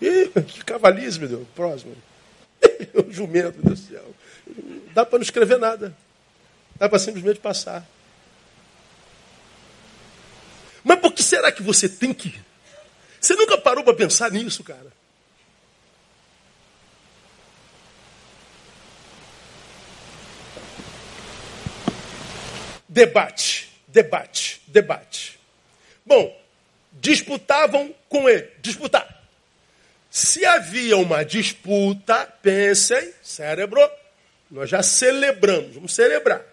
Ih, 0.00 0.30
que 0.42 0.64
cavalismo, 0.64 1.20
meu 1.20 1.38
Deus. 1.38 1.48
Próximo. 1.54 1.96
o 2.94 3.12
jumento, 3.12 3.58
meu 3.62 3.74
do 3.74 3.76
céu. 3.76 4.14
Dá 4.94 5.04
para 5.04 5.18
não 5.18 5.24
escrever 5.24 5.58
nada. 5.58 5.96
Dá 6.76 6.88
para 6.88 6.98
simplesmente 6.98 7.40
passar. 7.40 7.86
Mas 10.84 11.00
por 11.00 11.12
que 11.12 11.22
será 11.22 11.50
que 11.50 11.62
você 11.62 11.88
tem 11.88 12.14
que? 12.14 12.45
Você 13.26 13.34
nunca 13.34 13.58
parou 13.58 13.82
para 13.82 13.92
pensar 13.92 14.30
nisso, 14.30 14.62
cara? 14.62 14.86
Debate, 22.88 23.68
debate, 23.88 24.62
debate. 24.68 25.40
Bom, 26.04 26.40
disputavam 26.92 27.92
com 28.08 28.28
ele. 28.28 28.48
Disputar. 28.60 29.24
Se 30.08 30.44
havia 30.46 30.96
uma 30.96 31.24
disputa, 31.24 32.32
pensem, 32.40 33.12
cérebro, 33.24 33.90
nós 34.48 34.70
já 34.70 34.84
celebramos, 34.84 35.74
vamos 35.74 35.92
celebrar. 35.92 36.44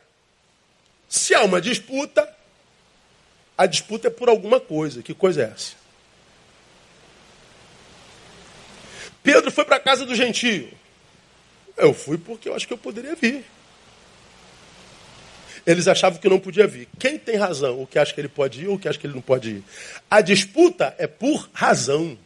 Se 1.08 1.36
há 1.36 1.44
uma 1.44 1.62
disputa, 1.62 2.28
a 3.56 3.68
disputa 3.68 4.08
é 4.08 4.10
por 4.12 4.28
alguma 4.28 4.60
coisa. 4.60 5.04
Que 5.04 5.14
coisa 5.14 5.44
é 5.44 5.52
essa? 5.54 5.83
Pedro 9.24 9.50
foi 9.50 9.64
para 9.64 9.78
a 9.78 9.80
casa 9.80 10.06
do 10.06 10.14
gentio. 10.14 10.70
Eu 11.78 11.94
fui 11.94 12.18
porque 12.18 12.50
eu 12.50 12.56
acho 12.56 12.68
que 12.68 12.74
eu 12.74 12.78
poderia 12.78 13.16
vir. 13.16 13.44
Eles 15.66 15.88
achavam 15.88 16.20
que 16.20 16.28
não 16.28 16.40
podia 16.40 16.68
vir. 16.68 16.90
Quem 17.00 17.18
tem 17.18 17.38
razão? 17.38 17.82
O 17.82 17.88
que 17.88 17.98
acha 17.98 18.14
que 18.14 18.20
ele 18.20 18.28
pode 18.28 18.62
ir 18.62 18.68
ou 18.68 18.76
o 18.76 18.80
que 18.80 18.88
acha 18.88 19.00
que 19.00 19.08
ele 19.08 19.14
não 19.14 19.22
pode 19.22 19.50
ir? 19.50 19.64
A 20.12 20.20
disputa 20.20 20.94
é 20.98 21.08
por 21.08 21.50
razão. 21.54 22.18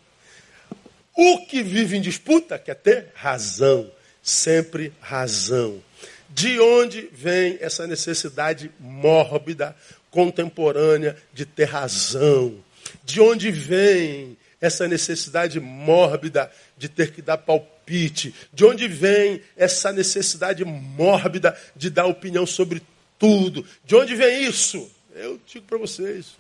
O 1.16 1.46
que 1.46 1.62
vive 1.62 1.98
em 1.98 2.02
disputa 2.02 2.58
quer 2.58 2.76
ter 2.76 3.10
razão, 3.14 3.92
sempre 4.24 4.92
razão. 5.00 5.82
De 6.30 6.60
onde 6.60 7.10
vem 7.12 7.58
essa 7.62 7.88
necessidade 7.88 8.72
mórbida, 8.80 9.76
contemporânea 10.10 11.16
de 11.34 11.46
ter 11.46 11.66
razão? 11.66 12.56
De 13.04 13.22
onde 13.22 13.52
vem 13.52 14.38
essa 14.60 14.88
necessidade 14.88 15.60
mórbida 15.60 16.52
de 16.78 16.90
ter 16.90 17.12
que 17.12 17.22
dar 17.22 17.38
palpite? 17.38 18.34
De 18.54 18.66
onde 18.66 18.88
vem 18.88 19.42
essa 19.56 19.92
necessidade 19.92 20.64
mórbida 20.66 21.58
de 21.76 21.90
dar 21.90 22.06
opinião 22.06 22.46
sobre 22.46 22.82
tudo? 23.20 23.66
De 23.86 23.96
onde 23.96 24.16
vem 24.16 24.44
isso? 24.46 24.90
Eu 25.16 25.40
digo 25.46 25.66
para 25.66 25.78
vocês. 25.78 26.36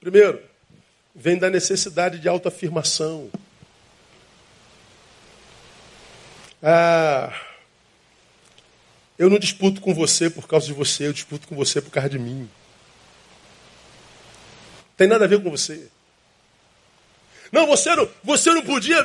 Primeiro, 0.00 0.40
vem 1.14 1.38
da 1.38 1.50
necessidade 1.50 2.18
de 2.18 2.28
autoafirmação. 2.28 3.30
Ah, 6.62 7.32
eu 9.18 9.30
não 9.30 9.38
disputo 9.38 9.80
com 9.80 9.94
você 9.94 10.28
por 10.28 10.46
causa 10.46 10.66
de 10.66 10.72
você, 10.72 11.06
eu 11.06 11.12
disputo 11.12 11.48
com 11.48 11.54
você 11.54 11.80
por 11.80 11.90
causa 11.90 12.10
de 12.10 12.18
mim. 12.18 12.48
Tem 14.96 15.06
nada 15.06 15.24
a 15.24 15.28
ver 15.28 15.42
com 15.42 15.50
você. 15.50 15.88
Não, 17.52 17.66
você 17.66 17.94
não, 17.94 18.08
você 18.22 18.50
não 18.52 18.62
podia. 18.62 18.98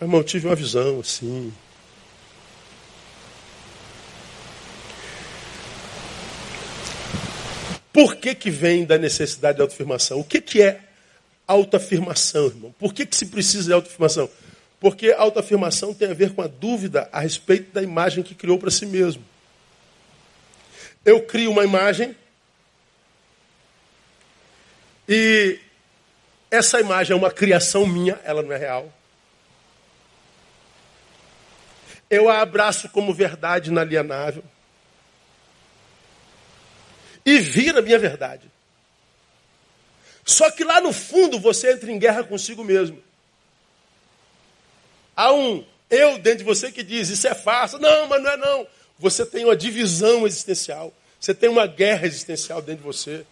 Irmão, 0.00 0.20
eu 0.20 0.24
tive 0.24 0.46
uma 0.46 0.54
visão 0.54 1.00
assim. 1.00 1.52
Por 7.92 8.16
que, 8.16 8.34
que 8.34 8.50
vem 8.50 8.84
da 8.84 8.98
necessidade 8.98 9.56
de 9.56 9.62
autoafirmação? 9.62 10.20
O 10.20 10.24
que, 10.24 10.38
que 10.38 10.60
é 10.60 10.80
autoafirmação, 11.48 12.46
irmão? 12.46 12.74
Por 12.78 12.92
que, 12.92 13.06
que 13.06 13.16
se 13.16 13.24
precisa 13.26 13.64
de 13.64 13.72
autoafirmação? 13.72 14.28
Porque 14.78 15.14
autoafirmação 15.16 15.94
tem 15.94 16.10
a 16.10 16.14
ver 16.14 16.34
com 16.34 16.42
a 16.42 16.46
dúvida 16.46 17.08
a 17.10 17.20
respeito 17.20 17.72
da 17.72 17.82
imagem 17.82 18.22
que 18.22 18.34
criou 18.34 18.58
para 18.58 18.70
si 18.70 18.84
mesmo. 18.84 19.24
Eu 21.06 21.22
crio 21.22 21.50
uma 21.50 21.64
imagem 21.64 22.14
e 25.08 25.58
essa 26.50 26.80
imagem 26.80 27.12
é 27.12 27.16
uma 27.16 27.30
criação 27.30 27.86
minha, 27.86 28.18
ela 28.24 28.42
não 28.42 28.52
é 28.52 28.56
real. 28.56 28.92
Eu 32.08 32.28
a 32.28 32.40
abraço 32.40 32.88
como 32.88 33.12
verdade 33.12 33.70
inalienável. 33.70 34.44
E 37.24 37.38
vira 37.38 37.82
minha 37.82 37.98
verdade. 37.98 38.48
Só 40.24 40.50
que 40.50 40.64
lá 40.64 40.80
no 40.80 40.92
fundo 40.92 41.38
você 41.38 41.72
entra 41.72 41.90
em 41.90 41.98
guerra 41.98 42.22
consigo 42.22 42.62
mesmo. 42.62 43.02
Há 45.16 45.32
um 45.32 45.64
eu 45.88 46.18
dentro 46.18 46.38
de 46.38 46.44
você 46.44 46.72
que 46.72 46.82
diz, 46.82 47.08
isso 47.08 47.26
é 47.26 47.34
fácil. 47.34 47.78
Não, 47.78 48.08
mas 48.08 48.22
não 48.22 48.30
é 48.30 48.36
não. 48.36 48.66
Você 48.98 49.24
tem 49.24 49.44
uma 49.44 49.56
divisão 49.56 50.26
existencial. 50.26 50.92
Você 51.18 51.34
tem 51.34 51.48
uma 51.48 51.66
guerra 51.66 52.06
existencial 52.06 52.60
dentro 52.60 52.82
de 52.82 52.86
você. 52.86 53.26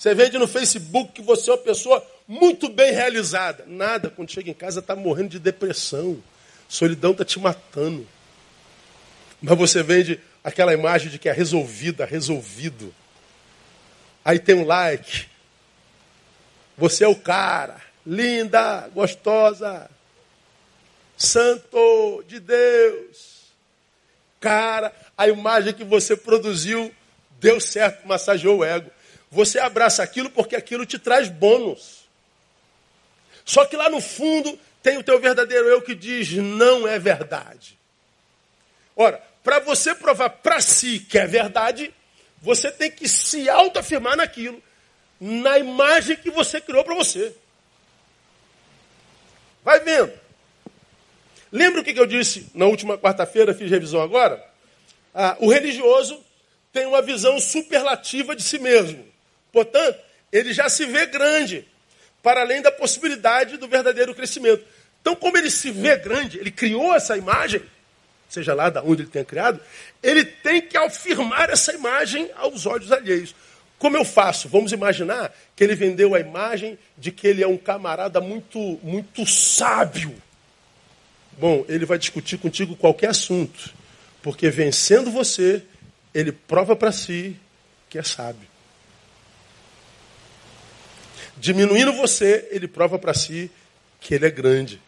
Você 0.00 0.14
vende 0.14 0.38
no 0.38 0.48
Facebook 0.48 1.12
que 1.12 1.20
você 1.20 1.50
é 1.50 1.52
uma 1.52 1.58
pessoa 1.58 2.02
muito 2.26 2.70
bem 2.70 2.90
realizada. 2.90 3.64
Nada, 3.66 4.08
quando 4.08 4.30
chega 4.30 4.48
em 4.48 4.54
casa 4.54 4.80
está 4.80 4.96
morrendo 4.96 5.28
de 5.28 5.38
depressão. 5.38 6.22
Solidão 6.66 7.10
está 7.12 7.22
te 7.22 7.38
matando. 7.38 8.08
Mas 9.42 9.58
você 9.58 9.82
vende 9.82 10.18
aquela 10.42 10.72
imagem 10.72 11.10
de 11.10 11.18
que 11.18 11.28
é 11.28 11.32
resolvida, 11.32 12.06
resolvido. 12.06 12.94
Aí 14.24 14.38
tem 14.38 14.54
um 14.54 14.64
like. 14.64 15.26
Você 16.78 17.04
é 17.04 17.08
o 17.08 17.14
cara. 17.14 17.78
Linda, 18.06 18.88
gostosa, 18.94 19.90
Santo 21.14 22.24
de 22.26 22.40
Deus. 22.40 23.52
Cara, 24.40 24.94
a 25.14 25.28
imagem 25.28 25.74
que 25.74 25.84
você 25.84 26.16
produziu 26.16 26.90
deu 27.38 27.60
certo, 27.60 28.08
massageou 28.08 28.60
o 28.60 28.64
ego. 28.64 28.90
Você 29.30 29.58
abraça 29.58 30.02
aquilo 30.02 30.28
porque 30.30 30.56
aquilo 30.56 30.84
te 30.84 30.98
traz 30.98 31.28
bônus. 31.28 32.00
Só 33.44 33.64
que 33.64 33.76
lá 33.76 33.88
no 33.88 34.00
fundo 34.00 34.58
tem 34.82 34.98
o 34.98 35.02
teu 35.02 35.20
verdadeiro 35.20 35.68
eu 35.68 35.82
que 35.82 35.94
diz 35.94 36.32
não 36.32 36.86
é 36.86 36.98
verdade. 36.98 37.78
Ora, 38.96 39.22
para 39.42 39.60
você 39.60 39.94
provar 39.94 40.30
para 40.30 40.60
si 40.60 40.98
que 40.98 41.18
é 41.18 41.26
verdade, 41.26 41.94
você 42.42 42.70
tem 42.70 42.90
que 42.90 43.08
se 43.08 43.48
autoafirmar 43.48 44.16
naquilo, 44.16 44.62
na 45.20 45.58
imagem 45.58 46.16
que 46.16 46.30
você 46.30 46.60
criou 46.60 46.82
para 46.84 46.94
você. 46.94 47.34
Vai 49.62 49.80
vendo. 49.80 50.12
Lembra 51.52 51.80
o 51.80 51.84
que 51.84 51.98
eu 51.98 52.06
disse 52.06 52.50
na 52.54 52.66
última 52.66 52.96
quarta-feira, 52.96 53.54
fiz 53.54 53.70
revisão 53.70 54.00
agora? 54.00 54.44
Ah, 55.14 55.36
o 55.40 55.50
religioso 55.50 56.22
tem 56.72 56.86
uma 56.86 57.02
visão 57.02 57.38
superlativa 57.40 58.36
de 58.36 58.42
si 58.42 58.58
mesmo. 58.58 59.09
Portanto, 59.52 59.98
ele 60.32 60.52
já 60.52 60.68
se 60.68 60.86
vê 60.86 61.06
grande, 61.06 61.66
para 62.22 62.40
além 62.40 62.62
da 62.62 62.70
possibilidade 62.70 63.56
do 63.56 63.66
verdadeiro 63.68 64.14
crescimento. 64.14 64.64
Então, 65.00 65.16
como 65.16 65.36
ele 65.36 65.50
se 65.50 65.70
vê 65.70 65.96
grande, 65.96 66.38
ele 66.38 66.50
criou 66.50 66.94
essa 66.94 67.16
imagem, 67.16 67.62
seja 68.28 68.54
lá 68.54 68.68
da 68.70 68.82
onde 68.82 69.02
ele 69.02 69.10
tenha 69.10 69.24
criado, 69.24 69.60
ele 70.02 70.24
tem 70.24 70.60
que 70.60 70.76
afirmar 70.76 71.50
essa 71.50 71.72
imagem 71.72 72.30
aos 72.36 72.66
olhos 72.66 72.92
alheios. 72.92 73.34
Como 73.78 73.96
eu 73.96 74.04
faço? 74.04 74.46
Vamos 74.46 74.72
imaginar 74.72 75.34
que 75.56 75.64
ele 75.64 75.74
vendeu 75.74 76.14
a 76.14 76.20
imagem 76.20 76.78
de 76.98 77.10
que 77.10 77.26
ele 77.26 77.42
é 77.42 77.48
um 77.48 77.56
camarada 77.56 78.20
muito, 78.20 78.78
muito 78.82 79.24
sábio. 79.26 80.14
Bom, 81.38 81.64
ele 81.66 81.86
vai 81.86 81.96
discutir 81.96 82.36
contigo 82.36 82.76
qualquer 82.76 83.08
assunto, 83.08 83.72
porque 84.22 84.50
vencendo 84.50 85.10
você, 85.10 85.62
ele 86.12 86.30
prova 86.30 86.76
para 86.76 86.92
si 86.92 87.34
que 87.88 87.98
é 87.98 88.02
sábio. 88.02 88.49
Diminuindo 91.40 91.94
você, 91.94 92.46
ele 92.50 92.68
prova 92.68 92.98
para 92.98 93.14
si 93.14 93.50
que 93.98 94.14
ele 94.14 94.26
é 94.26 94.30
grande. 94.30 94.80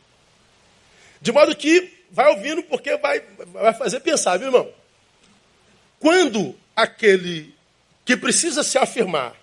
De 1.19 1.33
modo 1.33 1.57
que 1.57 2.05
vai 2.11 2.29
ouvindo 2.29 2.63
porque 2.63 2.95
vai, 2.99 3.23
vai 3.47 3.73
fazer 3.73 4.01
pensar, 4.01 4.37
viu, 4.37 4.49
irmão? 4.49 4.71
Quando 5.99 6.55
aquele 6.77 7.55
que 8.05 8.17
precisa 8.19 8.63
se 8.63 8.77
afirmar 8.77 9.35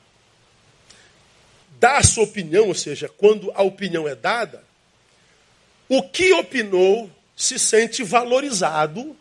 dá 1.79 1.97
a 1.97 2.03
sua 2.03 2.25
opinião, 2.25 2.67
ou 2.67 2.75
seja, 2.75 3.09
quando 3.09 3.51
a 3.55 3.63
opinião 3.63 4.07
é 4.07 4.13
dada, 4.13 4.63
o 5.87 6.03
que 6.03 6.31
opinou 6.33 7.09
se 7.35 7.57
sente 7.57 8.03
valorizado, 8.03 9.15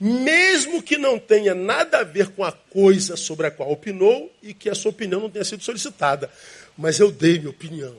mesmo 0.00 0.82
que 0.82 0.96
não 0.96 1.18
tenha 1.18 1.54
nada 1.54 1.98
a 1.98 2.04
ver 2.04 2.28
com 2.30 2.42
a 2.42 2.52
coisa 2.52 3.16
sobre 3.16 3.48
a 3.48 3.50
qual 3.50 3.70
opinou 3.70 4.32
e 4.42 4.54
que 4.54 4.70
a 4.70 4.74
sua 4.74 4.90
opinião 4.90 5.20
não 5.20 5.30
tenha 5.30 5.44
sido 5.44 5.62
solicitada. 5.62 6.30
Mas 6.76 6.98
eu 6.98 7.10
dei 7.10 7.38
minha 7.38 7.50
opinião. 7.50 7.96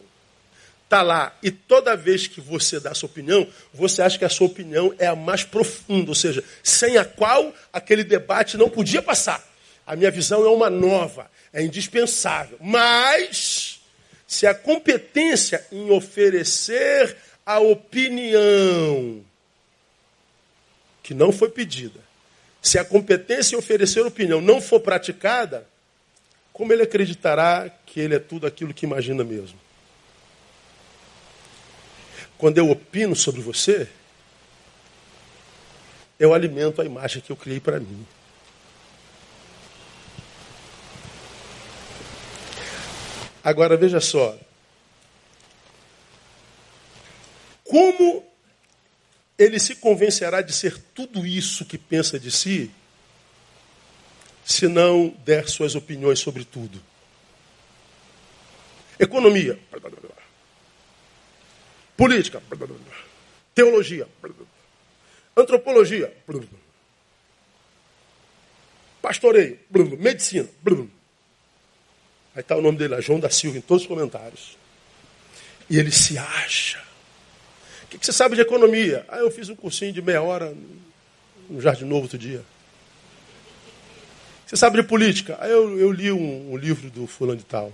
Está 0.84 1.02
lá. 1.02 1.36
E 1.42 1.50
toda 1.50 1.96
vez 1.96 2.28
que 2.28 2.40
você 2.40 2.80
dá 2.80 2.92
a 2.92 2.96
sua 2.96 3.08
opinião, 3.08 3.48
você 3.74 4.02
acha 4.02 4.18
que 4.18 4.26
a 4.26 4.30
sua 4.30 4.48
opinião 4.48 4.94
é 5.00 5.08
a 5.08 5.16
mais 5.16 5.44
profunda, 5.44 6.12
ou 6.12 6.16
seja, 6.16 6.44
sem 6.62 6.98
a 6.98 7.06
qual 7.06 7.54
aquele 7.72 8.04
debate 8.04 8.58
não 8.58 8.70
podia 8.70 9.02
passar. 9.02 9.44
A 9.88 9.96
minha 9.96 10.12
visão 10.12 10.46
é 10.46 10.50
uma 10.50 10.70
nova, 10.70 11.30
é 11.52 11.64
indispensável. 11.64 12.58
Mas, 12.62 13.82
se 14.28 14.46
a 14.46 14.54
competência 14.54 15.66
em 15.72 15.90
oferecer 15.90 17.18
a 17.46 17.60
opinião 17.60 19.24
que 21.02 21.14
não 21.14 21.32
foi 21.32 21.50
pedida, 21.50 22.00
se 22.62 22.80
a 22.80 22.86
competência 22.86 23.56
em 23.56 23.60
oferecer 23.60 24.06
opinião 24.06 24.40
não 24.40 24.62
for 24.62 24.80
praticada, 24.80 25.68
como 26.54 26.72
ele 26.72 26.84
acreditará 26.84 27.68
que 27.84 28.00
ele 28.00 28.14
é 28.16 28.20
tudo 28.20 28.46
aquilo 28.46 28.74
que 28.74 28.86
imagina 28.86 29.24
mesmo? 29.24 29.60
Quando 32.38 32.60
eu 32.60 32.70
opino 32.70 33.16
sobre 33.16 33.42
você, 33.42 33.90
eu 36.20 36.32
alimento 36.32 36.80
a 36.82 36.86
imagem 36.86 37.22
que 37.22 37.32
eu 37.32 37.36
criei 37.36 37.60
para 37.60 37.80
mim. 37.80 38.06
Agora 43.44 43.76
veja 43.76 44.00
só. 44.00 44.38
Como 47.64 48.24
ele 49.38 49.60
se 49.60 49.76
convencerá 49.76 50.42
de 50.42 50.54
ser 50.54 50.78
tudo 50.94 51.26
isso 51.26 51.66
que 51.66 51.78
pensa 51.78 52.20
de 52.20 52.32
si, 52.32 52.72
se 54.46 54.68
não 54.68 55.10
der 55.26 55.48
suas 55.48 55.76
opiniões 55.76 56.20
sobre 56.20 56.44
tudo? 56.44 56.82
Economia. 59.00 59.60
Política. 61.96 62.42
Teologia. 63.56 64.08
Antropologia. 65.36 66.14
Pastoreio. 69.02 69.60
Medicina. 70.00 70.48
Aí 72.36 72.42
está 72.42 72.56
o 72.56 72.62
nome 72.62 72.78
dele 72.78 72.96
lá, 72.96 73.02
João 73.02 73.20
da 73.20 73.30
Silva, 73.30 73.58
em 73.58 73.62
todos 73.62 73.84
os 73.84 73.88
comentários. 73.88 74.58
E 75.70 75.78
ele 75.78 75.92
se 75.92 76.18
acha. 76.18 76.84
O 77.84 77.88
que, 77.88 78.04
você 78.04 78.12
sabe 78.12 78.36
de 78.36 78.42
economia? 78.42 79.06
Ah, 79.08 79.20
eu 79.20 79.30
fiz 79.30 79.50
um 79.50 79.56
cursinho 79.56 79.94
de 79.94 80.02
meia 80.02 80.22
hora 80.22 80.56
no 81.48 81.62
Jardim 81.62 81.86
Novo 81.86 82.04
outro 82.04 82.18
dia. 82.18 82.44
Você 84.54 84.58
sabe 84.58 84.80
de 84.80 84.88
política? 84.88 85.34
Eu, 85.42 85.80
eu 85.80 85.92
li 85.92 86.12
um, 86.12 86.52
um 86.52 86.58
livro 86.58 86.88
do 86.92 87.08
fulano 87.08 87.40
de 87.40 87.44
tal. 87.44 87.74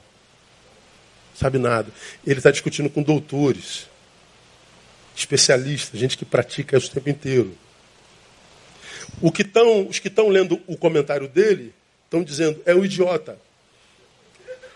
Sabe 1.36 1.58
nada. 1.58 1.92
Ele 2.26 2.40
está 2.40 2.52
discutindo 2.52 2.90
com 2.90 3.04
doutores, 3.04 3.86
especialistas, 5.14 6.00
gente 6.00 6.18
que 6.18 6.24
pratica 6.24 6.78
isso 6.78 6.88
o 6.88 6.94
tempo 6.94 7.10
inteiro. 7.10 7.54
O 9.22 9.30
que 9.30 9.44
tão, 9.44 9.90
os 9.90 10.00
que 10.00 10.08
estão 10.08 10.30
lendo 10.30 10.58
o 10.68 10.78
comentário 10.78 11.28
dele 11.28 11.74
estão 12.06 12.24
dizendo, 12.24 12.62
é 12.66 12.74
um 12.74 12.86
idiota. 12.86 13.38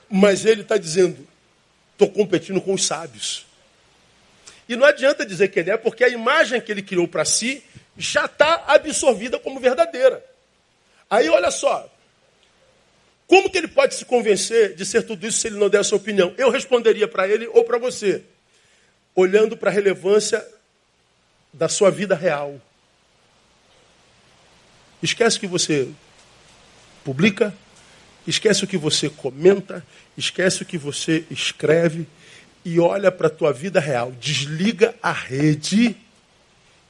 Mas 0.09 0.43
ele 0.43 0.63
está 0.63 0.75
dizendo: 0.75 1.25
estou 1.93 2.09
competindo 2.09 2.59
com 2.59 2.73
os 2.73 2.85
sábios. 2.85 3.45
E 4.67 4.75
não 4.75 4.85
adianta 4.85 5.25
dizer 5.25 5.47
que 5.47 5.59
ele 5.61 5.71
é, 5.71 5.77
porque 5.77 6.03
a 6.03 6.09
imagem 6.09 6.59
que 6.59 6.69
ele 6.69 6.81
criou 6.81 7.07
para 7.07 7.23
si 7.23 7.63
já 7.97 8.25
está 8.25 8.65
absorvida 8.67 9.39
como 9.39 9.57
verdadeira. 9.57 10.21
Aí 11.09 11.29
olha 11.29 11.51
só, 11.51 11.92
como 13.27 13.49
que 13.49 13.57
ele 13.57 13.67
pode 13.67 13.95
se 13.95 14.05
convencer 14.05 14.75
de 14.75 14.85
ser 14.85 15.03
tudo 15.03 15.25
isso 15.25 15.39
se 15.39 15.47
ele 15.47 15.57
não 15.57 15.69
der 15.69 15.79
a 15.79 15.83
sua 15.83 15.97
opinião? 15.97 16.33
Eu 16.37 16.49
responderia 16.49 17.07
para 17.07 17.27
ele 17.27 17.47
ou 17.47 17.63
para 17.63 17.77
você, 17.77 18.23
olhando 19.15 19.55
para 19.55 19.69
a 19.69 19.73
relevância 19.73 20.45
da 21.51 21.69
sua 21.69 21.89
vida 21.89 22.15
real. 22.15 22.59
Esquece 25.01 25.39
que 25.39 25.47
você 25.47 25.89
publica, 27.03 27.53
esquece 28.25 28.63
o 28.63 28.67
que 28.67 28.77
você 28.77 29.09
comenta, 29.09 29.85
esquece 30.17 30.63
o 30.63 30.65
que 30.65 30.77
você 30.77 31.25
escreve 31.29 32.07
e 32.65 32.79
olha 32.79 33.11
para 33.11 33.27
a 33.27 33.31
tua 33.31 33.51
vida 33.51 33.79
real. 33.79 34.11
Desliga 34.13 34.95
a 35.01 35.11
rede 35.11 35.95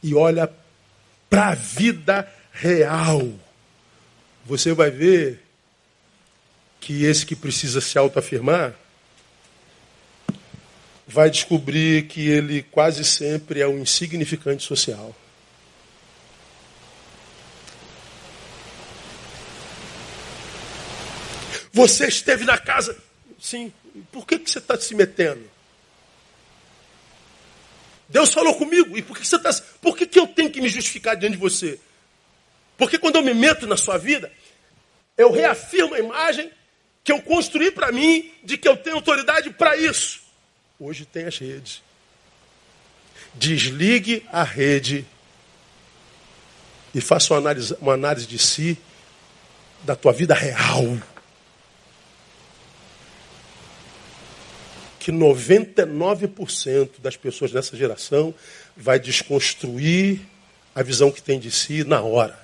e 0.02 0.14
olha 0.14 0.50
para 1.30 1.50
a 1.50 1.56
vida 1.56 2.32
real. 2.52 3.28
Você 4.46 4.74
vai 4.74 4.92
ver 4.92 5.43
que 6.84 7.06
esse 7.06 7.26
que 7.26 7.34
precisa 7.34 7.80
se 7.80 7.98
autoafirmar 7.98 8.76
vai 11.08 11.30
descobrir 11.30 12.08
que 12.08 12.28
ele 12.28 12.62
quase 12.62 13.06
sempre 13.06 13.62
é 13.62 13.68
um 13.68 13.80
insignificante 13.80 14.64
social. 14.64 15.16
Você 21.72 22.08
esteve 22.08 22.44
na 22.44 22.58
casa. 22.58 22.98
Sim. 23.40 23.72
Por 24.12 24.28
que, 24.28 24.38
que 24.40 24.52
você 24.52 24.60
está 24.60 24.78
se 24.78 24.94
metendo? 24.94 25.50
Deus 28.10 28.34
falou 28.34 28.56
comigo. 28.56 28.98
E 28.98 29.02
por 29.02 29.18
que, 29.18 29.26
você 29.26 29.38
está. 29.38 29.54
Por 29.82 29.96
que, 29.96 30.06
que 30.06 30.20
eu 30.20 30.28
tenho 30.28 30.52
que 30.52 30.60
me 30.60 30.68
justificar 30.68 31.16
diante 31.16 31.36
de 31.36 31.40
você? 31.40 31.80
Porque 32.78 32.98
quando 32.98 33.16
eu 33.16 33.24
me 33.24 33.34
meto 33.34 33.66
na 33.66 33.78
sua 33.78 33.98
vida, 33.98 34.30
eu 35.18 35.32
reafirmo 35.32 35.96
a 35.96 36.00
imagem 36.00 36.52
que 37.04 37.12
eu 37.12 37.22
construí 37.22 37.72
para 37.72 37.92
mim 37.92 38.32
de 38.44 38.58
que 38.58 38.68
eu 38.68 38.78
tenho 38.78 38.96
autoridade 38.96 39.50
para 39.52 39.76
isso. 39.76 40.22
Hoje 40.80 41.06
tem 41.06 41.26
as 41.26 41.38
redes. 41.38 41.82
Desligue 43.34 44.26
a 44.32 44.44
rede 44.44 45.06
e 46.94 47.02
faça 47.02 47.34
uma 47.34 47.40
análise, 47.40 47.76
uma 47.82 47.94
análise 47.94 48.28
de 48.28 48.38
si, 48.38 48.78
da 49.84 49.96
tua 49.96 50.14
vida 50.14 50.34
real. 50.34 50.98
que 55.04 55.12
99% 55.12 57.02
das 57.02 57.18
pessoas 57.18 57.52
dessa 57.52 57.76
geração 57.76 58.34
vai 58.78 58.98
desconstruir 58.98 60.22
a 60.74 60.82
visão 60.82 61.12
que 61.12 61.22
tem 61.22 61.38
de 61.38 61.52
si 61.52 61.84
na 61.84 62.00
hora. 62.00 62.40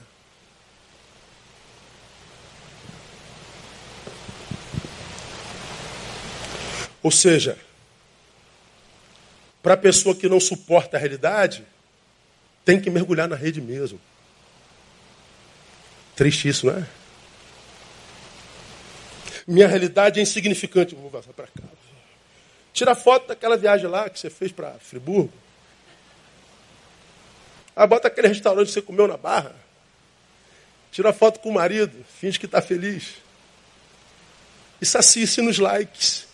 Ou 7.01 7.11
seja, 7.11 7.57
para 9.61 9.73
a 9.73 9.77
pessoa 9.77 10.15
que 10.15 10.29
não 10.29 10.39
suporta 10.39 10.97
a 10.97 10.99
realidade, 10.99 11.65
tem 12.63 12.79
que 12.79 12.89
mergulhar 12.89 13.27
na 13.27 13.35
rede 13.35 13.61
mesmo. 13.61 13.99
Triste 16.15 16.47
isso, 16.47 16.67
não 16.67 16.77
é? 16.77 16.87
Minha 19.47 19.67
realidade 19.67 20.19
é 20.19 20.23
insignificante. 20.23 20.93
Vou 20.93 21.09
passar 21.09 21.33
para 21.33 21.47
cá. 21.47 21.63
Tira 22.71 22.93
foto 22.93 23.27
daquela 23.27 23.57
viagem 23.57 23.87
lá 23.87 24.09
que 24.09 24.19
você 24.19 24.29
fez 24.29 24.51
para 24.51 24.73
Friburgo. 24.79 25.33
Aí 27.75 27.87
bota 27.87 28.07
aquele 28.07 28.27
restaurante 28.27 28.67
que 28.67 28.73
você 28.73 28.81
comeu 28.81 29.07
na 29.07 29.17
barra. 29.17 29.55
Tira 30.91 31.11
foto 31.11 31.39
com 31.39 31.49
o 31.49 31.53
marido, 31.53 32.05
finge 32.19 32.39
que 32.39 32.45
está 32.45 32.61
feliz. 32.61 33.15
E 34.81 34.85
sacice 34.85 35.41
nos 35.41 35.57
likes. 35.57 36.28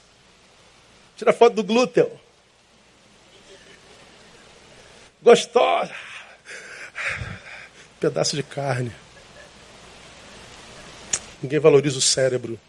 Tira 1.16 1.32
foto 1.32 1.56
do 1.56 1.64
glúten. 1.64 2.08
Gostosa. 5.22 5.94
Pedaço 8.00 8.36
de 8.36 8.44
carne. 8.44 8.92
Ninguém 11.42 11.60
valoriza 11.60 11.98
o 11.98 12.02
cérebro. 12.02 12.60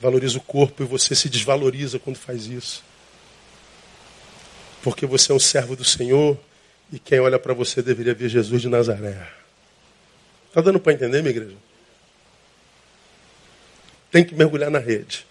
Valoriza 0.00 0.38
o 0.38 0.40
corpo 0.40 0.82
e 0.82 0.86
você 0.86 1.14
se 1.14 1.28
desvaloriza 1.28 1.98
quando 1.98 2.16
faz 2.16 2.46
isso. 2.46 2.84
Porque 4.82 5.06
você 5.06 5.32
é 5.32 5.34
um 5.34 5.38
servo 5.38 5.76
do 5.76 5.84
Senhor 5.84 6.38
e 6.92 6.98
quem 6.98 7.20
olha 7.20 7.38
para 7.38 7.54
você 7.54 7.80
deveria 7.80 8.14
ver 8.14 8.28
Jesus 8.28 8.60
de 8.60 8.68
Nazaré. 8.68 9.28
Está 10.48 10.60
dando 10.60 10.78
para 10.78 10.92
entender, 10.92 11.22
minha 11.22 11.30
igreja? 11.30 11.56
Tem 14.10 14.24
que 14.24 14.34
mergulhar 14.34 14.70
na 14.70 14.78
rede. 14.78 15.24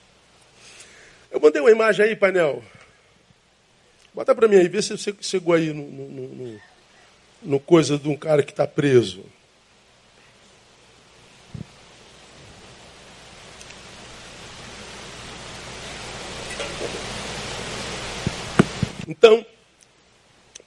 Eu 1.32 1.40
mandei 1.40 1.62
uma 1.62 1.72
imagem 1.72 2.06
aí, 2.06 2.16
painel. 2.16 2.62
Bota 4.14 4.36
para 4.36 4.50
mim 4.50 4.58
aí, 4.58 4.68
vê 4.68 4.82
se 4.82 4.98
você 4.98 5.16
chegou 5.22 5.54
aí 5.54 5.72
no, 5.72 5.90
no, 5.90 6.28
no, 6.28 6.62
no 7.42 7.60
coisa 7.62 7.98
de 7.98 8.10
um 8.10 8.18
cara 8.18 8.44
que 8.44 8.52
está 8.52 8.68
preso. 8.68 9.24
Então, 19.08 19.46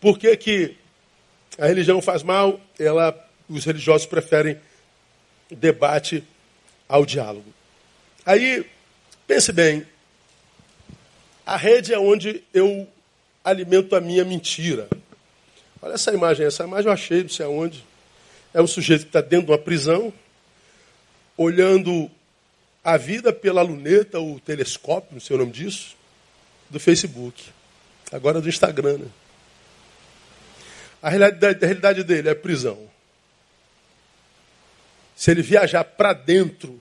por 0.01 0.19
que, 0.19 0.35
que 0.39 0.77
a 1.59 1.67
religião 1.67 2.01
faz 2.01 2.23
mal? 2.23 2.59
Ela, 2.79 3.15
os 3.49 3.67
religiosos 3.67 4.07
preferem 4.07 4.59
debate 5.51 6.25
ao 6.89 7.05
diálogo. 7.05 7.53
Aí, 8.25 8.67
pense 9.27 9.53
bem, 9.53 9.87
a 11.47 11.57
rede 11.57 11.93
é 11.93 11.99
onde 11.99 12.43
eu 12.53 12.89
alimento 13.45 13.95
a 13.95 14.01
minha 14.01 14.25
mentira. 14.25 14.89
Olha 15.83 15.95
essa 15.95 16.13
imagem, 16.13 16.47
essa 16.47 16.65
imagem 16.65 16.87
eu 16.87 16.93
achei, 16.93 17.23
não 17.23 17.29
sei 17.29 17.45
aonde. 17.45 17.85
É 18.55 18.63
um 18.63 18.67
sujeito 18.67 19.03
que 19.03 19.09
está 19.09 19.21
dentro 19.21 19.47
de 19.47 19.53
uma 19.53 19.59
prisão, 19.59 20.13
olhando 21.37 22.11
a 22.83 22.97
vida 22.97 23.33
pela 23.33 23.61
luneta, 23.61 24.19
o 24.19 24.41
telescópio, 24.41 25.11
não 25.13 25.21
sei 25.21 25.37
o 25.37 25.39
nome 25.39 25.53
disso, 25.53 25.97
do 26.71 26.81
Facebook. 26.81 27.45
Agora 28.11 28.41
do 28.41 28.49
Instagram, 28.49 28.99
né? 28.99 29.07
A 31.03 31.11
realidade, 31.11 31.63
a 31.63 31.67
realidade 31.67 32.05
dele 32.05 32.31
é 32.31 32.35
prisão. 32.35 32.79
Se 35.15 35.31
ele 35.31 35.43
viajar 35.43 35.85
para 35.85 36.15
dentro, 36.15 36.81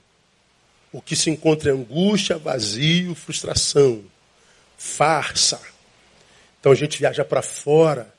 o 0.90 1.02
que 1.02 1.14
se 1.14 1.28
encontra 1.28 1.70
é 1.70 1.74
angústia, 1.74 2.38
vazio, 2.38 3.14
frustração, 3.14 4.02
farsa. 4.76 5.60
Então 6.60 6.72
a 6.72 6.74
gente 6.74 6.98
viaja 6.98 7.24
para 7.24 7.42
fora, 7.42 8.12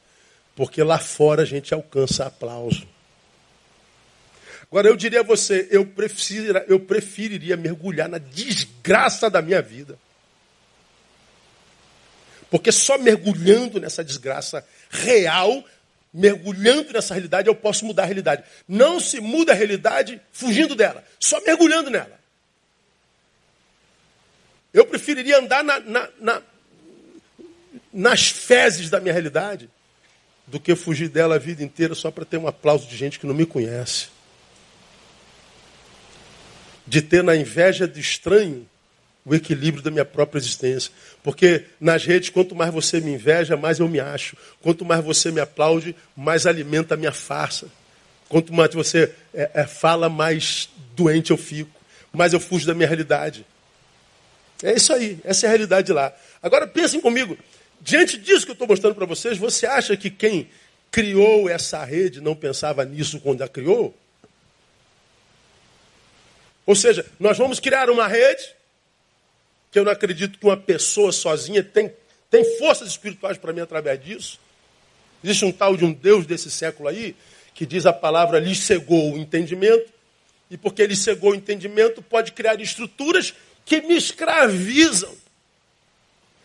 porque 0.56 0.82
lá 0.84 1.00
fora 1.00 1.42
a 1.42 1.46
gente 1.46 1.74
alcança 1.74 2.26
aplauso. 2.26 2.88
Agora 4.64 4.88
eu 4.88 4.96
diria 4.96 5.22
a 5.22 5.24
você, 5.24 5.68
eu, 5.72 5.86
prefira, 5.86 6.66
eu 6.68 6.80
preferiria 6.80 7.56
mergulhar 7.56 8.10
na 8.10 8.18
desgraça 8.18 9.30
da 9.30 9.42
minha 9.42 9.62
vida. 9.62 9.98
Porque 12.50 12.72
só 12.72 12.98
mergulhando 12.98 13.80
nessa 13.80 14.04
desgraça 14.04 14.66
real, 14.90 15.64
mergulhando 16.14 16.94
nessa 16.94 17.14
realidade, 17.14 17.48
eu 17.48 17.56
posso 17.56 17.86
mudar 17.86 18.04
a 18.04 18.06
realidade. 18.06 18.44
Não 18.68 19.00
se 19.00 19.20
muda 19.20 19.52
a 19.52 19.56
realidade 19.56 20.22
fugindo 20.32 20.76
dela, 20.76 21.04
só 21.20 21.42
mergulhando 21.42 21.90
nela. 21.90 22.20
Eu 24.76 24.86
preferiria 24.86 25.40
andar 25.40 25.64
na, 25.64 25.80
na, 25.80 26.10
na, 26.20 26.42
nas 27.94 28.28
fezes 28.28 28.90
da 28.90 29.00
minha 29.00 29.14
realidade 29.14 29.70
do 30.46 30.60
que 30.60 30.76
fugir 30.76 31.08
dela 31.08 31.36
a 31.36 31.40
vida 31.40 31.64
inteira 31.64 31.96
só 31.96 32.12
para 32.12 32.26
ter 32.26 32.36
um 32.38 32.46
aplauso 32.46 32.86
de 32.86 32.98
gente 32.98 33.18
que 33.18 33.26
não 33.26 33.34
me 33.34 33.46
conhece. 33.46 34.08
De 36.86 37.02
ter 37.02 37.24
na 37.24 37.38
inveja 37.38 37.88
de 37.88 38.02
estranho 38.02 38.68
o 39.24 39.34
equilíbrio 39.34 39.82
da 39.82 39.90
minha 39.90 40.04
própria 40.04 40.40
existência. 40.40 40.92
Porque 41.24 41.64
nas 41.80 42.04
redes, 42.04 42.30
quanto 42.30 42.54
mais 42.54 42.74
você 42.74 43.00
me 43.00 43.14
inveja, 43.14 43.56
mais 43.56 43.80
eu 43.80 43.88
me 43.88 44.02
acho. 44.02 44.36
Quanto 44.62 44.84
mais 44.84 45.02
você 45.02 45.32
me 45.32 45.40
aplaude, 45.40 45.96
mais 46.18 46.46
alimenta 46.46 46.96
a 46.96 46.98
minha 46.98 47.14
farsa. 47.14 47.68
Quanto 48.28 48.52
mais 48.52 48.74
você 48.74 49.10
é, 49.34 49.52
é, 49.54 49.66
fala, 49.66 50.10
mais 50.10 50.68
doente 50.98 51.32
eu 51.32 51.38
fico. 51.38 51.72
Mais 52.12 52.34
eu 52.34 52.42
fujo 52.42 52.68
da 52.68 52.74
minha 52.74 52.90
realidade. 52.90 53.46
É 54.64 54.74
isso 54.74 54.94
aí, 54.94 55.20
essa 55.24 55.46
é 55.46 55.48
a 55.48 55.50
realidade 55.50 55.92
lá. 55.92 56.14
Agora 56.42 56.66
pensem 56.68 57.02
comigo, 57.02 57.38
diante 57.82 58.18
disso 58.18 58.46
que 58.46 58.52
eu 58.52 58.54
estou 58.54 58.68
mostrando 58.68 58.96
para 58.96 59.06
vocês, 59.06 59.38
você 59.38 59.66
acha 59.66 59.96
que 59.98 60.10
quem 60.10 60.50
criou 60.92 61.50
essa 61.50 61.84
rede 61.84 62.22
não 62.22 62.36
pensava 62.36 62.86
nisso 62.86 63.20
quando 63.20 63.42
a 63.42 63.50
criou? 63.50 63.94
Ou 66.66 66.76
seja, 66.76 67.06
nós 67.20 67.38
vamos 67.38 67.60
criar 67.60 67.90
uma 67.90 68.08
rede 68.08 68.56
que 69.72 69.78
eu 69.78 69.84
não 69.84 69.92
acredito 69.92 70.40
que 70.40 70.46
uma 70.46 70.58
pessoa 70.58 71.12
sozinha 71.12 71.62
tem, 71.62 71.92
tem 72.32 72.58
forças 72.58 72.88
espirituais 72.88 73.38
para 73.38 73.52
mim 73.52 73.60
através 73.60 74.02
disso. 74.02 74.40
Existe 75.24 75.44
um 75.44 75.52
tal 75.52 75.76
de 75.76 75.84
um 75.84 75.92
Deus 75.92 76.26
desse 76.26 76.50
século 76.50 76.88
aí, 76.88 77.16
que 77.54 77.66
diz 77.66 77.86
a 77.86 77.94
palavra 77.94 78.40
lhe 78.40 78.56
cegou 78.56 79.14
o 79.14 79.18
entendimento, 79.18 79.92
e 80.50 80.58
porque 80.58 80.82
ele 80.82 80.96
cegou 80.96 81.32
o 81.32 81.36
entendimento, 81.36 82.02
pode 82.02 82.32
criar 82.32 82.60
estruturas 82.62 83.34
que 83.66 83.82
me 83.82 83.98
escravizam, 83.98 85.14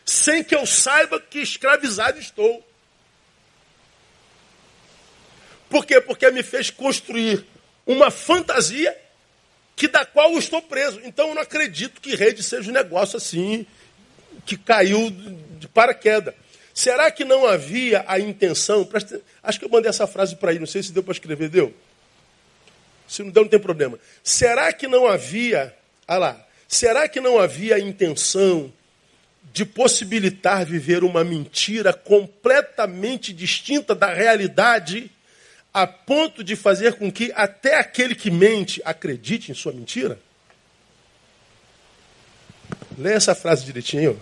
sem 0.05 0.43
que 0.43 0.55
eu 0.55 0.67
saiba 0.67 1.21
que 1.21 1.39
escravizado 1.39 2.19
estou. 2.19 2.67
Por 5.69 5.87
quê? 5.87 6.01
Porque 6.01 6.29
me 6.31 6.43
fez 6.43 6.71
construir 6.71 7.47
uma 7.87 8.11
fantasia 8.11 8.97
que 9.77 9.87
da 9.87 10.05
qual 10.05 10.33
eu 10.33 10.39
estou 10.39 10.61
preso. 10.61 11.01
Então 11.05 11.29
eu 11.29 11.35
não 11.35 11.43
acredito 11.43 12.01
que 12.01 12.17
rede 12.17 12.43
seja 12.43 12.71
um 12.71 12.75
negócio 12.75 13.17
assim, 13.17 13.67
que 14.45 14.57
caiu 14.57 15.11
de 15.11 15.69
paraquedas. 15.69 16.35
Será 16.75 17.11
que 17.11 17.25
não 17.25 17.47
havia 17.47 18.05
a 18.07 18.19
intenção? 18.19 18.89
Acho 19.43 19.59
que 19.59 19.65
eu 19.65 19.69
mandei 19.69 19.91
essa 19.91 20.07
frase 20.07 20.37
para 20.37 20.51
aí, 20.51 20.59
não 20.59 20.67
sei 20.67 20.83
se 20.83 20.93
deu 20.93 21.03
para 21.03 21.13
escrever, 21.13 21.49
deu? 21.49 21.75
Se 23.07 23.23
não 23.23 23.31
deu, 23.31 23.43
não 23.43 23.51
tem 23.51 23.61
problema. 23.61 23.99
Será 24.23 24.73
que 24.73 24.87
não 24.87 25.07
havia, 25.07 25.75
olha 26.09 26.19
lá, 26.19 26.47
será 26.71 27.09
que 27.09 27.21
não 27.21 27.37
havia 27.37 27.75
a 27.75 27.81
intenção 27.81 28.73
de 29.53 29.65
possibilitar 29.65 30.65
viver 30.65 31.03
uma 31.03 31.25
mentira 31.25 31.93
completamente 31.93 33.33
distinta 33.33 33.93
da 33.93 34.15
realidade 34.15 35.11
a 35.75 35.85
ponto 35.85 36.45
de 36.45 36.55
fazer 36.55 36.95
com 36.95 37.11
que 37.11 37.33
até 37.35 37.77
aquele 37.77 38.15
que 38.15 38.31
mente 38.31 38.81
acredite 38.85 39.51
em 39.51 39.55
sua 39.55 39.73
mentira? 39.73 40.17
Lê 42.97 43.15
essa 43.15 43.35
frase 43.35 43.65
direitinho. 43.65 44.21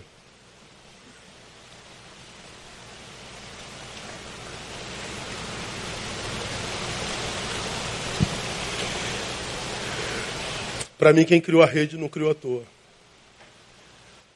Para 10.99 11.13
mim, 11.13 11.25
quem 11.25 11.41
criou 11.41 11.63
a 11.63 11.67
rede 11.67 11.97
não 11.97 12.09
criou 12.09 12.31
à 12.31 12.35
toa. 12.35 12.65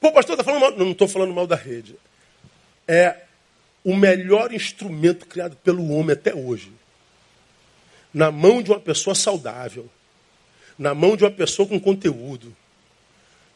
Pô, 0.00 0.12
pastor, 0.12 0.34
está 0.34 0.44
falando 0.44 0.60
mal. 0.60 0.76
Não 0.76 0.92
estou 0.92 1.08
falando 1.08 1.34
mal 1.34 1.46
da 1.46 1.56
rede. 1.56 1.96
É 2.86 3.16
o 3.84 3.96
melhor 3.96 4.52
instrumento 4.52 5.26
criado 5.26 5.56
pelo 5.56 5.90
homem 5.90 6.12
até 6.12 6.34
hoje 6.34 6.72
na 8.12 8.30
mão 8.30 8.62
de 8.62 8.70
uma 8.70 8.80
pessoa 8.80 9.14
saudável, 9.14 9.88
na 10.78 10.94
mão 10.94 11.16
de 11.16 11.24
uma 11.24 11.30
pessoa 11.30 11.66
com 11.66 11.80
conteúdo, 11.80 12.54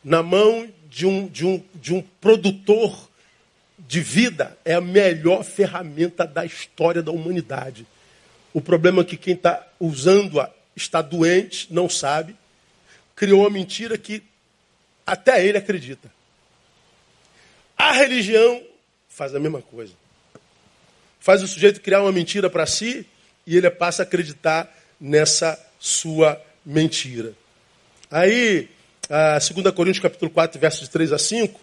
na 0.03 0.23
mão 0.23 0.69
de 0.89 1.07
um, 1.07 1.27
de 1.27 1.45
um, 1.45 1.63
de 1.75 1.93
um 1.93 2.03
produtor 2.21 3.11
de 3.79 4.01
vida, 4.01 4.57
é 4.65 4.75
a 4.75 4.81
melhor 4.81 5.45
ferramenta 5.45 6.27
da 6.27 6.45
história 6.45 7.03
da 7.03 7.13
humanidade. 7.13 7.87
O 8.55 8.61
problema 8.61 9.03
é 9.03 9.05
que 9.05 9.17
quem 9.17 9.35
está 9.35 9.67
usando-a 9.79 10.51
está 10.75 11.03
doente, 11.03 11.67
não 11.71 11.89
sabe, 11.89 12.35
criou 13.17 13.41
uma 13.41 13.51
mentira 13.51 13.97
que 13.97 14.23
até 15.07 15.45
ele 15.45 15.57
acredita. 15.57 16.13
A 17.77 17.93
religião 17.93 18.63
faz 19.09 19.35
a 19.35 19.41
mesma 19.41 19.63
coisa. 19.63 19.95
Faz 21.19 21.43
o 21.43 21.49
sujeito 21.49 21.81
criar 21.81 22.03
uma 22.03 22.13
mentira 22.13 22.51
para 22.51 22.67
si 22.67 23.07
e 23.47 23.57
ele 23.57 23.71
passa 23.71 24.03
a 24.03 24.05
acreditar 24.05 24.73
nessa 25.01 25.59
sua 25.81 26.41
mentira. 26.65 27.33
Aí, 28.11 28.69
a 29.09 29.39
2 29.39 29.75
Coríntios 29.75 30.03
capítulo 30.03 30.31
4, 30.31 30.61
versos 30.61 30.89
3 30.89 31.13
a 31.13 31.19
5, 31.19 31.61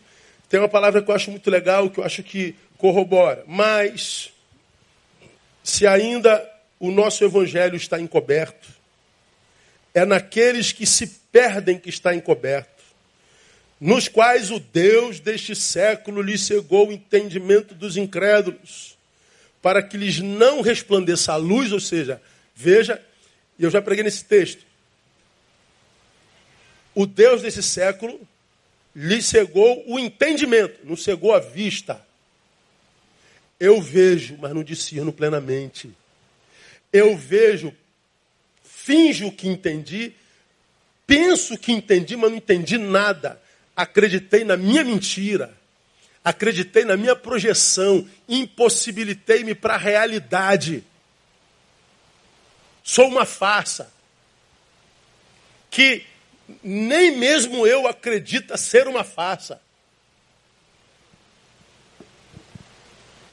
tem 0.49 0.59
uma 0.59 0.69
palavra 0.69 1.01
que 1.01 1.09
eu 1.09 1.15
acho 1.15 1.31
muito 1.31 1.49
legal, 1.49 1.89
que 1.89 1.99
eu 1.99 2.03
acho 2.03 2.23
que 2.23 2.55
corrobora. 2.77 3.43
Mas, 3.47 4.31
se 5.63 5.87
ainda 5.87 6.49
o 6.79 6.91
nosso 6.91 7.23
evangelho 7.23 7.75
está 7.75 7.99
encoberto, 7.99 8.69
é 9.93 10.03
naqueles 10.03 10.71
que 10.71 10.85
se 10.85 11.22
perdem 11.33 11.79
que 11.79 11.89
está 11.89 12.15
encoberto, 12.15 12.83
nos 13.81 14.07
quais 14.07 14.51
o 14.51 14.59
Deus 14.59 15.19
deste 15.19 15.55
século 15.55 16.21
lhe 16.21 16.37
cegou 16.37 16.87
o 16.87 16.91
entendimento 16.93 17.73
dos 17.73 17.97
incrédulos, 17.97 18.95
para 19.61 19.81
que 19.81 19.97
lhes 19.97 20.19
não 20.19 20.61
resplandeça 20.61 21.33
a 21.33 21.35
luz, 21.35 21.71
ou 21.71 21.79
seja, 21.79 22.21
veja, 22.55 23.03
e 23.57 23.63
eu 23.63 23.71
já 23.71 23.81
preguei 23.81 24.03
nesse 24.03 24.23
texto, 24.23 24.63
o 26.93 27.07
Deus 27.07 27.41
desse 27.41 27.63
século 27.63 28.21
lhe 28.95 29.21
cegou 29.21 29.83
o 29.87 29.97
entendimento, 29.97 30.85
não 30.85 30.95
cegou 30.95 31.33
a 31.33 31.39
vista. 31.39 32.05
Eu 33.59 33.81
vejo, 33.81 34.37
mas 34.39 34.53
não 34.53 34.63
discerno 34.63 35.11
plenamente. 35.11 35.89
Eu 36.91 37.17
vejo, 37.17 37.73
finjo 38.63 39.31
que 39.31 39.47
entendi, 39.47 40.13
penso 41.05 41.57
que 41.57 41.71
entendi, 41.71 42.15
mas 42.15 42.29
não 42.29 42.37
entendi 42.37 42.77
nada. 42.77 43.41
Acreditei 43.75 44.43
na 44.43 44.55
minha 44.55 44.83
mentira, 44.83 45.53
acreditei 46.23 46.85
na 46.85 46.95
minha 46.95 47.15
projeção, 47.15 48.07
impossibilitei-me 48.27 49.55
para 49.55 49.75
a 49.75 49.77
realidade. 49.77 50.83
Sou 52.83 53.07
uma 53.07 53.25
farsa 53.25 53.91
que 55.71 56.05
nem 56.63 57.17
mesmo 57.17 57.65
eu 57.65 57.87
acredito 57.87 58.55
ser 58.57 58.87
uma 58.87 59.03
farsa. 59.03 59.59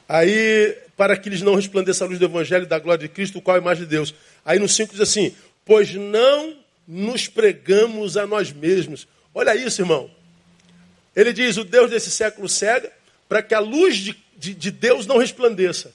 Aí, 0.09 0.77
para 0.97 1.16
que 1.16 1.29
eles 1.29 1.43
não 1.43 1.55
resplandeçam 1.55 2.07
a 2.07 2.09
luz 2.09 2.18
do 2.18 2.25
Evangelho 2.25 2.66
da 2.66 2.79
glória 2.79 3.07
de 3.07 3.12
Cristo, 3.12 3.41
qual 3.41 3.57
a 3.57 3.61
imagem 3.61 3.85
de 3.85 3.91
Deus? 3.91 4.14
Aí 4.45 4.59
no 4.59 4.68
5 4.68 4.93
diz 4.93 5.01
assim: 5.03 5.37
Pois 5.64 5.95
não 5.95 6.57
nos 6.87 7.28
pregamos 7.28 8.16
a 8.16 8.26
nós 8.26 8.53
mesmos. 8.53 9.07
Olha 9.35 9.55
isso, 9.55 9.83
irmão. 9.83 10.11
Ele 11.14 11.33
diz: 11.33 11.57
O 11.57 11.64
Deus 11.64 11.91
desse 11.91 12.11
século 12.11 12.49
cega, 12.49 12.93
para 13.28 13.43
que 13.43 13.55
a 13.55 13.61
luz 13.61 13.97
de, 13.97 14.16
de, 14.37 14.55
de 14.55 14.70
Deus 14.70 15.07
não 15.07 15.18
resplandeça. 15.18 15.93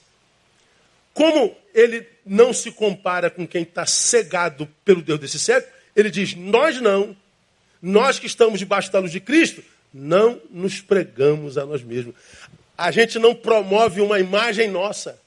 Como 1.12 1.56
ele 1.74 2.06
não 2.24 2.52
se 2.52 2.70
compara 2.70 3.30
com 3.30 3.46
quem 3.46 3.62
está 3.62 3.86
cegado 3.86 4.68
pelo 4.84 5.02
Deus 5.02 5.18
desse 5.18 5.38
século, 5.38 5.72
ele 5.94 6.10
diz: 6.10 6.34
Nós 6.34 6.80
não, 6.80 7.16
nós 7.80 8.18
que 8.18 8.26
estamos 8.26 8.58
debaixo 8.58 8.92
da 8.92 8.98
luz 8.98 9.12
de 9.12 9.20
Cristo, 9.20 9.62
não 9.92 10.40
nos 10.50 10.80
pregamos 10.80 11.56
a 11.56 11.64
nós 11.64 11.82
mesmos. 11.82 12.14
A 12.76 12.90
gente 12.90 13.18
não 13.18 13.34
promove 13.34 14.00
uma 14.00 14.20
imagem 14.20 14.68
nossa. 14.68 15.18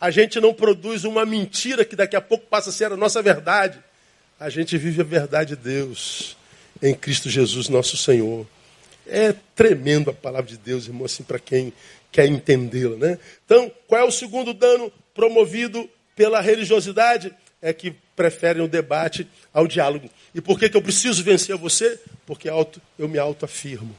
A 0.00 0.10
gente 0.10 0.40
não 0.40 0.54
produz 0.54 1.04
uma 1.04 1.26
mentira 1.26 1.84
que 1.84 1.96
daqui 1.96 2.16
a 2.16 2.20
pouco 2.20 2.46
passa 2.46 2.70
a 2.70 2.72
ser 2.72 2.92
a 2.92 2.96
nossa 2.96 3.20
verdade. 3.20 3.78
A 4.40 4.48
gente 4.48 4.78
vive 4.78 5.02
a 5.02 5.04
verdade 5.04 5.54
de 5.54 5.62
Deus 5.62 6.34
em 6.82 6.94
Cristo 6.94 7.28
Jesus, 7.28 7.68
nosso 7.68 7.94
Senhor. 7.98 8.46
É 9.06 9.34
tremendo 9.54 10.08
a 10.08 10.14
palavra 10.14 10.48
de 10.48 10.56
Deus, 10.56 10.86
irmão, 10.86 11.04
assim, 11.04 11.22
para 11.22 11.38
quem 11.38 11.74
quer 12.10 12.26
entendê-la, 12.26 12.96
né? 12.96 13.18
Então, 13.44 13.70
qual 13.86 14.00
é 14.00 14.04
o 14.04 14.10
segundo 14.10 14.54
dano 14.54 14.90
promovido 15.12 15.86
pela 16.16 16.40
religiosidade? 16.40 17.34
É 17.60 17.74
que 17.74 17.94
preferem 18.16 18.62
o 18.62 18.68
debate 18.68 19.28
ao 19.52 19.66
diálogo. 19.66 20.08
E 20.34 20.40
por 20.40 20.58
que, 20.58 20.70
que 20.70 20.76
eu 20.78 20.80
preciso 20.80 21.22
vencer 21.22 21.54
você? 21.58 22.00
Porque 22.24 22.48
auto, 22.48 22.80
eu 22.98 23.06
me 23.06 23.18
autoafirmo. 23.18 23.94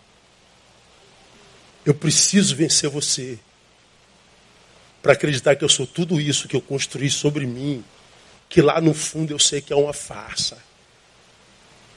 Eu 1.86 1.94
preciso 1.94 2.56
vencer 2.56 2.90
você. 2.90 3.38
Para 5.04 5.14
acreditar 5.14 5.56
que 5.56 5.64
eu 5.64 5.70
sou 5.70 5.86
tudo 5.86 6.20
isso 6.20 6.48
que 6.48 6.56
eu 6.56 6.62
construí 6.62 7.12
sobre 7.12 7.46
mim. 7.46 7.84
Que 8.52 8.62
lá 8.62 8.82
no 8.82 8.94
fundo 8.94 9.32
eu 9.32 9.40
sei 9.40 9.62
que 9.62 9.72
é 9.72 9.76
uma 9.78 9.94
farsa. 9.94 10.62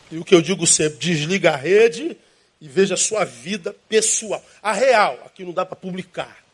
E 0.09 0.19
o 0.19 0.25
que 0.25 0.33
eu 0.33 0.41
digo 0.41 0.65
sempre: 0.69 1.01
desliga 1.01 1.51
a 1.51 1.57
rede 1.57 2.17
e 2.61 2.69
veja 2.69 2.95
a 2.95 2.97
sua 2.97 3.25
vida 3.25 3.75
pessoal. 3.89 4.41
A 4.63 4.73
real, 4.73 5.21
aqui 5.27 5.45
não 5.45 5.53
dá 5.53 5.67
para 5.67 5.75
publicar. 5.75 6.45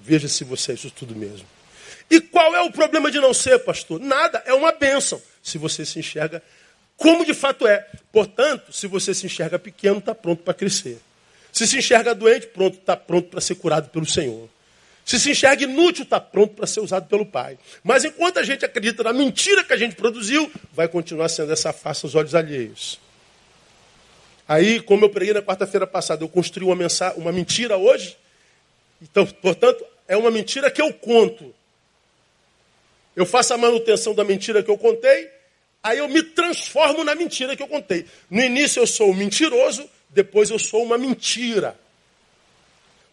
Veja 0.00 0.26
se 0.26 0.42
você 0.42 0.72
é 0.72 0.74
isso 0.74 0.90
tudo 0.90 1.14
mesmo. 1.14 1.46
E 2.10 2.20
qual 2.20 2.56
é 2.56 2.60
o 2.60 2.72
problema 2.72 3.08
de 3.08 3.20
não 3.20 3.32
ser, 3.32 3.60
pastor? 3.60 4.00
Nada, 4.00 4.42
é 4.44 4.52
uma 4.52 4.72
bênção. 4.72 5.22
Se 5.40 5.58
você 5.58 5.86
se 5.86 6.00
enxerga 6.00 6.42
como 6.96 7.24
de 7.24 7.34
fato 7.34 7.68
é. 7.68 7.86
Portanto, 8.10 8.72
se 8.72 8.88
você 8.88 9.14
se 9.14 9.26
enxerga 9.26 9.60
pequeno, 9.60 9.98
está 9.98 10.12
pronto 10.12 10.42
para 10.42 10.54
crescer. 10.54 10.98
Se 11.52 11.68
se 11.68 11.78
enxerga 11.78 12.16
doente, 12.16 12.48
pronto, 12.48 12.78
está 12.78 12.96
pronto 12.96 13.28
para 13.28 13.40
ser 13.40 13.54
curado 13.54 13.90
pelo 13.90 14.06
Senhor. 14.06 14.48
Se 15.04 15.18
se 15.18 15.30
enxerga 15.30 15.64
inútil, 15.64 16.04
está 16.04 16.20
pronto 16.20 16.54
para 16.54 16.66
ser 16.66 16.80
usado 16.80 17.08
pelo 17.08 17.26
Pai. 17.26 17.58
Mas 17.82 18.04
enquanto 18.04 18.38
a 18.38 18.42
gente 18.42 18.64
acredita 18.64 19.02
na 19.02 19.12
mentira 19.12 19.64
que 19.64 19.72
a 19.72 19.76
gente 19.76 19.96
produziu, 19.96 20.50
vai 20.72 20.88
continuar 20.88 21.28
sendo 21.28 21.52
essa 21.52 21.72
face 21.72 22.06
aos 22.06 22.14
olhos 22.14 22.34
alheios. 22.34 23.00
Aí, 24.46 24.80
como 24.80 25.04
eu 25.04 25.10
preguei 25.10 25.34
na 25.34 25.42
quarta-feira 25.42 25.86
passada, 25.86 26.22
eu 26.22 26.28
construí 26.28 26.66
uma, 26.66 26.76
mensagem, 26.76 27.18
uma 27.18 27.32
mentira 27.32 27.76
hoje. 27.76 28.16
Então, 29.00 29.26
portanto, 29.26 29.84
é 30.06 30.16
uma 30.16 30.30
mentira 30.30 30.70
que 30.70 30.80
eu 30.80 30.92
conto. 30.92 31.54
Eu 33.14 33.26
faço 33.26 33.52
a 33.54 33.58
manutenção 33.58 34.14
da 34.14 34.24
mentira 34.24 34.62
que 34.62 34.70
eu 34.70 34.78
contei, 34.78 35.30
aí 35.82 35.98
eu 35.98 36.08
me 36.08 36.22
transformo 36.22 37.04
na 37.04 37.14
mentira 37.14 37.56
que 37.56 37.62
eu 37.62 37.68
contei. 37.68 38.06
No 38.30 38.40
início 38.40 38.80
eu 38.80 38.86
sou 38.86 39.12
mentiroso, 39.12 39.88
depois 40.08 40.50
eu 40.50 40.58
sou 40.58 40.82
uma 40.82 40.96
mentira. 40.96 41.78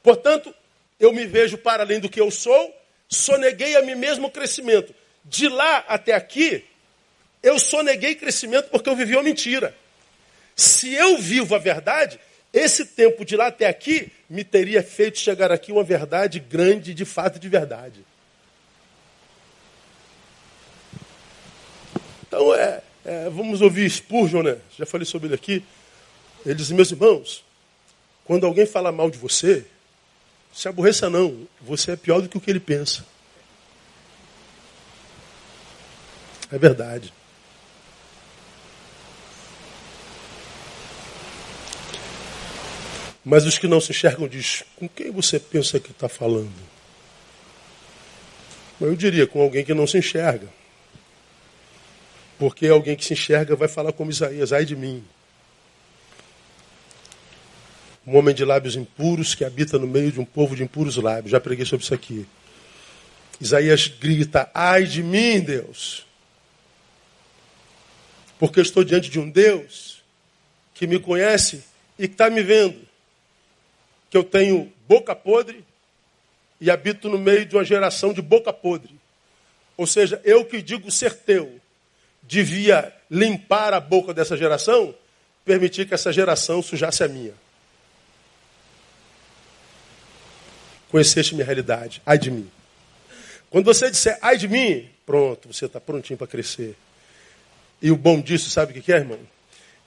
Portanto, 0.01 0.53
eu 0.99 1.13
me 1.13 1.25
vejo 1.25 1.57
para 1.57 1.83
além 1.83 1.99
do 1.99 2.09
que 2.09 2.19
eu 2.19 2.29
sou, 2.29 2.75
soneguei 3.07 3.75
a 3.75 3.81
mim 3.81 3.95
mesmo 3.95 4.27
o 4.27 4.31
crescimento. 4.31 4.93
De 5.23 5.47
lá 5.47 5.85
até 5.87 6.13
aqui, 6.13 6.63
eu 7.41 7.57
soneguei 7.57 8.15
crescimento 8.15 8.69
porque 8.69 8.89
eu 8.89 8.95
vivi 8.95 9.15
uma 9.15 9.23
mentira. 9.23 9.75
Se 10.55 10.93
eu 10.93 11.17
vivo 11.17 11.55
a 11.55 11.57
verdade, 11.57 12.19
esse 12.51 12.85
tempo 12.85 13.23
de 13.23 13.35
lá 13.37 13.47
até 13.47 13.67
aqui 13.67 14.11
me 14.29 14.43
teria 14.43 14.83
feito 14.83 15.17
chegar 15.17 15.51
aqui 15.51 15.71
uma 15.71 15.83
verdade 15.83 16.39
grande, 16.39 16.93
de 16.93 17.05
fato 17.05 17.39
de 17.39 17.47
verdade. 17.47 18.03
Então, 22.27 22.53
é, 22.53 22.81
é, 23.05 23.29
vamos 23.29 23.61
ouvir 23.61 23.89
Spurgeon, 23.89 24.43
né? 24.43 24.57
Já 24.77 24.85
falei 24.85 25.05
sobre 25.05 25.29
ele 25.29 25.35
aqui. 25.35 25.63
Ele 26.45 26.55
diz, 26.55 26.69
meus 26.71 26.91
irmãos, 26.91 27.43
quando 28.25 28.45
alguém 28.45 28.65
fala 28.65 28.91
mal 28.91 29.09
de 29.09 29.17
você, 29.17 29.65
se 30.53 30.67
aborreça 30.67 31.09
não, 31.09 31.47
você 31.61 31.91
é 31.91 31.95
pior 31.95 32.21
do 32.21 32.29
que 32.29 32.37
o 32.37 32.41
que 32.41 32.49
ele 32.49 32.59
pensa. 32.59 33.05
É 36.51 36.57
verdade. 36.57 37.13
Mas 43.23 43.45
os 43.45 43.57
que 43.57 43.67
não 43.67 43.79
se 43.79 43.91
enxergam 43.91 44.27
diz, 44.27 44.63
com 44.75 44.89
quem 44.89 45.11
você 45.11 45.39
pensa 45.39 45.79
que 45.79 45.91
está 45.91 46.09
falando? 46.09 46.51
Eu 48.81 48.95
diria, 48.95 49.27
com 49.27 49.41
alguém 49.41 49.63
que 49.63 49.73
não 49.73 49.85
se 49.85 49.97
enxerga. 49.97 50.47
Porque 52.39 52.67
alguém 52.67 52.95
que 52.95 53.03
se 53.05 53.13
enxerga 53.13 53.55
vai 53.55 53.67
falar 53.67 53.91
como 53.91 54.09
Isaías, 54.09 54.53
ai 54.53 54.65
de 54.65 54.75
mim. 54.75 55.03
Um 58.09 58.17
homem 58.17 58.33
de 58.33 58.43
lábios 58.43 58.75
impuros 58.75 59.35
que 59.35 59.45
habita 59.45 59.77
no 59.77 59.85
meio 59.85 60.11
de 60.11 60.19
um 60.19 60.25
povo 60.25 60.55
de 60.55 60.63
impuros 60.63 60.95
lábios. 60.97 61.29
Já 61.29 61.39
preguei 61.39 61.63
sobre 61.63 61.83
isso 61.83 61.93
aqui. 61.93 62.25
Isaías 63.39 63.87
grita, 63.87 64.49
ai 64.51 64.85
de 64.85 65.03
mim, 65.03 65.39
Deus. 65.39 66.07
Porque 68.39 68.59
eu 68.59 68.63
estou 68.63 68.83
diante 68.83 69.11
de 69.11 69.19
um 69.19 69.29
Deus 69.29 70.01
que 70.73 70.87
me 70.87 70.97
conhece 70.97 71.63
e 71.99 72.07
que 72.07 72.15
está 72.15 72.31
me 72.31 72.41
vendo. 72.41 72.81
Que 74.09 74.17
eu 74.17 74.23
tenho 74.23 74.73
boca 74.87 75.15
podre 75.15 75.63
e 76.59 76.71
habito 76.71 77.09
no 77.09 77.19
meio 77.19 77.45
de 77.45 77.55
uma 77.55 77.63
geração 77.63 78.11
de 78.11 78.23
boca 78.23 78.51
podre. 78.51 78.99
Ou 79.77 79.85
seja, 79.85 80.19
eu 80.25 80.43
que 80.45 80.63
digo 80.63 80.89
ser 80.89 81.13
teu, 81.13 81.61
devia 82.23 82.91
limpar 83.07 83.71
a 83.71 83.79
boca 83.79 84.15
dessa 84.15 84.35
geração, 84.35 84.95
permitir 85.45 85.87
que 85.87 85.93
essa 85.93 86.11
geração 86.11 86.63
sujasse 86.63 87.03
a 87.03 87.07
minha. 87.07 87.35
Conheceste 90.89 91.35
minha 91.35 91.45
realidade, 91.45 92.01
ai 92.05 92.17
de 92.17 92.31
mim. 92.31 92.49
Quando 93.49 93.65
você 93.65 93.89
disser 93.89 94.17
ai 94.21 94.37
de 94.37 94.47
mim, 94.47 94.87
pronto, 95.05 95.51
você 95.51 95.65
está 95.65 95.79
prontinho 95.79 96.17
para 96.17 96.27
crescer. 96.27 96.75
E 97.81 97.91
o 97.91 97.95
bom 97.95 98.19
disso, 98.19 98.49
sabe 98.49 98.77
o 98.77 98.81
que 98.81 98.91
é, 98.91 98.97
irmão? 98.97 99.19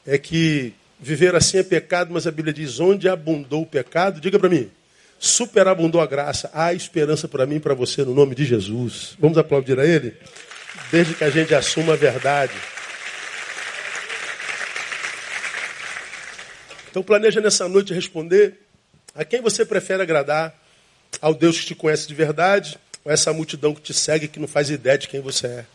É 0.06 0.16
que 0.16 0.72
viver 0.98 1.34
assim 1.34 1.58
é 1.58 1.62
pecado, 1.62 2.12
mas 2.12 2.26
a 2.26 2.30
Bíblia 2.30 2.52
diz: 2.52 2.80
onde 2.80 3.08
abundou 3.08 3.62
o 3.62 3.66
pecado, 3.66 4.20
diga 4.20 4.38
para 4.38 4.48
mim, 4.48 4.70
superabundou 5.18 6.00
a 6.00 6.06
graça. 6.06 6.50
Há 6.54 6.72
esperança 6.72 7.28
para 7.28 7.46
mim 7.46 7.56
e 7.56 7.60
para 7.60 7.74
você 7.74 8.04
no 8.04 8.14
nome 8.14 8.34
de 8.34 8.44
Jesus. 8.44 9.16
Vamos 9.18 9.36
aplaudir 9.38 9.78
a 9.78 9.84
Ele? 9.84 10.16
desde 10.90 11.14
que 11.14 11.24
a 11.24 11.30
gente 11.30 11.54
assuma 11.54 11.94
a 11.94 11.96
verdade. 11.96 12.52
Então 16.90 17.02
planeja 17.02 17.40
nessa 17.40 17.68
noite 17.68 17.94
responder 17.94 18.58
a 19.14 19.24
quem 19.24 19.40
você 19.40 19.64
prefere 19.64 20.02
agradar, 20.02 20.54
ao 21.20 21.34
Deus 21.34 21.60
que 21.60 21.66
te 21.66 21.74
conhece 21.74 22.06
de 22.06 22.14
verdade, 22.14 22.78
ou 23.04 23.12
essa 23.12 23.32
multidão 23.32 23.74
que 23.74 23.80
te 23.80 23.94
segue 23.94 24.28
que 24.28 24.38
não 24.38 24.48
faz 24.48 24.70
ideia 24.70 24.98
de 24.98 25.08
quem 25.08 25.20
você 25.20 25.46
é. 25.46 25.66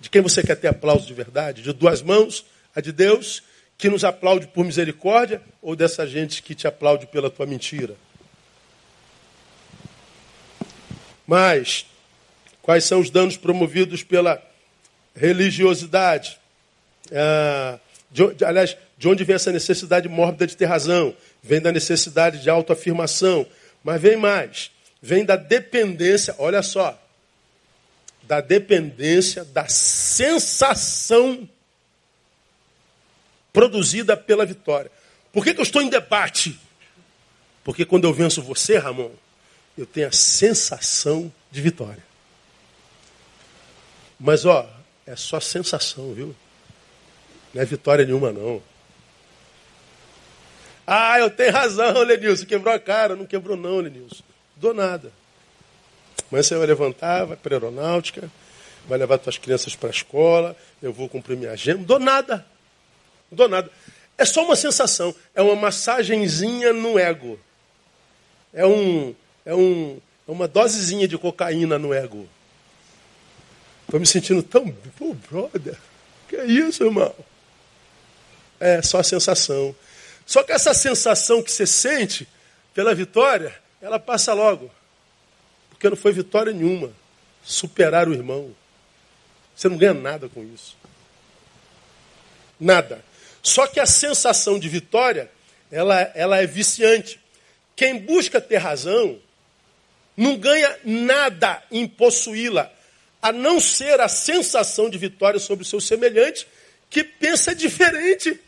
De 0.00 0.10
quem 0.10 0.20
você 0.20 0.42
quer 0.42 0.56
ter 0.56 0.68
aplauso 0.68 1.06
de 1.06 1.14
verdade? 1.14 1.62
De 1.62 1.72
duas 1.72 2.02
mãos, 2.02 2.44
a 2.74 2.80
de 2.80 2.90
Deus, 2.90 3.42
que 3.78 3.88
nos 3.88 4.04
aplaude 4.04 4.46
por 4.48 4.64
misericórdia, 4.64 5.40
ou 5.60 5.76
dessa 5.76 6.06
gente 6.06 6.42
que 6.42 6.54
te 6.54 6.66
aplaude 6.66 7.06
pela 7.06 7.30
tua 7.30 7.46
mentira? 7.46 7.94
Mas, 11.26 11.86
quais 12.60 12.84
são 12.84 13.00
os 13.00 13.10
danos 13.10 13.36
promovidos 13.36 14.02
pela 14.02 14.42
religiosidade? 15.14 16.38
Ah, 17.12 17.78
de, 18.10 18.44
aliás, 18.44 18.76
de 18.98 19.08
onde 19.08 19.24
vem 19.24 19.36
essa 19.36 19.50
necessidade 19.50 20.08
mórbida 20.08 20.46
de 20.46 20.56
ter 20.56 20.66
razão? 20.66 21.14
Vem 21.42 21.60
da 21.60 21.72
necessidade 21.72 22.42
de 22.42 22.50
autoafirmação. 22.50 23.46
Mas 23.82 24.00
vem 24.00 24.16
mais. 24.16 24.70
Vem 25.00 25.24
da 25.24 25.36
dependência, 25.36 26.34
olha 26.38 26.62
só. 26.62 26.98
Da 28.22 28.40
dependência, 28.40 29.44
da 29.44 29.66
sensação 29.68 31.48
produzida 33.52 34.16
pela 34.16 34.46
vitória. 34.46 34.90
Por 35.32 35.44
que, 35.44 35.52
que 35.54 35.60
eu 35.60 35.64
estou 35.64 35.82
em 35.82 35.88
debate? 35.88 36.58
Porque 37.64 37.84
quando 37.84 38.04
eu 38.04 38.12
venço 38.12 38.42
você, 38.42 38.78
Ramon, 38.78 39.10
eu 39.76 39.86
tenho 39.86 40.08
a 40.08 40.12
sensação 40.12 41.32
de 41.50 41.60
vitória. 41.60 42.02
Mas, 44.18 44.44
ó, 44.44 44.68
é 45.06 45.16
só 45.16 45.40
sensação, 45.40 46.14
viu? 46.14 46.34
Não 47.52 47.62
é 47.62 47.64
vitória 47.64 48.04
nenhuma, 48.04 48.32
não. 48.32 48.62
Ah, 50.86 51.18
eu 51.18 51.30
tenho 51.30 51.52
razão, 51.52 52.02
Lenilson. 52.02 52.46
Quebrou 52.46 52.74
a 52.74 52.78
cara. 52.78 53.14
Não 53.16 53.26
quebrou, 53.26 53.56
não, 53.56 53.78
Lenilson. 53.78 54.22
Dou 54.56 54.74
nada. 54.74 55.12
Mas 56.30 56.46
você 56.46 56.56
vai 56.56 56.66
levantar, 56.66 57.24
vai 57.24 57.36
para 57.36 57.54
a 57.54 57.58
aeronáutica, 57.58 58.30
vai 58.88 58.98
levar 58.98 59.20
suas 59.22 59.36
crianças 59.36 59.76
para 59.76 59.90
a 59.90 59.92
escola, 59.92 60.56
eu 60.82 60.92
vou 60.92 61.08
cumprir 61.08 61.36
minha 61.36 61.52
agenda. 61.52 61.84
Dou 61.84 61.98
nada. 61.98 62.46
Dou 63.30 63.48
nada. 63.48 63.70
É 64.16 64.24
só 64.24 64.44
uma 64.44 64.56
sensação. 64.56 65.14
É 65.34 65.42
uma 65.42 65.56
massagenzinha 65.56 66.72
no 66.72 66.98
ego. 66.98 67.38
É, 68.52 68.66
um, 68.66 69.14
é, 69.44 69.54
um, 69.54 70.00
é 70.28 70.30
uma 70.30 70.46
dosezinha 70.46 71.08
de 71.08 71.18
cocaína 71.18 71.78
no 71.78 71.92
ego. 71.92 72.28
Estou 73.84 74.00
me 74.00 74.06
sentindo 74.06 74.42
tão. 74.42 74.70
Pô, 74.98 75.14
brother. 75.30 75.76
Que 76.28 76.36
é 76.36 76.44
isso, 76.46 76.84
irmão? 76.84 77.14
É 78.58 78.80
só 78.80 79.00
a 79.00 79.04
sensação. 79.04 79.74
Só 80.26 80.42
que 80.42 80.52
essa 80.52 80.72
sensação 80.72 81.42
que 81.42 81.50
você 81.50 81.66
sente 81.66 82.28
pela 82.74 82.94
vitória, 82.94 83.54
ela 83.80 83.98
passa 83.98 84.32
logo. 84.32 84.70
Porque 85.68 85.88
não 85.88 85.96
foi 85.96 86.12
vitória 86.12 86.52
nenhuma. 86.52 86.92
Superar 87.42 88.08
o 88.08 88.12
irmão. 88.12 88.54
Você 89.54 89.68
não 89.68 89.76
ganha 89.76 89.94
nada 89.94 90.28
com 90.28 90.44
isso. 90.44 90.76
Nada. 92.58 93.04
Só 93.42 93.66
que 93.66 93.80
a 93.80 93.86
sensação 93.86 94.58
de 94.58 94.68
vitória, 94.68 95.30
ela, 95.70 96.00
ela 96.14 96.40
é 96.40 96.46
viciante. 96.46 97.20
Quem 97.74 97.98
busca 97.98 98.40
ter 98.40 98.58
razão, 98.58 99.18
não 100.16 100.36
ganha 100.36 100.78
nada 100.84 101.62
em 101.70 101.86
possuí-la, 101.88 102.70
a 103.20 103.32
não 103.32 103.58
ser 103.58 104.00
a 104.00 104.08
sensação 104.08 104.88
de 104.88 104.98
vitória 104.98 105.40
sobre 105.40 105.64
o 105.64 105.66
seu 105.66 105.80
semelhante, 105.80 106.46
que 106.88 107.02
pensa 107.02 107.54
diferente. 107.54 108.38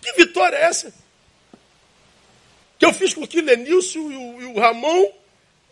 Que 0.00 0.12
vitória 0.12 0.56
é 0.56 0.62
essa? 0.62 0.92
Que 2.78 2.86
eu 2.86 2.92
fiz 2.94 3.12
com 3.12 3.26
que 3.26 3.40
Lenilson 3.40 4.10
e 4.10 4.16
o, 4.16 4.42
e 4.42 4.44
o 4.46 4.58
Ramon 4.58 5.12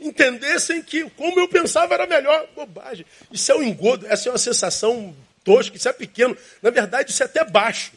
entendessem 0.01 0.83
que 0.83 1.09
como 1.11 1.41
eu 1.41 1.49
pensava 1.49 1.95
era 1.95 2.07
melhor. 2.07 2.47
Bobagem. 2.55 3.07
Isso 3.33 3.51
é 3.51 3.55
um 3.55 3.63
engodo, 3.63 4.07
essa 4.07 4.29
é 4.29 4.33
uma 4.33 4.39
sensação 4.39 5.15
tosca, 5.43 5.77
isso 5.77 5.89
é 5.89 5.93
pequeno. 5.93 6.37
Na 6.61 6.71
verdade, 6.71 7.11
isso 7.11 7.23
é 7.23 7.27
até 7.27 7.45
baixo. 7.45 7.93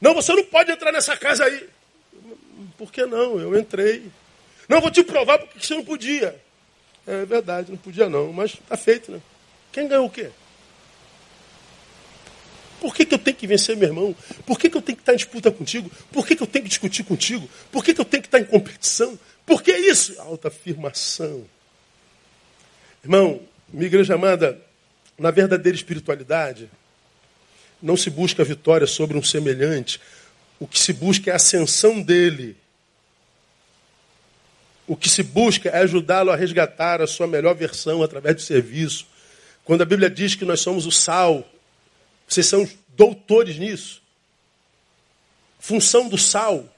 Não, 0.00 0.14
você 0.14 0.32
não 0.32 0.44
pode 0.44 0.70
entrar 0.70 0.92
nessa 0.92 1.16
casa 1.16 1.44
aí. 1.44 1.68
Por 2.76 2.92
que 2.92 3.04
não? 3.04 3.40
Eu 3.40 3.58
entrei. 3.58 4.10
Não, 4.68 4.80
vou 4.80 4.90
te 4.90 5.02
provar 5.02 5.38
porque 5.38 5.64
você 5.64 5.74
não 5.74 5.84
podia. 5.84 6.40
É 7.06 7.24
verdade, 7.24 7.70
não 7.70 7.78
podia 7.78 8.08
não, 8.08 8.32
mas 8.32 8.52
está 8.52 8.76
feito, 8.76 9.10
né? 9.10 9.20
Quem 9.72 9.88
ganhou 9.88 10.06
o 10.06 10.10
quê? 10.10 10.30
Por 12.80 12.94
que, 12.94 13.04
que 13.04 13.14
eu 13.14 13.18
tenho 13.18 13.36
que 13.36 13.46
vencer 13.46 13.76
meu 13.76 13.88
irmão? 13.88 14.14
Por 14.46 14.58
que, 14.58 14.70
que 14.70 14.76
eu 14.76 14.82
tenho 14.82 14.96
que 14.96 15.02
estar 15.02 15.12
em 15.12 15.16
disputa 15.16 15.50
contigo? 15.50 15.90
Por 16.12 16.26
que, 16.26 16.36
que 16.36 16.42
eu 16.42 16.46
tenho 16.46 16.64
que 16.64 16.68
discutir 16.68 17.02
contigo? 17.04 17.48
Por 17.72 17.84
que, 17.84 17.92
que 17.92 18.00
eu 18.00 18.04
tenho 18.04 18.22
que 18.22 18.28
estar 18.28 18.38
em 18.38 18.44
competição? 18.44 19.18
Por 19.44 19.62
que 19.62 19.72
isso? 19.72 20.20
Alta 20.20 20.48
afirmação. 20.48 21.44
Irmão, 23.02 23.40
minha 23.72 23.86
igreja 23.86 24.14
amada, 24.14 24.60
na 25.18 25.30
verdadeira 25.30 25.76
espiritualidade, 25.76 26.70
não 27.82 27.96
se 27.96 28.10
busca 28.10 28.44
vitória 28.44 28.86
sobre 28.86 29.16
um 29.16 29.22
semelhante. 29.22 30.00
O 30.60 30.66
que 30.66 30.78
se 30.78 30.92
busca 30.92 31.30
é 31.30 31.32
a 31.32 31.36
ascensão 31.36 32.02
dele. 32.02 32.56
O 34.86 34.96
que 34.96 35.08
se 35.08 35.22
busca 35.22 35.68
é 35.68 35.78
ajudá-lo 35.78 36.30
a 36.30 36.36
resgatar 36.36 37.00
a 37.00 37.06
sua 37.06 37.26
melhor 37.26 37.54
versão 37.54 38.02
através 38.02 38.36
do 38.36 38.42
serviço. 38.42 39.06
Quando 39.64 39.82
a 39.82 39.84
Bíblia 39.84 40.08
diz 40.08 40.34
que 40.34 40.44
nós 40.44 40.60
somos 40.60 40.86
o 40.86 40.90
sal, 40.90 41.46
vocês 42.28 42.46
são 42.46 42.68
doutores 42.90 43.56
nisso. 43.56 44.02
Função 45.58 46.08
do 46.08 46.18
sal 46.18 46.68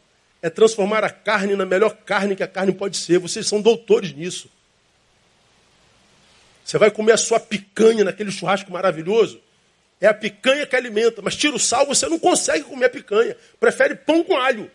é 0.40 0.48
transformar 0.48 1.04
a 1.04 1.10
carne 1.10 1.56
na 1.56 1.66
melhor 1.66 1.94
carne 2.06 2.36
que 2.36 2.42
a 2.42 2.48
carne 2.48 2.72
pode 2.72 2.96
ser. 2.96 3.18
Vocês 3.18 3.46
são 3.46 3.60
doutores 3.60 4.12
nisso. 4.12 4.48
Você 6.64 6.78
vai 6.78 6.90
comer 6.90 7.12
a 7.12 7.16
sua 7.16 7.40
picanha 7.40 8.04
naquele 8.04 8.30
churrasco 8.30 8.70
maravilhoso. 8.70 9.40
É 10.00 10.06
a 10.06 10.14
picanha 10.14 10.64
que 10.64 10.76
alimenta, 10.76 11.20
mas 11.20 11.36
tira 11.36 11.54
o 11.54 11.58
sal, 11.58 11.84
você 11.84 12.08
não 12.08 12.18
consegue 12.18 12.64
comer 12.64 12.86
a 12.86 12.90
picanha. 12.90 13.36
Prefere 13.58 13.96
pão 13.96 14.22
com 14.22 14.36
alho. 14.36 14.70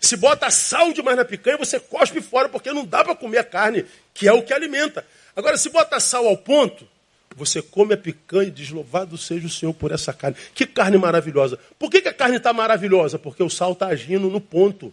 Se 0.00 0.16
bota 0.16 0.50
sal 0.50 0.92
demais 0.92 1.16
na 1.16 1.24
picanha, 1.24 1.56
você 1.56 1.78
cospe 1.78 2.20
fora, 2.20 2.48
porque 2.48 2.72
não 2.72 2.84
dá 2.84 3.04
para 3.04 3.14
comer 3.14 3.38
a 3.38 3.44
carne, 3.44 3.84
que 4.14 4.26
é 4.26 4.32
o 4.32 4.42
que 4.42 4.52
alimenta. 4.52 5.06
Agora, 5.34 5.56
se 5.56 5.68
bota 5.68 6.00
sal 6.00 6.26
ao 6.26 6.36
ponto, 6.36 6.88
você 7.36 7.60
come 7.60 7.92
a 7.92 7.98
picanha 7.98 8.48
e 8.48 8.50
diz: 8.50 8.70
Louvado 8.70 9.18
seja 9.18 9.46
o 9.46 9.50
Senhor 9.50 9.74
por 9.74 9.92
essa 9.92 10.10
carne. 10.10 10.38
Que 10.54 10.64
carne 10.64 10.96
maravilhosa. 10.96 11.58
Por 11.78 11.90
que, 11.90 12.00
que 12.00 12.08
a 12.08 12.14
carne 12.14 12.38
está 12.38 12.50
maravilhosa? 12.50 13.18
Porque 13.18 13.42
o 13.42 13.50
sal 13.50 13.72
está 13.72 13.88
agindo 13.88 14.30
no 14.30 14.40
ponto. 14.40 14.92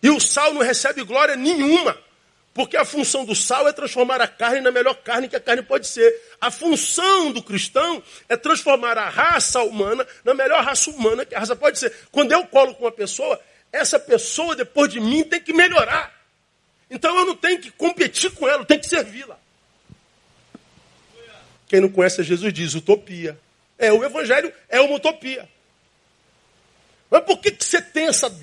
E 0.00 0.08
o 0.08 0.20
sal 0.20 0.54
não 0.54 0.62
recebe 0.62 1.02
glória 1.02 1.34
nenhuma. 1.34 1.98
Porque 2.54 2.76
a 2.76 2.84
função 2.84 3.24
do 3.24 3.34
sal 3.34 3.66
é 3.66 3.72
transformar 3.72 4.20
a 4.20 4.28
carne 4.28 4.60
na 4.60 4.70
melhor 4.70 4.94
carne 4.94 5.28
que 5.28 5.34
a 5.34 5.40
carne 5.40 5.62
pode 5.62 5.88
ser. 5.88 6.08
A 6.40 6.52
função 6.52 7.32
do 7.32 7.42
cristão 7.42 8.00
é 8.28 8.36
transformar 8.36 8.96
a 8.96 9.08
raça 9.08 9.60
humana 9.64 10.06
na 10.24 10.34
melhor 10.34 10.62
raça 10.62 10.90
humana 10.90 11.24
que 11.24 11.34
a 11.34 11.40
raça 11.40 11.56
pode 11.56 11.80
ser. 11.80 11.92
Quando 12.12 12.30
eu 12.30 12.46
colo 12.46 12.76
com 12.76 12.84
uma 12.84 12.92
pessoa, 12.92 13.40
essa 13.72 13.98
pessoa, 13.98 14.54
depois 14.54 14.88
de 14.88 15.00
mim, 15.00 15.24
tem 15.24 15.40
que 15.40 15.52
melhorar. 15.52 16.12
Então 16.88 17.16
eu 17.16 17.26
não 17.26 17.34
tenho 17.34 17.60
que 17.60 17.72
competir 17.72 18.30
com 18.32 18.48
ela, 18.48 18.62
eu 18.62 18.66
tenho 18.66 18.80
que 18.80 18.88
servi-la. 18.88 19.39
Quem 21.70 21.80
não 21.80 21.88
conhece 21.88 22.24
Jesus 22.24 22.52
diz 22.52 22.74
utopia. 22.74 23.38
É, 23.78 23.92
o 23.92 24.02
evangelho 24.04 24.52
é 24.68 24.80
uma 24.80 24.96
utopia. 24.96 25.48
Mas 27.08 27.22
por 27.22 27.38
que, 27.38 27.52
que 27.52 27.64
você 27.64 27.80
tem 27.80 28.08
essa 28.08 28.36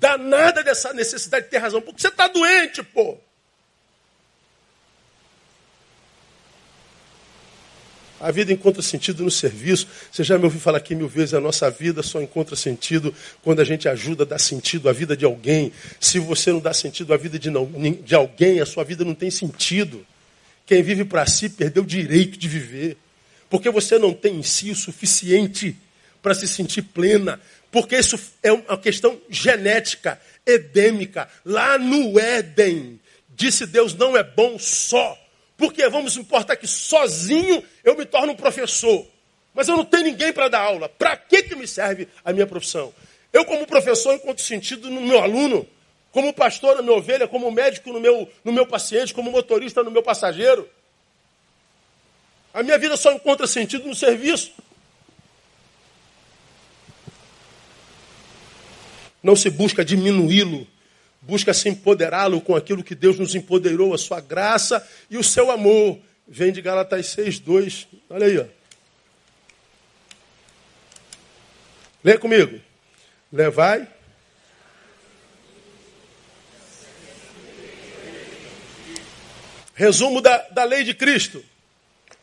danada 0.00 0.64
dessa 0.64 0.94
necessidade 0.94 1.44
de 1.44 1.50
ter 1.50 1.58
razão? 1.58 1.82
Porque 1.82 2.00
você 2.00 2.08
está 2.08 2.26
doente, 2.26 2.82
pô. 2.82 3.18
A 8.18 8.30
vida 8.30 8.50
encontra 8.50 8.80
sentido 8.80 9.22
no 9.22 9.30
serviço. 9.30 9.86
Você 10.10 10.24
já 10.24 10.38
me 10.38 10.44
ouviu 10.44 10.58
falar 10.58 10.78
aqui 10.78 10.94
mil 10.94 11.06
vezes, 11.06 11.34
a 11.34 11.40
nossa 11.42 11.70
vida 11.70 12.02
só 12.02 12.22
encontra 12.22 12.56
sentido 12.56 13.14
quando 13.42 13.60
a 13.60 13.64
gente 13.64 13.90
ajuda 13.90 14.22
a 14.22 14.26
dar 14.26 14.38
sentido 14.38 14.88
à 14.88 14.92
vida 14.94 15.14
de 15.14 15.26
alguém. 15.26 15.70
Se 16.00 16.18
você 16.18 16.50
não 16.50 16.60
dá 16.60 16.72
sentido 16.72 17.12
à 17.12 17.18
vida 17.18 17.38
de, 17.38 17.50
não, 17.50 17.66
de 18.02 18.14
alguém, 18.14 18.58
a 18.58 18.64
sua 18.64 18.84
vida 18.84 19.04
não 19.04 19.14
tem 19.14 19.30
sentido. 19.30 20.06
Quem 20.66 20.82
vive 20.82 21.04
para 21.04 21.26
si 21.26 21.48
perdeu 21.48 21.82
o 21.82 21.86
direito 21.86 22.38
de 22.38 22.48
viver. 22.48 22.96
Porque 23.50 23.70
você 23.70 23.98
não 23.98 24.12
tem 24.12 24.36
em 24.36 24.42
si 24.42 24.70
o 24.70 24.76
suficiente 24.76 25.76
para 26.22 26.34
se 26.34 26.48
sentir 26.48 26.82
plena. 26.82 27.40
Porque 27.70 27.96
isso 27.96 28.18
é 28.42 28.52
uma 28.52 28.78
questão 28.78 29.20
genética, 29.28 30.20
edêmica. 30.46 31.28
Lá 31.44 31.78
no 31.78 32.18
Éden, 32.18 32.98
disse 33.28 33.66
Deus, 33.66 33.94
não 33.94 34.16
é 34.16 34.22
bom 34.22 34.58
só. 34.58 35.18
Porque 35.56 35.88
vamos 35.88 36.16
importar 36.16 36.56
que 36.56 36.66
sozinho 36.66 37.62
eu 37.84 37.96
me 37.96 38.06
torno 38.06 38.32
um 38.32 38.36
professor. 38.36 39.06
Mas 39.54 39.68
eu 39.68 39.76
não 39.76 39.84
tenho 39.84 40.04
ninguém 40.04 40.32
para 40.32 40.48
dar 40.48 40.60
aula. 40.60 40.88
Para 40.88 41.16
que, 41.16 41.42
que 41.42 41.54
me 41.54 41.68
serve 41.68 42.08
a 42.24 42.32
minha 42.32 42.46
profissão? 42.46 42.92
Eu, 43.32 43.44
como 43.44 43.66
professor, 43.66 44.14
encontro 44.14 44.42
sentido 44.42 44.90
no 44.90 45.00
meu 45.00 45.18
aluno 45.20 45.66
como 46.14 46.32
pastor 46.32 46.76
na 46.76 46.82
minha 46.82 46.94
ovelha, 46.94 47.26
como 47.26 47.50
médico 47.50 47.92
no 47.92 47.98
meu, 47.98 48.30
no 48.44 48.52
meu 48.52 48.64
paciente, 48.64 49.12
como 49.12 49.32
motorista 49.32 49.82
no 49.82 49.90
meu 49.90 50.00
passageiro. 50.00 50.70
A 52.54 52.62
minha 52.62 52.78
vida 52.78 52.96
só 52.96 53.10
encontra 53.10 53.48
sentido 53.48 53.88
no 53.88 53.96
serviço. 53.96 54.52
Não 59.20 59.34
se 59.34 59.50
busca 59.50 59.84
diminuí-lo, 59.84 60.64
busca 61.20 61.52
se 61.52 61.68
empoderá-lo 61.68 62.40
com 62.40 62.54
aquilo 62.54 62.84
que 62.84 62.94
Deus 62.94 63.18
nos 63.18 63.34
empoderou, 63.34 63.92
a 63.92 63.98
sua 63.98 64.20
graça 64.20 64.88
e 65.10 65.18
o 65.18 65.24
seu 65.24 65.50
amor. 65.50 65.98
Vem 66.28 66.52
de 66.52 66.62
Galatas 66.62 67.06
6, 67.08 67.40
2. 67.40 67.88
Olha 68.08 68.26
aí, 68.26 68.38
ó. 68.38 68.44
Leia 72.04 72.18
comigo. 72.20 72.60
Levai. 73.32 73.88
Resumo 79.74 80.20
da, 80.20 80.38
da 80.50 80.64
lei 80.64 80.84
de 80.84 80.94
Cristo. 80.94 81.44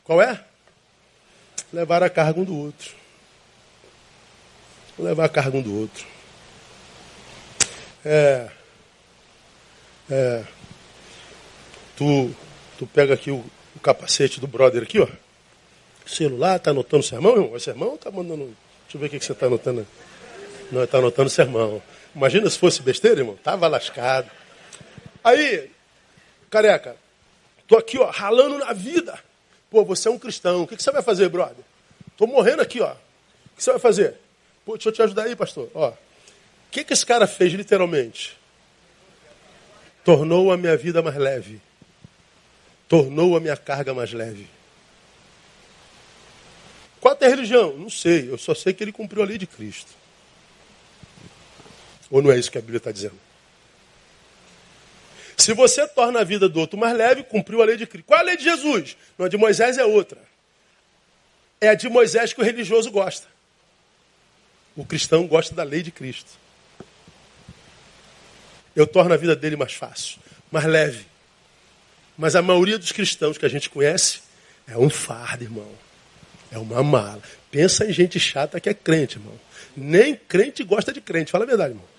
Qual 0.03 0.21
é? 0.21 0.43
Levar 1.71 2.01
a 2.03 2.09
carga 2.09 2.39
um 2.39 2.43
do 2.43 2.57
outro. 2.57 2.95
Levar 4.97 5.25
a 5.25 5.29
carga 5.29 5.57
um 5.57 5.61
do 5.61 5.77
outro. 5.77 6.05
É. 8.05 8.49
É. 10.09 10.43
Tu, 11.95 12.35
tu 12.77 12.87
pega 12.87 13.13
aqui 13.13 13.31
o, 13.31 13.43
o 13.75 13.79
capacete 13.81 14.39
do 14.39 14.47
brother 14.47 14.83
aqui, 14.83 14.99
ó. 14.99 15.07
Celular, 16.05 16.59
tá 16.59 16.71
anotando 16.71 17.03
sermão, 17.03 17.33
irmão? 17.33 17.53
O 17.53 17.59
sermão 17.59 17.97
tá 17.97 18.09
mandando. 18.09 18.45
Deixa 18.83 18.97
eu 18.97 18.99
ver 18.99 19.07
o 19.07 19.09
que, 19.09 19.19
que 19.19 19.25
você 19.25 19.33
tá 19.33 19.45
anotando. 19.45 19.85
Não, 20.71 20.85
tá 20.87 20.97
anotando 20.97 21.29
sermão. 21.29 21.81
Imagina 22.15 22.49
se 22.49 22.57
fosse 22.57 22.81
besteira, 22.81 23.21
irmão. 23.21 23.37
Tava 23.43 23.67
lascado. 23.67 24.29
Aí, 25.23 25.69
careca, 26.49 26.95
tô 27.71 27.77
aqui, 27.77 27.97
ó, 27.97 28.09
ralando 28.09 28.57
na 28.57 28.73
vida. 28.73 29.17
Pô, 29.69 29.85
você 29.85 30.09
é 30.09 30.11
um 30.11 30.19
cristão. 30.19 30.63
O 30.63 30.67
que, 30.67 30.75
que 30.75 30.83
você 30.83 30.91
vai 30.91 31.01
fazer, 31.01 31.29
brother? 31.29 31.63
Tô 32.17 32.27
morrendo 32.27 32.61
aqui, 32.61 32.81
ó. 32.81 32.91
O 32.91 33.55
que 33.55 33.63
você 33.63 33.71
vai 33.71 33.79
fazer? 33.79 34.17
Pô, 34.65 34.73
deixa 34.73 34.89
eu 34.89 34.93
te 34.93 35.01
ajudar 35.01 35.23
aí, 35.23 35.37
pastor. 35.37 35.71
Ó, 35.73 35.87
o 35.87 35.95
que, 36.69 36.83
que 36.83 36.91
esse 36.91 37.05
cara 37.05 37.25
fez 37.25 37.53
literalmente? 37.53 38.37
Tornou 40.03 40.51
a 40.51 40.57
minha 40.57 40.75
vida 40.75 41.01
mais 41.01 41.15
leve. 41.15 41.61
Tornou 42.89 43.37
a 43.37 43.39
minha 43.39 43.55
carga 43.55 43.93
mais 43.93 44.11
leve. 44.11 44.49
Qual 46.99 47.17
é 47.21 47.25
a 47.25 47.29
religião? 47.29 47.77
Não 47.77 47.89
sei. 47.89 48.29
Eu 48.29 48.37
só 48.37 48.53
sei 48.53 48.73
que 48.73 48.83
ele 48.83 48.91
cumpriu 48.91 49.23
a 49.23 49.25
lei 49.25 49.37
de 49.37 49.47
Cristo. 49.47 49.91
Ou 52.09 52.21
não 52.21 52.33
é 52.33 52.37
isso 52.37 52.51
que 52.51 52.57
a 52.57 52.61
Bíblia 52.61 52.79
está 52.79 52.91
dizendo? 52.91 53.30
Se 55.41 55.53
você 55.53 55.87
torna 55.87 56.19
a 56.19 56.23
vida 56.23 56.47
do 56.47 56.59
outro 56.59 56.77
mais 56.77 56.95
leve, 56.95 57.23
cumpriu 57.23 57.63
a 57.63 57.65
lei 57.65 57.75
de 57.75 57.87
Cristo. 57.87 58.05
Qual 58.05 58.19
é 58.19 58.21
a 58.21 58.25
lei 58.25 58.37
de 58.37 58.43
Jesus? 58.43 58.95
Não, 59.17 59.25
a 59.25 59.29
de 59.29 59.37
Moisés 59.37 59.79
é 59.79 59.83
outra. 59.83 60.19
É 61.59 61.69
a 61.69 61.73
de 61.73 61.89
Moisés 61.89 62.31
que 62.31 62.39
o 62.39 62.43
religioso 62.43 62.91
gosta. 62.91 63.25
O 64.75 64.85
cristão 64.85 65.25
gosta 65.25 65.55
da 65.55 65.63
lei 65.63 65.81
de 65.81 65.89
Cristo. 65.89 66.29
Eu 68.75 68.85
torno 68.85 69.15
a 69.15 69.17
vida 69.17 69.35
dele 69.35 69.55
mais 69.55 69.73
fácil, 69.73 70.19
mais 70.51 70.67
leve. 70.67 71.07
Mas 72.15 72.35
a 72.35 72.41
maioria 72.43 72.77
dos 72.77 72.91
cristãos 72.91 73.35
que 73.35 73.45
a 73.45 73.49
gente 73.49 73.67
conhece 73.67 74.21
é 74.67 74.77
um 74.77 74.91
fardo, 74.91 75.43
irmão. 75.43 75.71
É 76.51 76.59
uma 76.59 76.83
mala. 76.83 77.23
Pensa 77.49 77.83
em 77.83 77.91
gente 77.91 78.19
chata 78.19 78.59
que 78.59 78.69
é 78.69 78.75
crente, 78.75 79.17
irmão. 79.17 79.39
Nem 79.75 80.13
crente 80.13 80.63
gosta 80.63 80.93
de 80.93 81.01
crente. 81.01 81.31
Fala 81.31 81.45
a 81.45 81.47
verdade, 81.47 81.71
irmão. 81.71 81.89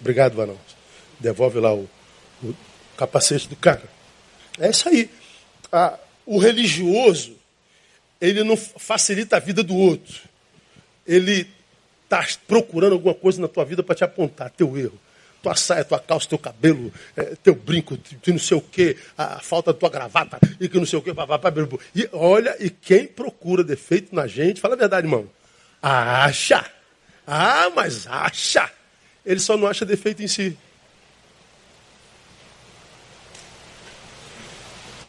Obrigado, 0.00 0.34
Vanão 0.34 0.58
devolve 1.18 1.60
lá 1.60 1.74
o, 1.74 1.88
o 2.42 2.54
capacete 2.96 3.48
do 3.48 3.56
cara. 3.56 3.82
É 4.58 4.70
isso 4.70 4.88
aí. 4.88 5.10
Ah, 5.72 5.98
o 6.24 6.38
religioso, 6.38 7.36
ele 8.20 8.42
não 8.42 8.56
facilita 8.56 9.36
a 9.36 9.40
vida 9.40 9.62
do 9.62 9.76
outro. 9.76 10.22
Ele 11.06 11.48
está 12.04 12.26
procurando 12.46 12.94
alguma 12.94 13.14
coisa 13.14 13.40
na 13.40 13.48
tua 13.48 13.64
vida 13.64 13.82
para 13.82 13.94
te 13.94 14.04
apontar 14.04 14.50
teu 14.50 14.76
erro. 14.76 14.98
Tua 15.42 15.54
saia, 15.54 15.84
tua 15.84 16.00
calça, 16.00 16.28
teu 16.28 16.38
cabelo, 16.38 16.92
é, 17.16 17.36
teu 17.42 17.54
brinco, 17.54 17.96
de 17.96 18.32
não 18.32 18.38
sei 18.38 18.56
o 18.56 18.60
quê, 18.60 18.96
a, 19.16 19.36
a, 19.36 19.38
falta 19.40 19.72
da 19.72 19.78
tua 19.78 19.88
gravata, 19.88 20.40
e 20.58 20.68
que 20.68 20.76
não 20.76 20.86
sei 20.86 20.98
o 20.98 21.02
quê. 21.02 21.12
E 21.94 22.08
olha, 22.12 22.56
e 22.58 22.68
quem 22.68 23.06
procura 23.06 23.62
defeito 23.62 24.14
na 24.14 24.26
gente, 24.26 24.60
fala 24.60 24.74
a 24.74 24.78
verdade, 24.78 25.06
irmão. 25.06 25.28
Acha. 25.80 26.64
Ah, 27.26 27.70
mas 27.74 28.06
acha. 28.08 28.70
Ele 29.24 29.38
só 29.38 29.56
não 29.56 29.68
acha 29.68 29.84
defeito 29.84 30.22
em 30.22 30.28
si. 30.28 30.56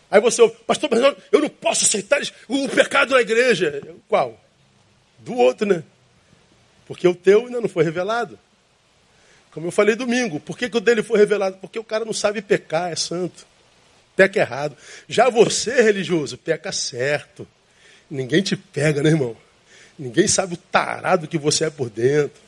Aí 0.09 0.21
você, 0.21 0.47
pastor, 0.65 0.89
mas 0.89 1.15
eu 1.31 1.41
não 1.41 1.49
posso 1.49 1.83
aceitar 1.85 2.21
o 2.47 2.69
pecado 2.69 3.13
na 3.13 3.21
igreja. 3.21 3.81
Qual? 4.07 4.39
Do 5.19 5.35
outro, 5.35 5.67
né? 5.67 5.83
Porque 6.85 7.07
o 7.07 7.15
teu 7.15 7.45
ainda 7.45 7.59
não 7.59 7.67
foi 7.67 7.83
revelado. 7.83 8.39
Como 9.51 9.67
eu 9.67 9.71
falei 9.71 9.95
domingo, 9.95 10.39
por 10.39 10.57
que, 10.57 10.69
que 10.69 10.77
o 10.77 10.81
dele 10.81 11.03
foi 11.03 11.19
revelado? 11.19 11.57
Porque 11.57 11.77
o 11.77 11.83
cara 11.83 12.05
não 12.05 12.13
sabe 12.13 12.41
pecar, 12.41 12.91
é 12.91 12.95
santo. 12.95 13.45
Peca 14.15 14.39
errado. 14.39 14.77
Já 15.09 15.29
você, 15.29 15.81
religioso, 15.81 16.37
peca 16.37 16.71
certo. 16.71 17.47
Ninguém 18.09 18.41
te 18.41 18.55
pega, 18.55 19.03
né, 19.03 19.09
irmão? 19.09 19.35
Ninguém 19.99 20.27
sabe 20.27 20.53
o 20.53 20.57
tarado 20.57 21.27
que 21.27 21.37
você 21.37 21.65
é 21.65 21.69
por 21.69 21.89
dentro. 21.89 22.41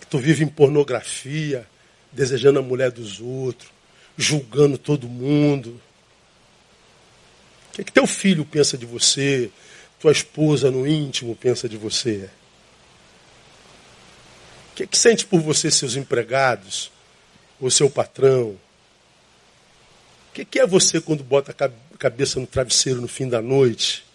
Que 0.00 0.06
tu 0.08 0.18
vive 0.18 0.42
em 0.42 0.48
pornografia, 0.48 1.66
desejando 2.10 2.58
a 2.58 2.62
mulher 2.62 2.90
dos 2.90 3.20
outros 3.20 3.74
julgando 4.16 4.78
todo 4.78 5.08
mundo. 5.08 5.80
O 7.74 7.76
que, 7.76 7.80
é 7.80 7.84
que 7.84 7.92
teu 7.92 8.06
filho 8.06 8.44
pensa 8.44 8.78
de 8.78 8.86
você? 8.86 9.50
Tua 9.98 10.12
esposa 10.12 10.70
no 10.70 10.86
íntimo 10.86 11.34
pensa 11.34 11.68
de 11.68 11.76
você? 11.76 12.30
O 14.70 14.76
que, 14.76 14.84
é 14.84 14.86
que 14.86 14.96
sente 14.96 15.26
por 15.26 15.40
você 15.40 15.72
seus 15.72 15.96
empregados? 15.96 16.92
Ou 17.60 17.68
seu 17.72 17.90
patrão? 17.90 18.50
O 18.50 18.58
que, 20.34 20.42
é 20.42 20.44
que 20.44 20.60
é 20.60 20.66
você 20.66 21.00
quando 21.00 21.24
bota 21.24 21.50
a 21.50 21.96
cabeça 21.98 22.38
no 22.38 22.46
travesseiro 22.46 23.00
no 23.00 23.08
fim 23.08 23.28
da 23.28 23.42
noite? 23.42 24.06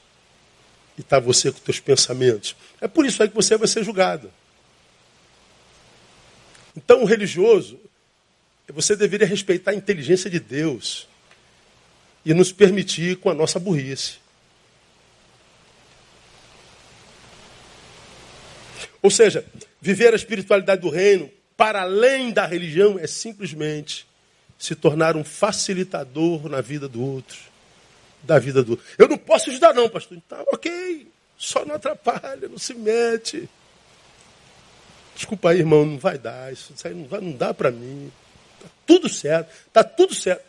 E 0.97 1.01
está 1.01 1.19
você 1.19 1.51
com 1.51 1.59
teus 1.59 1.81
pensamentos? 1.81 2.55
É 2.79 2.87
por 2.87 3.05
isso 3.05 3.21
aí 3.21 3.27
que 3.27 3.35
você 3.35 3.57
vai 3.57 3.67
ser 3.67 3.83
julgado. 3.83 4.31
Então 6.77 7.03
o 7.03 7.05
religioso, 7.05 7.77
você 8.69 8.95
deveria 8.95 9.27
respeitar 9.27 9.71
a 9.71 9.75
inteligência 9.75 10.29
de 10.29 10.39
Deus 10.39 11.09
e 12.25 12.33
nos 12.33 12.51
permitir 12.51 13.17
com 13.17 13.29
a 13.29 13.33
nossa 13.33 13.59
burrice. 13.59 14.17
Ou 19.01 19.09
seja, 19.09 19.45
viver 19.81 20.13
a 20.13 20.15
espiritualidade 20.15 20.81
do 20.81 20.89
reino 20.89 21.29
para 21.55 21.81
além 21.81 22.31
da 22.31 22.45
religião 22.45 22.99
é 22.99 23.07
simplesmente 23.07 24.07
se 24.57 24.75
tornar 24.75 25.15
um 25.15 25.23
facilitador 25.23 26.49
na 26.49 26.59
vida 26.59 26.87
do 26.87 27.01
outro, 27.01 27.37
da 28.21 28.37
vida 28.37 28.61
do 28.61 28.71
outro. 28.71 28.85
Eu 28.97 29.07
não 29.07 29.17
posso 29.17 29.49
ajudar 29.49 29.73
não, 29.73 29.89
pastor. 29.89 30.17
Então, 30.17 30.43
ok, 30.51 31.07
só 31.37 31.63
não 31.63 31.75
atrapalha, 31.75 32.49
não 32.49 32.57
se 32.57 32.73
mete. 32.73 33.49
Desculpa 35.15 35.51
aí, 35.51 35.59
irmão, 35.59 35.85
não 35.85 35.97
vai 35.97 36.17
dar, 36.17 36.51
isso 36.51 36.73
aí 36.83 36.93
não, 36.93 37.05
vai, 37.05 37.21
não 37.21 37.31
dá 37.31 37.53
para 37.53 37.71
mim 37.71 38.11
tudo 38.85 39.07
certo, 39.07 39.51
está 39.67 39.83
tudo 39.83 40.15
certo. 40.15 40.43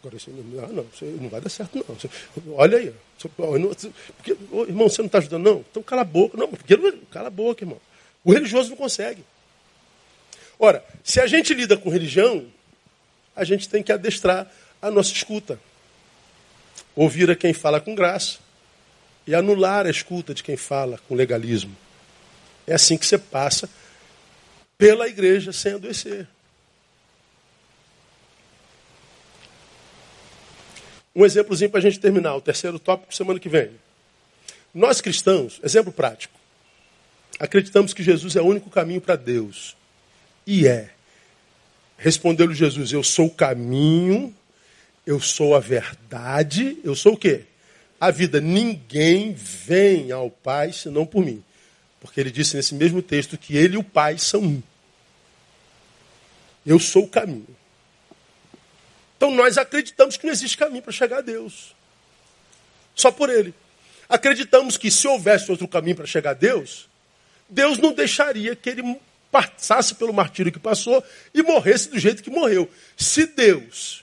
Agora, 0.00 0.16
isso, 0.16 0.30
não, 0.30 0.64
ah, 0.64 0.68
não, 0.68 0.86
isso 0.92 1.04
não 1.04 1.28
vai 1.28 1.40
dar 1.40 1.48
certo, 1.48 1.76
não. 1.76 2.54
olha 2.54 2.78
aí. 2.78 2.94
Porque, 3.18 4.36
oh, 4.52 4.62
irmão, 4.62 4.88
você 4.88 5.02
não 5.02 5.06
está 5.06 5.18
ajudando, 5.18 5.44
não? 5.44 5.64
Então 5.70 5.82
cala 5.82 6.02
a 6.02 6.04
boca. 6.04 6.36
Não, 6.36 6.48
porque, 6.48 6.76
cala 7.10 7.26
a 7.26 7.30
boca, 7.30 7.64
irmão. 7.64 7.80
O 8.24 8.32
religioso 8.32 8.70
não 8.70 8.76
consegue. 8.76 9.24
Ora, 10.58 10.84
se 11.02 11.20
a 11.20 11.26
gente 11.26 11.52
lida 11.52 11.76
com 11.76 11.90
religião, 11.90 12.46
a 13.34 13.44
gente 13.44 13.68
tem 13.68 13.82
que 13.82 13.92
adestrar 13.92 14.50
a 14.80 14.90
nossa 14.90 15.12
escuta. 15.12 15.58
Ouvir 16.94 17.30
a 17.30 17.36
quem 17.36 17.52
fala 17.52 17.80
com 17.80 17.94
graça 17.94 18.38
e 19.26 19.34
anular 19.34 19.86
a 19.86 19.90
escuta 19.90 20.32
de 20.32 20.42
quem 20.42 20.56
fala 20.56 20.98
com 21.08 21.14
legalismo. 21.14 21.76
É 22.66 22.74
assim 22.74 22.96
que 22.96 23.06
você 23.06 23.18
passa 23.18 23.68
pela 24.76 25.08
igreja 25.08 25.52
sem 25.52 25.74
adoecer. 25.74 26.26
Um 31.14 31.24
exemplozinho 31.24 31.70
para 31.70 31.80
a 31.80 31.82
gente 31.82 31.98
terminar, 31.98 32.36
o 32.36 32.40
terceiro 32.40 32.78
tópico 32.78 33.14
semana 33.14 33.40
que 33.40 33.48
vem. 33.48 33.70
Nós 34.72 35.00
cristãos, 35.00 35.60
exemplo 35.62 35.92
prático, 35.92 36.38
acreditamos 37.38 37.94
que 37.94 38.02
Jesus 38.02 38.36
é 38.36 38.40
o 38.40 38.46
único 38.46 38.70
caminho 38.70 39.00
para 39.00 39.16
Deus. 39.16 39.76
E 40.46 40.66
é. 40.66 40.90
Respondeu-lhe 41.96 42.54
Jesus: 42.54 42.92
Eu 42.92 43.02
sou 43.02 43.26
o 43.26 43.30
caminho, 43.30 44.34
eu 45.06 45.20
sou 45.20 45.56
a 45.56 45.60
verdade, 45.60 46.78
eu 46.84 46.94
sou 46.94 47.14
o 47.14 47.16
quê? 47.16 47.42
A 47.98 48.10
vida. 48.10 48.40
Ninguém 48.40 49.32
vem 49.32 50.12
ao 50.12 50.30
Pai 50.30 50.72
senão 50.72 51.04
por 51.04 51.24
mim. 51.24 51.42
Porque 52.00 52.20
ele 52.20 52.30
disse 52.30 52.56
nesse 52.56 52.74
mesmo 52.74 53.02
texto 53.02 53.36
que 53.36 53.56
ele 53.56 53.74
e 53.74 53.78
o 53.78 53.82
Pai 53.82 54.18
são 54.18 54.40
um. 54.40 54.62
Eu 56.64 56.78
sou 56.78 57.04
o 57.04 57.08
caminho. 57.08 57.57
Então 59.18 59.30
nós 59.32 59.58
acreditamos 59.58 60.16
que 60.16 60.24
não 60.24 60.32
existe 60.32 60.56
caminho 60.56 60.82
para 60.82 60.92
chegar 60.92 61.18
a 61.18 61.20
Deus. 61.20 61.74
Só 62.94 63.10
por 63.10 63.28
Ele. 63.28 63.52
Acreditamos 64.08 64.78
que 64.78 64.90
se 64.90 65.06
houvesse 65.06 65.50
outro 65.50 65.68
caminho 65.68 65.96
para 65.96 66.06
chegar 66.06 66.30
a 66.30 66.34
Deus, 66.34 66.88
Deus 67.48 67.76
não 67.76 67.92
deixaria 67.92 68.56
que 68.56 68.70
ele 68.70 68.98
passasse 69.30 69.94
pelo 69.94 70.14
martírio 70.14 70.50
que 70.50 70.58
passou 70.58 71.04
e 71.34 71.42
morresse 71.42 71.90
do 71.90 71.98
jeito 71.98 72.22
que 72.22 72.30
morreu. 72.30 72.70
Se 72.96 73.26
Deus 73.26 74.02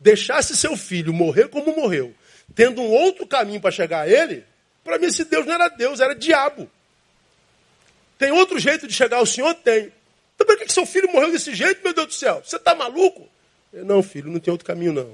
deixasse 0.00 0.56
seu 0.56 0.76
filho 0.76 1.12
morrer 1.12 1.48
como 1.48 1.76
morreu, 1.76 2.12
tendo 2.54 2.82
um 2.82 2.90
outro 2.90 3.24
caminho 3.26 3.60
para 3.60 3.70
chegar 3.70 4.00
a 4.00 4.08
ele, 4.08 4.44
para 4.82 4.98
mim 4.98 5.06
esse 5.06 5.24
Deus 5.24 5.46
não 5.46 5.54
era 5.54 5.68
Deus, 5.68 6.00
era 6.00 6.14
diabo. 6.14 6.68
Tem 8.18 8.32
outro 8.32 8.58
jeito 8.58 8.88
de 8.88 8.94
chegar 8.94 9.18
ao 9.18 9.26
Senhor? 9.26 9.54
Tem. 9.54 9.92
Então 10.34 10.46
por 10.46 10.56
que, 10.58 10.72
seu 10.72 10.84
filho 10.84 11.12
morreu 11.12 11.30
desse 11.30 11.54
jeito, 11.54 11.82
meu 11.84 11.94
Deus 11.94 12.08
do 12.08 12.14
céu? 12.14 12.42
Você 12.44 12.56
está 12.56 12.74
maluco? 12.74 13.28
Não, 13.72 14.02
filho, 14.02 14.30
não 14.30 14.38
tem 14.38 14.52
outro 14.52 14.66
caminho 14.66 14.92
não. 14.92 15.10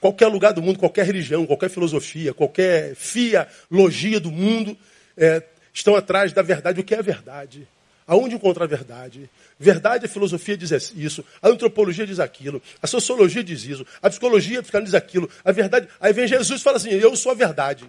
Qualquer 0.00 0.28
lugar 0.28 0.52
do 0.52 0.62
mundo, 0.62 0.78
qualquer 0.78 1.04
religião, 1.04 1.46
qualquer 1.46 1.68
filosofia, 1.68 2.32
qualquer 2.32 2.94
fialogia 2.94 4.20
do 4.20 4.30
mundo 4.30 4.76
é, 5.16 5.42
estão 5.72 5.96
atrás 5.96 6.32
da 6.32 6.42
verdade. 6.42 6.80
O 6.80 6.84
que 6.84 6.94
é 6.94 6.98
a 6.98 7.02
verdade? 7.02 7.66
Aonde 8.06 8.36
encontrar 8.36 8.64
a 8.64 8.68
verdade? 8.68 9.28
Verdade, 9.58 10.06
a 10.06 10.08
filosofia 10.08 10.56
diz 10.56 10.70
isso, 10.94 11.24
a 11.42 11.48
antropologia 11.48 12.06
diz 12.06 12.20
aquilo, 12.20 12.62
a 12.80 12.86
sociologia 12.86 13.42
diz 13.42 13.64
isso, 13.64 13.84
a 14.00 14.08
psicologia 14.08 14.62
diz 14.62 14.94
aquilo, 14.94 15.28
a 15.44 15.50
verdade. 15.50 15.88
Aí 15.98 16.12
vem 16.12 16.28
Jesus 16.28 16.60
e 16.60 16.62
fala 16.62 16.76
assim: 16.76 16.90
Eu 16.90 17.16
sou 17.16 17.32
a 17.32 17.34
verdade. 17.34 17.84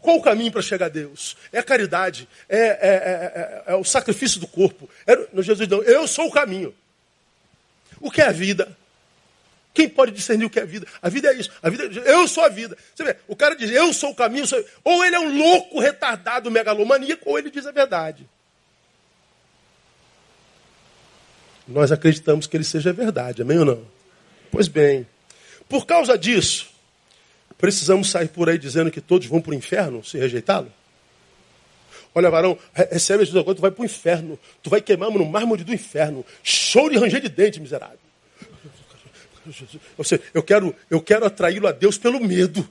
Qual 0.00 0.16
o 0.16 0.22
caminho 0.22 0.52
para 0.52 0.62
chegar 0.62 0.86
a 0.86 0.88
Deus? 0.88 1.36
É 1.52 1.58
a 1.58 1.62
caridade, 1.62 2.28
é, 2.48 2.58
é, 2.58 3.64
é, 3.68 3.72
é 3.72 3.74
o 3.74 3.84
sacrifício 3.84 4.38
do 4.38 4.46
corpo. 4.46 4.88
no 5.32 5.42
Jesus 5.42 5.68
não, 5.68 5.82
eu 5.82 6.06
sou 6.06 6.26
o 6.26 6.30
caminho. 6.30 6.74
O 8.02 8.10
que 8.10 8.20
é 8.20 8.26
a 8.26 8.32
vida? 8.32 8.76
Quem 9.72 9.88
pode 9.88 10.12
discernir 10.12 10.44
o 10.44 10.50
que 10.50 10.58
é 10.58 10.62
a 10.62 10.66
vida? 10.66 10.86
A 11.00 11.08
vida 11.08 11.28
é 11.28 11.34
isso. 11.34 11.50
A 11.62 11.70
vida 11.70 11.84
é, 11.84 12.12
eu 12.12 12.28
sou 12.28 12.44
a 12.44 12.48
vida. 12.48 12.76
Você 12.94 13.04
vê, 13.04 13.16
o 13.26 13.34
cara 13.34 13.54
diz, 13.54 13.70
eu 13.70 13.92
sou 13.94 14.10
o 14.10 14.14
caminho. 14.14 14.46
Sou... 14.46 14.62
Ou 14.84 15.02
ele 15.04 15.16
é 15.16 15.20
um 15.20 15.38
louco, 15.38 15.80
retardado, 15.80 16.50
megalomaníaco, 16.50 17.30
ou 17.30 17.38
ele 17.38 17.50
diz 17.50 17.64
a 17.64 17.70
verdade. 17.70 18.28
Nós 21.66 21.90
acreditamos 21.92 22.46
que 22.46 22.56
ele 22.56 22.64
seja 22.64 22.92
verdade, 22.92 23.40
amém 23.40 23.58
ou 23.58 23.64
não? 23.64 23.86
Pois 24.50 24.68
bem, 24.68 25.06
por 25.68 25.86
causa 25.86 26.18
disso, 26.18 26.68
precisamos 27.56 28.10
sair 28.10 28.28
por 28.28 28.50
aí 28.50 28.58
dizendo 28.58 28.90
que 28.90 29.00
todos 29.00 29.26
vão 29.26 29.40
para 29.40 29.52
o 29.52 29.54
inferno 29.54 30.04
se 30.04 30.18
rejeitá-lo? 30.18 30.70
Olha, 32.14 32.30
varão, 32.30 32.58
recebe 32.74 33.24
Jesus 33.24 33.40
agora, 33.40 33.54
tu 33.54 33.62
vai 33.62 33.70
para 33.70 33.82
o 33.82 33.84
inferno. 33.84 34.38
Tu 34.62 34.68
vai 34.68 34.80
queimar 34.80 35.10
no 35.10 35.24
mármore 35.24 35.64
do 35.64 35.72
inferno. 35.72 36.24
Show 36.42 36.90
de 36.90 36.98
ranger 36.98 37.20
de 37.20 37.28
dente, 37.28 37.60
miserável. 37.60 37.98
Ou 39.96 40.04
seja, 40.04 40.22
eu 40.32 40.42
quero, 40.42 40.74
eu 40.90 41.00
quero 41.00 41.24
atraí-lo 41.24 41.66
a 41.66 41.72
Deus 41.72 41.98
pelo 41.98 42.20
medo. 42.20 42.68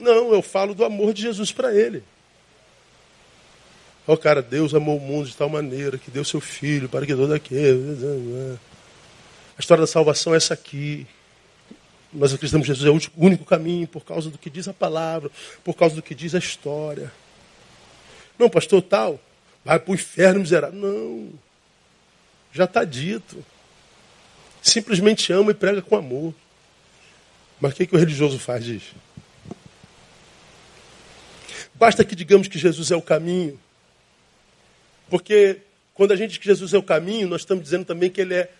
Não, 0.00 0.32
eu 0.32 0.42
falo 0.42 0.74
do 0.74 0.84
amor 0.84 1.12
de 1.12 1.22
Jesus 1.22 1.52
para 1.52 1.74
ele. 1.74 2.02
Ó, 4.06 4.14
oh, 4.14 4.16
cara, 4.16 4.40
Deus 4.40 4.74
amou 4.74 4.96
o 4.96 5.00
mundo 5.00 5.28
de 5.28 5.36
tal 5.36 5.50
maneira 5.50 5.98
que 5.98 6.10
deu 6.10 6.24
seu 6.24 6.40
filho 6.40 6.88
para 6.88 7.04
que 7.04 7.14
todo 7.14 7.34
aquele. 7.34 8.58
A 9.56 9.60
história 9.60 9.82
da 9.82 9.86
salvação 9.86 10.32
é 10.32 10.38
essa 10.38 10.54
aqui. 10.54 11.06
Nós 12.12 12.32
acreditamos 12.32 12.66
que 12.66 12.74
Jesus 12.74 13.04
é 13.04 13.10
o 13.16 13.24
único 13.24 13.44
caminho 13.44 13.86
por 13.86 14.04
causa 14.04 14.30
do 14.30 14.38
que 14.38 14.48
diz 14.48 14.66
a 14.66 14.72
palavra, 14.72 15.30
por 15.62 15.74
causa 15.74 15.94
do 15.94 16.02
que 16.02 16.14
diz 16.14 16.34
a 16.34 16.38
história. 16.38 17.12
Não, 18.38 18.48
pastor, 18.48 18.80
tal, 18.80 19.20
vai 19.64 19.78
para 19.78 19.90
o 19.90 19.94
inferno 19.94 20.40
miserável. 20.40 20.78
Não. 20.78 21.30
Já 22.52 22.64
está 22.64 22.84
dito. 22.84 23.44
Simplesmente 24.62 25.32
ama 25.32 25.50
e 25.50 25.54
prega 25.54 25.82
com 25.82 25.96
amor. 25.96 26.34
Mas 27.60 27.72
o 27.72 27.76
que, 27.76 27.86
que 27.86 27.94
o 27.94 27.98
religioso 27.98 28.38
faz 28.38 28.64
disso? 28.64 28.94
Basta 31.74 32.04
que 32.04 32.16
digamos 32.16 32.48
que 32.48 32.58
Jesus 32.58 32.90
é 32.90 32.96
o 32.96 33.02
caminho. 33.02 33.58
Porque 35.10 35.58
quando 35.94 36.12
a 36.12 36.16
gente 36.16 36.30
diz 36.30 36.38
que 36.38 36.46
Jesus 36.46 36.72
é 36.72 36.78
o 36.78 36.82
caminho, 36.82 37.28
nós 37.28 37.42
estamos 37.42 37.64
dizendo 37.64 37.84
também 37.84 38.10
que 38.10 38.20
ele 38.20 38.34
é 38.34 38.50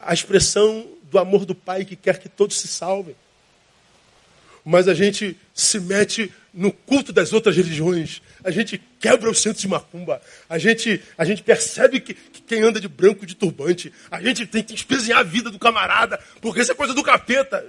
a 0.00 0.12
expressão 0.12 0.86
do 1.10 1.18
amor 1.18 1.44
do 1.44 1.54
Pai 1.54 1.84
que 1.84 1.96
quer 1.96 2.18
que 2.18 2.28
todos 2.28 2.58
se 2.58 2.68
salvem. 2.68 3.14
Mas 4.64 4.88
a 4.88 4.94
gente 4.94 5.36
se 5.54 5.78
mete 5.78 6.32
no 6.52 6.72
culto 6.72 7.12
das 7.12 7.32
outras 7.32 7.56
religiões. 7.56 8.20
A 8.42 8.50
gente 8.50 8.82
quebra 8.98 9.30
o 9.30 9.34
centro 9.34 9.60
de 9.60 9.68
macumba. 9.68 10.20
A 10.48 10.58
gente, 10.58 11.00
a 11.16 11.24
gente 11.24 11.42
percebe 11.42 12.00
que, 12.00 12.14
que 12.14 12.42
quem 12.42 12.62
anda 12.62 12.80
de 12.80 12.88
branco, 12.88 13.24
de 13.24 13.36
turbante, 13.36 13.92
a 14.10 14.20
gente 14.20 14.44
tem 14.44 14.64
que 14.64 14.74
espezinhar 14.74 15.20
a 15.20 15.22
vida 15.22 15.50
do 15.50 15.58
camarada, 15.58 16.18
porque 16.40 16.60
isso 16.60 16.72
é 16.72 16.74
coisa 16.74 16.94
do 16.94 17.02
capeta. 17.02 17.64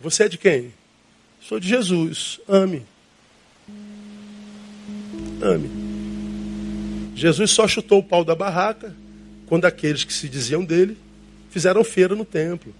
Você 0.00 0.24
é 0.24 0.28
de 0.28 0.38
quem? 0.38 0.72
Sou 1.40 1.60
de 1.60 1.68
Jesus. 1.68 2.40
Ame. 2.48 2.86
Ame. 5.42 7.14
Jesus 7.14 7.50
só 7.50 7.68
chutou 7.68 7.98
o 7.98 8.02
pau 8.02 8.24
da 8.24 8.34
barraca 8.34 8.94
quando 9.46 9.64
aqueles 9.64 10.04
que 10.04 10.12
se 10.12 10.28
diziam 10.28 10.64
dele 10.64 10.96
fizeram 11.50 11.82
feira 11.82 12.14
no 12.14 12.24
templo. 12.24 12.74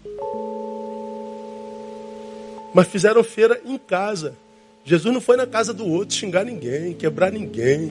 Mas 2.74 2.88
fizeram 2.88 3.24
feira 3.24 3.60
em 3.64 3.78
casa. 3.78 4.34
Jesus 4.84 5.12
não 5.12 5.20
foi 5.20 5.36
na 5.36 5.46
casa 5.46 5.72
do 5.72 5.86
outro 5.86 6.14
xingar 6.14 6.44
ninguém, 6.44 6.94
quebrar 6.94 7.32
ninguém, 7.32 7.90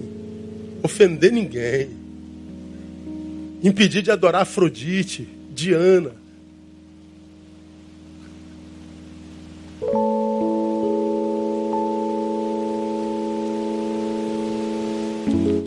ofender 0.83 1.31
ninguém, 1.31 1.89
impedir 3.63 4.01
de 4.01 4.11
adorar 4.11 4.43
Afrodite, 4.43 5.27
Diana. 5.53 6.11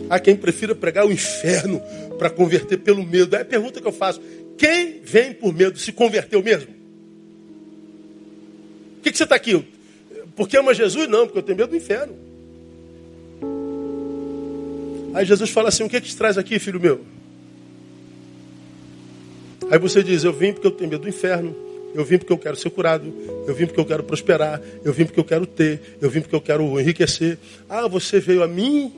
Há 0.09 0.19
quem 0.19 0.35
prefira 0.35 0.73
pregar 0.73 1.05
o 1.05 1.11
inferno 1.11 1.81
para 2.17 2.29
converter 2.29 2.77
pelo 2.77 3.05
medo. 3.05 3.35
É 3.35 3.41
a 3.41 3.45
pergunta 3.45 3.79
que 3.79 3.87
eu 3.87 3.91
faço. 3.91 4.19
Quem 4.57 4.99
vem 5.01 5.33
por 5.33 5.53
medo 5.53 5.77
se 5.77 5.91
converteu 5.91 6.41
mesmo? 6.41 6.73
Por 8.95 9.03
que, 9.03 9.11
que 9.11 9.17
você 9.17 9.23
está 9.23 9.35
aqui? 9.35 9.63
Porque 10.35 10.57
ama 10.57 10.73
Jesus? 10.73 11.07
Não, 11.07 11.25
porque 11.25 11.39
eu 11.39 11.43
tenho 11.43 11.57
medo 11.57 11.69
do 11.69 11.75
inferno. 11.75 12.15
Aí 15.13 15.25
Jesus 15.25 15.49
fala 15.49 15.69
assim: 15.69 15.83
O 15.83 15.89
que, 15.89 15.97
é 15.97 16.01
que 16.01 16.07
te 16.07 16.17
traz 16.17 16.37
aqui, 16.37 16.59
filho 16.59 16.79
meu? 16.79 17.01
Aí 19.69 19.77
você 19.77 20.03
diz: 20.03 20.23
Eu 20.23 20.33
vim 20.33 20.51
porque 20.51 20.67
eu 20.67 20.71
tenho 20.71 20.89
medo 20.89 21.03
do 21.03 21.09
inferno. 21.09 21.55
Eu 21.93 22.05
vim 22.05 22.17
porque 22.17 22.31
eu 22.31 22.37
quero 22.37 22.55
ser 22.55 22.69
curado. 22.69 23.11
Eu 23.47 23.53
vim 23.55 23.65
porque 23.65 23.79
eu 23.79 23.85
quero 23.85 24.03
prosperar. 24.03 24.61
Eu 24.83 24.93
vim 24.93 25.05
porque 25.05 25.19
eu 25.19 25.23
quero 25.23 25.45
ter. 25.45 25.97
Eu 26.01 26.09
vim 26.09 26.21
porque 26.21 26.35
eu 26.35 26.41
quero 26.41 26.79
enriquecer. 26.79 27.37
Ah, 27.67 27.87
você 27.87 28.19
veio 28.19 28.43
a 28.43 28.47
mim, 28.47 28.93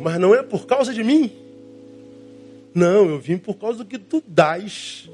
mas 0.00 0.18
não 0.18 0.34
é 0.34 0.42
por 0.42 0.66
causa 0.66 0.94
de 0.94 1.02
mim. 1.02 1.32
Não, 2.74 3.08
eu 3.08 3.18
vim 3.18 3.36
por 3.38 3.54
causa 3.54 3.78
do 3.78 3.84
que 3.84 3.98
tu 3.98 4.22
dás. 4.26 5.08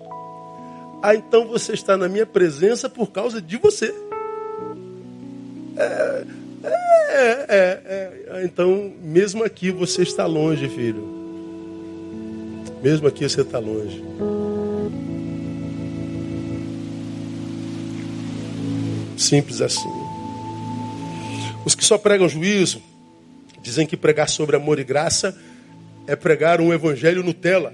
Ah, 1.02 1.14
então 1.14 1.46
você 1.46 1.72
está 1.72 1.96
na 1.96 2.08
minha 2.08 2.26
presença 2.26 2.88
por 2.88 3.10
causa 3.10 3.40
de 3.40 3.56
você. 3.56 3.94
É, 5.76 6.24
é, 6.64 7.46
é, 7.48 8.22
é, 8.28 8.44
então, 8.44 8.92
mesmo 9.02 9.44
aqui 9.44 9.70
você 9.70 10.02
está 10.02 10.26
longe, 10.26 10.68
filho. 10.68 11.12
Mesmo 12.82 13.08
aqui 13.08 13.28
você 13.28 13.40
está 13.40 13.58
longe. 13.58 14.04
Simples 19.16 19.60
assim. 19.60 19.88
Os 21.64 21.74
que 21.74 21.84
só 21.84 21.96
pregam 21.96 22.28
juízo 22.28 22.82
dizem 23.64 23.86
que 23.86 23.96
pregar 23.96 24.28
sobre 24.28 24.54
amor 24.54 24.78
e 24.78 24.84
graça 24.84 25.34
é 26.06 26.14
pregar 26.14 26.60
um 26.60 26.70
evangelho 26.70 27.24
Nutella. 27.24 27.72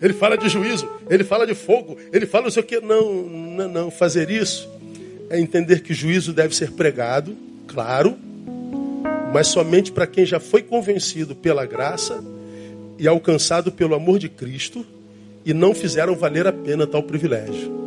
Ele 0.00 0.12
fala 0.12 0.36
de 0.36 0.46
juízo, 0.48 0.86
ele 1.08 1.24
fala 1.24 1.46
de 1.46 1.54
fogo, 1.54 1.96
ele 2.12 2.26
fala 2.26 2.44
não 2.44 2.50
sei 2.50 2.62
o 2.62 2.66
que. 2.66 2.80
Não, 2.80 3.14
não, 3.24 3.68
não. 3.68 3.90
Fazer 3.90 4.30
isso 4.30 4.68
é 5.30 5.40
entender 5.40 5.80
que 5.80 5.94
juízo 5.94 6.34
deve 6.34 6.54
ser 6.54 6.72
pregado, 6.72 7.34
claro, 7.66 8.14
mas 9.32 9.46
somente 9.46 9.90
para 9.90 10.06
quem 10.06 10.26
já 10.26 10.38
foi 10.38 10.62
convencido 10.62 11.34
pela 11.34 11.64
graça 11.64 12.22
e 12.98 13.08
alcançado 13.08 13.72
pelo 13.72 13.94
amor 13.94 14.18
de 14.18 14.28
Cristo 14.28 14.84
e 15.46 15.54
não 15.54 15.74
fizeram 15.74 16.14
valer 16.14 16.46
a 16.46 16.52
pena 16.52 16.86
tal 16.86 17.02
privilégio. 17.02 17.80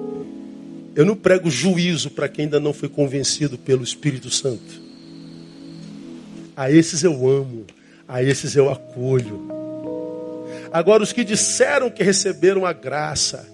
Eu 0.96 1.06
não 1.06 1.16
prego 1.16 1.48
juízo 1.48 2.10
para 2.10 2.28
quem 2.28 2.46
ainda 2.46 2.60
não 2.60 2.74
foi 2.74 2.90
convencido 2.90 3.56
pelo 3.56 3.84
Espírito 3.84 4.32
Santo. 4.32 4.85
A 6.56 6.72
esses 6.72 7.04
eu 7.04 7.28
amo 7.28 7.66
a 8.08 8.22
esses 8.22 8.56
eu 8.56 8.70
acolho. 8.70 9.48
Agora, 10.72 11.04
os 11.04 11.12
que 11.12 11.24
disseram 11.24 11.90
que 11.90 12.04
receberam 12.04 12.66
a 12.66 12.74
graça 12.74 13.48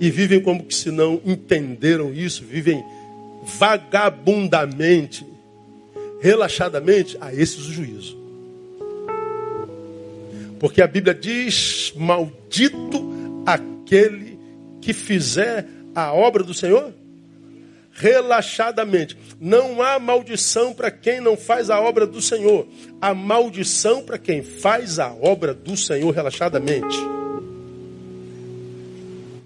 e 0.00 0.10
vivem 0.10 0.40
como 0.40 0.64
que 0.64 0.74
se 0.74 0.90
não 0.90 1.20
entenderam 1.24 2.12
isso, 2.12 2.44
vivem 2.44 2.82
vagabundamente, 3.58 5.26
relaxadamente, 6.20 7.16
a 7.20 7.32
esses 7.32 7.66
o 7.66 7.72
juízo. 7.72 8.16
Porque 10.58 10.82
a 10.82 10.86
Bíblia 10.86 11.14
diz: 11.14 11.92
Maldito 11.96 13.42
aquele 13.46 14.38
que 14.80 14.92
fizer 14.92 15.66
a 15.94 16.12
obra 16.12 16.42
do 16.42 16.54
Senhor 16.54 16.92
relaxadamente. 17.98 19.16
Não 19.40 19.82
há 19.82 19.98
maldição 19.98 20.72
para 20.72 20.90
quem 20.90 21.20
não 21.20 21.36
faz 21.36 21.68
a 21.70 21.80
obra 21.80 22.06
do 22.06 22.22
Senhor. 22.22 22.66
Há 23.00 23.12
maldição 23.12 24.02
para 24.02 24.18
quem 24.18 24.42
faz 24.42 24.98
a 24.98 25.12
obra 25.12 25.52
do 25.52 25.76
Senhor 25.76 26.10
relaxadamente. 26.10 26.96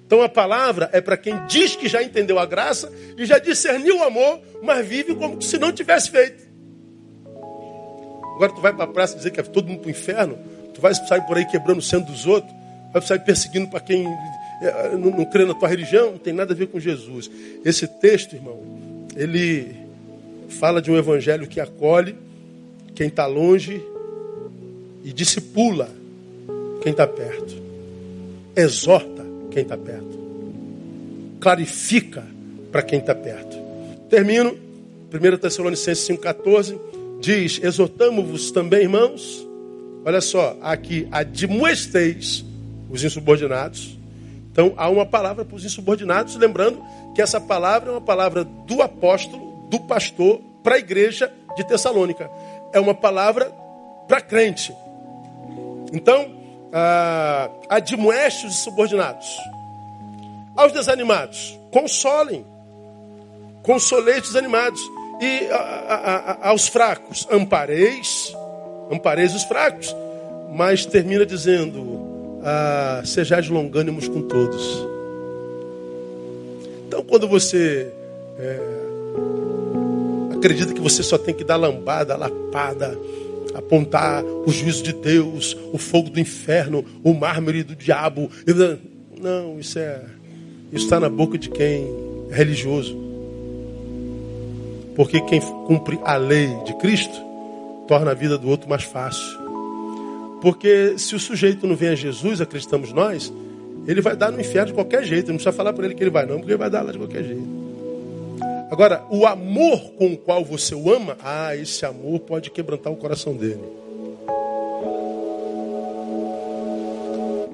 Então 0.06 0.22
a 0.22 0.28
palavra 0.28 0.90
é 0.92 1.00
para 1.00 1.16
quem 1.16 1.34
diz 1.46 1.74
que 1.74 1.88
já 1.88 2.02
entendeu 2.02 2.38
a 2.38 2.44
graça 2.44 2.92
e 3.16 3.24
já 3.24 3.38
discerniu 3.38 3.98
o 3.98 4.04
amor, 4.04 4.40
mas 4.62 4.86
vive 4.86 5.14
como 5.14 5.40
se 5.40 5.58
não 5.58 5.72
tivesse 5.72 6.10
feito. 6.10 6.52
Agora 8.34 8.52
tu 8.52 8.60
vai 8.60 8.74
para 8.74 8.84
a 8.84 8.88
praça 8.88 9.16
dizer 9.16 9.30
que 9.30 9.40
é 9.40 9.42
todo 9.42 9.68
mundo 9.68 9.80
para 9.80 9.88
o 9.88 9.90
inferno, 9.90 10.38
tu 10.74 10.80
vai 10.82 10.94
sair 10.94 11.22
por 11.22 11.38
aí 11.38 11.46
quebrando 11.46 11.78
o 11.78 11.82
centro 11.82 12.12
dos 12.12 12.26
outros, 12.26 12.52
vai 12.92 13.00
sair 13.00 13.20
perseguindo 13.20 13.68
para 13.68 13.80
quem 13.80 14.06
não, 14.92 15.10
não 15.10 15.24
crê 15.24 15.44
na 15.44 15.54
tua 15.54 15.68
religião, 15.68 16.12
não 16.12 16.18
tem 16.18 16.32
nada 16.32 16.52
a 16.52 16.56
ver 16.56 16.68
com 16.68 16.78
Jesus. 16.78 17.30
Esse 17.64 17.86
texto, 17.86 18.34
irmão, 18.34 18.58
ele 19.16 19.74
fala 20.48 20.80
de 20.80 20.90
um 20.90 20.96
evangelho 20.96 21.46
que 21.46 21.60
acolhe 21.60 22.14
quem 22.94 23.08
está 23.08 23.26
longe 23.26 23.82
e 25.04 25.12
discipula 25.12 25.88
quem 26.82 26.92
está 26.92 27.06
perto. 27.06 27.54
Exorta 28.54 29.24
quem 29.50 29.62
está 29.62 29.76
perto. 29.76 30.20
Clarifica 31.40 32.24
para 32.70 32.82
quem 32.82 32.98
está 32.98 33.14
perto. 33.14 33.56
Termino. 34.08 34.56
1 35.12 35.36
Tessalonicenses 35.36 36.08
5,14 36.08 36.78
diz: 37.20 37.60
Exortamos-vos 37.62 38.50
também, 38.50 38.82
irmãos. 38.82 39.46
Olha 40.04 40.20
só, 40.20 40.56
aqui 40.62 41.06
admoesteis 41.10 42.44
os 42.90 43.04
insubordinados. 43.04 43.98
Então 44.52 44.74
há 44.76 44.88
uma 44.88 45.06
palavra 45.06 45.44
para 45.44 45.56
os 45.56 45.64
insubordinados, 45.64 46.36
lembrando 46.36 46.84
que 47.14 47.22
essa 47.22 47.40
palavra 47.40 47.88
é 47.88 47.92
uma 47.92 48.00
palavra 48.00 48.44
do 48.44 48.82
apóstolo, 48.82 49.66
do 49.68 49.80
pastor, 49.80 50.40
para 50.62 50.76
a 50.76 50.78
igreja 50.78 51.32
de 51.56 51.64
Tessalônica. 51.64 52.30
É 52.72 52.78
uma 52.78 52.94
palavra 52.94 53.50
para 54.06 54.20
crente. 54.20 54.74
Então, 55.92 56.30
ah, 56.72 57.50
admoeste 57.68 58.46
os 58.46 58.56
subordinados. 58.56 59.36
Aos 60.54 60.72
desanimados, 60.72 61.58
consolem. 61.70 62.44
Consolei 63.62 64.20
os 64.20 64.28
desanimados. 64.28 64.80
E 65.20 65.46
a, 65.50 65.56
a, 65.56 65.96
a, 65.96 66.48
aos 66.48 66.68
fracos, 66.68 67.26
ampareis. 67.30 68.34
Ampareis 68.90 69.34
os 69.34 69.44
fracos. 69.44 69.94
Mas 70.52 70.84
termina 70.84 71.24
dizendo: 71.24 72.01
ah, 72.42 73.02
sejais 73.04 73.48
longânimos 73.48 74.08
com 74.08 74.22
todos. 74.22 74.86
Então, 76.86 77.02
quando 77.04 77.26
você 77.28 77.90
é, 78.38 78.60
acredita 80.34 80.74
que 80.74 80.80
você 80.80 81.02
só 81.02 81.16
tem 81.16 81.34
que 81.34 81.44
dar 81.44 81.56
lambada, 81.56 82.16
lapada, 82.16 82.98
apontar 83.54 84.24
o 84.24 84.50
juízo 84.50 84.82
de 84.82 84.92
Deus, 84.92 85.56
o 85.72 85.78
fogo 85.78 86.10
do 86.10 86.20
inferno, 86.20 86.84
o 87.02 87.14
mármore 87.14 87.62
do 87.62 87.76
diabo. 87.76 88.30
Não, 89.20 89.58
isso 89.58 89.78
é 89.78 90.00
isso 90.72 90.86
está 90.86 90.98
na 90.98 91.10
boca 91.10 91.36
de 91.36 91.50
quem 91.50 91.84
é 92.30 92.34
religioso. 92.34 92.96
Porque 94.96 95.20
quem 95.20 95.38
cumpre 95.66 96.00
a 96.02 96.16
lei 96.16 96.48
de 96.64 96.72
Cristo 96.78 97.20
torna 97.86 98.12
a 98.12 98.14
vida 98.14 98.38
do 98.38 98.48
outro 98.48 98.70
mais 98.70 98.82
fácil. 98.82 99.41
Porque 100.42 100.98
se 100.98 101.14
o 101.14 101.20
sujeito 101.20 101.68
não 101.68 101.76
vem 101.76 101.90
a 101.90 101.94
Jesus, 101.94 102.40
acreditamos 102.40 102.92
nós, 102.92 103.32
ele 103.86 104.00
vai 104.00 104.16
dar 104.16 104.32
no 104.32 104.40
inferno 104.40 104.66
de 104.66 104.74
qualquer 104.74 105.04
jeito. 105.04 105.28
Não 105.28 105.36
precisa 105.36 105.52
falar 105.52 105.72
para 105.72 105.84
ele 105.84 105.94
que 105.94 106.02
ele 106.02 106.10
vai, 106.10 106.26
não, 106.26 106.38
porque 106.38 106.50
ele 106.50 106.58
vai 106.58 106.68
dar 106.68 106.82
lá 106.82 106.90
de 106.90 106.98
qualquer 106.98 107.22
jeito. 107.22 107.46
Agora, 108.68 109.04
o 109.08 109.24
amor 109.24 109.92
com 109.92 110.12
o 110.12 110.16
qual 110.16 110.44
você 110.44 110.74
o 110.74 110.92
ama, 110.92 111.16
ah, 111.22 111.54
esse 111.54 111.86
amor 111.86 112.18
pode 112.20 112.50
quebrantar 112.50 112.92
o 112.92 112.96
coração 112.96 113.34
dele. 113.34 113.60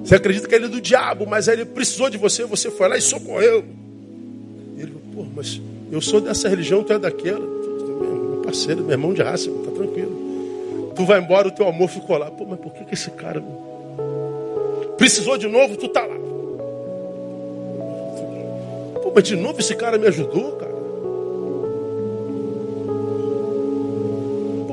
Você 0.03 0.15
acredita 0.15 0.47
que 0.47 0.55
ele 0.55 0.65
é 0.65 0.69
do 0.69 0.81
diabo, 0.81 1.27
mas 1.27 1.47
ele 1.47 1.65
precisou 1.65 2.09
de 2.09 2.17
você, 2.17 2.43
você 2.45 2.71
foi 2.71 2.87
lá 2.87 2.97
e 2.97 3.01
socorreu. 3.01 3.63
Ele 4.75 4.87
falou, 4.87 5.25
pô, 5.25 5.31
mas 5.35 5.61
eu 5.91 6.01
sou 6.01 6.19
dessa 6.19 6.49
religião, 6.49 6.83
tu 6.83 6.93
é 6.93 6.97
daquela. 6.97 7.45
Meu 7.45 8.41
parceiro, 8.43 8.81
meu 8.81 8.93
irmão 8.93 9.13
de 9.13 9.21
raça, 9.21 9.51
tá 9.51 9.71
tranquilo. 9.71 9.98
Tu 10.99 11.05
vai 11.05 11.17
embora, 11.17 11.47
o 11.47 11.51
teu 11.51 11.65
amor 11.65 11.87
ficou 11.87 12.17
lá. 12.17 12.29
Pô, 12.29 12.45
mas 12.45 12.59
por 12.59 12.73
que, 12.73 12.83
que 12.83 12.93
esse 12.93 13.09
cara 13.11 13.41
precisou 14.97 15.37
de 15.37 15.47
novo, 15.47 15.77
tu 15.77 15.87
tá 15.87 16.01
lá? 16.01 16.17
Pô, 19.01 19.09
mas 19.15 19.23
de 19.23 19.37
novo 19.37 19.61
esse 19.61 19.73
cara 19.75 19.97
me 19.97 20.07
ajudou, 20.07 20.57
cara. 20.57 20.73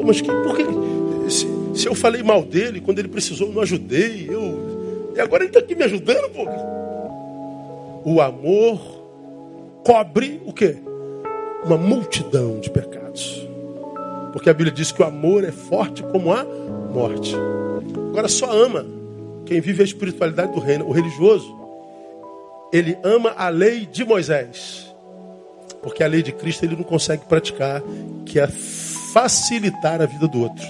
mas 0.04 0.20
que, 0.20 0.26
por 0.26 0.56
que? 0.56 1.30
Se, 1.30 1.46
se, 1.76 1.86
eu 1.86 1.94
falei 1.94 2.24
mal 2.24 2.42
dele, 2.42 2.80
quando 2.80 2.98
ele 2.98 3.08
precisou, 3.08 3.46
eu 3.46 3.54
não 3.54 3.62
ajudei. 3.62 4.26
Eu, 4.28 5.12
e 5.14 5.20
agora 5.20 5.44
ele 5.44 5.50
está 5.50 5.60
aqui 5.60 5.76
me 5.76 5.84
ajudando, 5.84 6.28
pô. 6.30 6.44
O 8.04 8.20
amor 8.20 8.80
cobre 9.84 10.42
o 10.44 10.52
quê? 10.52 10.74
Uma 11.64 11.76
multidão 11.76 12.58
de 12.58 12.68
pecados. 12.68 13.46
Porque 14.36 14.50
a 14.50 14.52
Bíblia 14.52 14.70
diz 14.70 14.92
que 14.92 15.00
o 15.00 15.06
amor 15.06 15.44
é 15.44 15.50
forte 15.50 16.02
como 16.02 16.30
a 16.30 16.44
morte. 16.44 17.34
Agora 18.10 18.28
só 18.28 18.52
ama 18.52 18.84
quem 19.46 19.62
vive 19.62 19.80
a 19.80 19.84
espiritualidade 19.86 20.52
do 20.52 20.60
reino. 20.60 20.86
O 20.86 20.92
religioso, 20.92 21.56
ele 22.70 22.98
ama 23.02 23.30
a 23.34 23.48
lei 23.48 23.86
de 23.86 24.04
Moisés. 24.04 24.94
Porque 25.82 26.04
a 26.04 26.06
lei 26.06 26.22
de 26.22 26.32
Cristo 26.32 26.66
ele 26.66 26.76
não 26.76 26.82
consegue 26.82 27.24
praticar, 27.24 27.82
que 28.26 28.38
é 28.38 28.46
facilitar 28.46 30.02
a 30.02 30.04
vida 30.04 30.28
do 30.28 30.42
outro. 30.42 30.66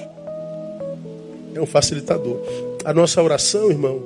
É 1.52 1.60
um 1.60 1.66
facilitador. 1.66 2.40
A 2.84 2.94
nossa 2.94 3.20
oração, 3.20 3.68
irmão, 3.68 4.00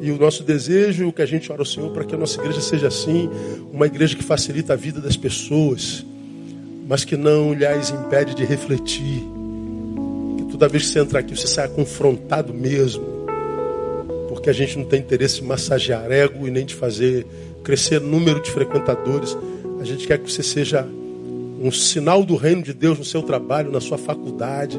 e 0.00 0.10
o 0.10 0.18
nosso 0.18 0.42
desejo, 0.42 1.06
o 1.06 1.12
que 1.12 1.22
a 1.22 1.26
gente 1.26 1.52
ora 1.52 1.60
ao 1.60 1.66
Senhor, 1.66 1.92
para 1.92 2.04
que 2.04 2.16
a 2.16 2.18
nossa 2.18 2.40
igreja 2.40 2.60
seja 2.60 2.88
assim, 2.88 3.30
uma 3.72 3.86
igreja 3.86 4.16
que 4.16 4.24
facilita 4.24 4.72
a 4.72 4.76
vida 4.76 5.00
das 5.00 5.16
pessoas, 5.16 6.04
mas 6.86 7.04
que 7.04 7.16
não 7.16 7.52
lhes 7.52 7.90
impede 7.90 8.34
de 8.34 8.44
refletir. 8.44 9.22
Que 10.38 10.44
toda 10.50 10.68
vez 10.68 10.84
que 10.84 10.90
você 10.90 11.00
entrar 11.00 11.20
aqui, 11.20 11.36
você 11.36 11.46
saia 11.46 11.68
confrontado 11.68 12.52
mesmo. 12.52 13.04
Porque 14.28 14.50
a 14.50 14.52
gente 14.52 14.78
não 14.78 14.84
tem 14.84 15.00
interesse 15.00 15.40
em 15.40 15.46
massagear 15.46 16.10
ego 16.10 16.46
e 16.46 16.50
nem 16.50 16.64
de 16.64 16.74
fazer 16.74 17.26
crescer 17.62 18.00
número 18.00 18.42
de 18.42 18.50
frequentadores. 18.50 19.36
A 19.80 19.84
gente 19.84 20.06
quer 20.06 20.18
que 20.18 20.30
você 20.30 20.42
seja 20.42 20.86
um 21.60 21.70
sinal 21.70 22.24
do 22.24 22.36
reino 22.36 22.62
de 22.62 22.74
Deus 22.74 22.98
no 22.98 23.04
seu 23.04 23.22
trabalho, 23.22 23.72
na 23.72 23.80
sua 23.80 23.96
faculdade, 23.96 24.78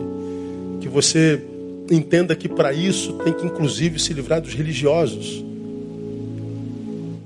que 0.79 0.87
você 0.87 1.41
entenda 1.89 2.35
que 2.35 2.47
para 2.47 2.73
isso 2.73 3.13
tem 3.23 3.33
que 3.33 3.45
inclusive 3.45 3.99
se 3.99 4.13
livrar 4.13 4.41
dos 4.41 4.53
religiosos. 4.53 5.43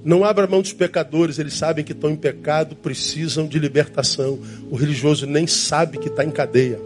Não 0.09 0.23
abra 0.23 0.47
mão 0.47 0.59
dos 0.59 0.73
pecadores, 0.73 1.37
eles 1.37 1.53
sabem 1.53 1.85
que 1.85 1.91
estão 1.91 2.09
em 2.09 2.15
pecado, 2.15 2.75
precisam 2.75 3.45
de 3.45 3.59
libertação. 3.59 4.39
O 4.71 4.75
religioso 4.75 5.27
nem 5.27 5.45
sabe 5.45 5.99
que 5.99 6.07
está 6.07 6.25
em 6.25 6.31
cadeia. 6.31 6.79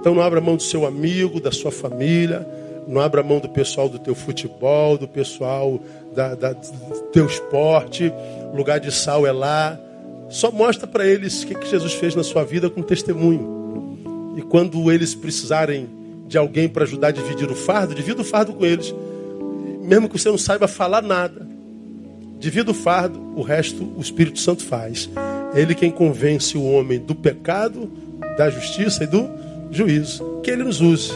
Então 0.00 0.14
não 0.14 0.22
abra 0.22 0.40
mão 0.40 0.56
do 0.56 0.62
seu 0.62 0.86
amigo, 0.86 1.38
da 1.38 1.52
sua 1.52 1.70
família, 1.70 2.48
não 2.88 2.98
abra 2.98 3.22
mão 3.22 3.40
do 3.40 3.48
pessoal 3.50 3.90
do 3.90 3.98
teu 3.98 4.14
futebol, 4.14 4.96
do 4.96 5.06
pessoal 5.06 5.78
da, 6.14 6.34
da, 6.34 6.54
do 6.54 7.00
teu 7.12 7.26
esporte. 7.26 8.10
O 8.50 8.56
lugar 8.56 8.80
de 8.80 8.90
sal 8.90 9.26
é 9.26 9.32
lá. 9.32 9.78
Só 10.30 10.50
mostra 10.50 10.86
para 10.86 11.06
eles 11.06 11.42
o 11.42 11.46
que, 11.46 11.54
que 11.54 11.68
Jesus 11.68 11.92
fez 11.92 12.14
na 12.14 12.24
sua 12.24 12.42
vida 12.42 12.70
com 12.70 12.80
testemunho. 12.80 14.32
E 14.34 14.40
quando 14.40 14.90
eles 14.90 15.14
precisarem 15.14 15.90
de 16.26 16.38
alguém 16.38 16.70
para 16.70 16.84
ajudar 16.84 17.08
a 17.08 17.12
dividir 17.12 17.50
o 17.50 17.54
fardo, 17.54 17.94
divida 17.94 18.22
o 18.22 18.24
fardo 18.24 18.54
com 18.54 18.64
eles. 18.64 18.94
Mesmo 19.82 20.08
que 20.08 20.18
você 20.18 20.30
não 20.30 20.38
saiba 20.38 20.66
falar 20.66 21.02
nada, 21.02 21.49
divida 22.40 22.70
o 22.70 22.74
fardo, 22.74 23.20
o 23.36 23.42
resto 23.42 23.84
o 23.96 24.00
Espírito 24.00 24.40
Santo 24.40 24.64
faz. 24.64 25.10
É 25.54 25.60
ele 25.60 25.74
quem 25.74 25.90
convence 25.90 26.56
o 26.56 26.64
homem 26.64 26.98
do 26.98 27.14
pecado, 27.14 27.88
da 28.36 28.48
justiça 28.48 29.04
e 29.04 29.06
do 29.06 29.28
juízo. 29.70 30.40
Que 30.42 30.50
ele 30.50 30.64
nos 30.64 30.80
use 30.80 31.12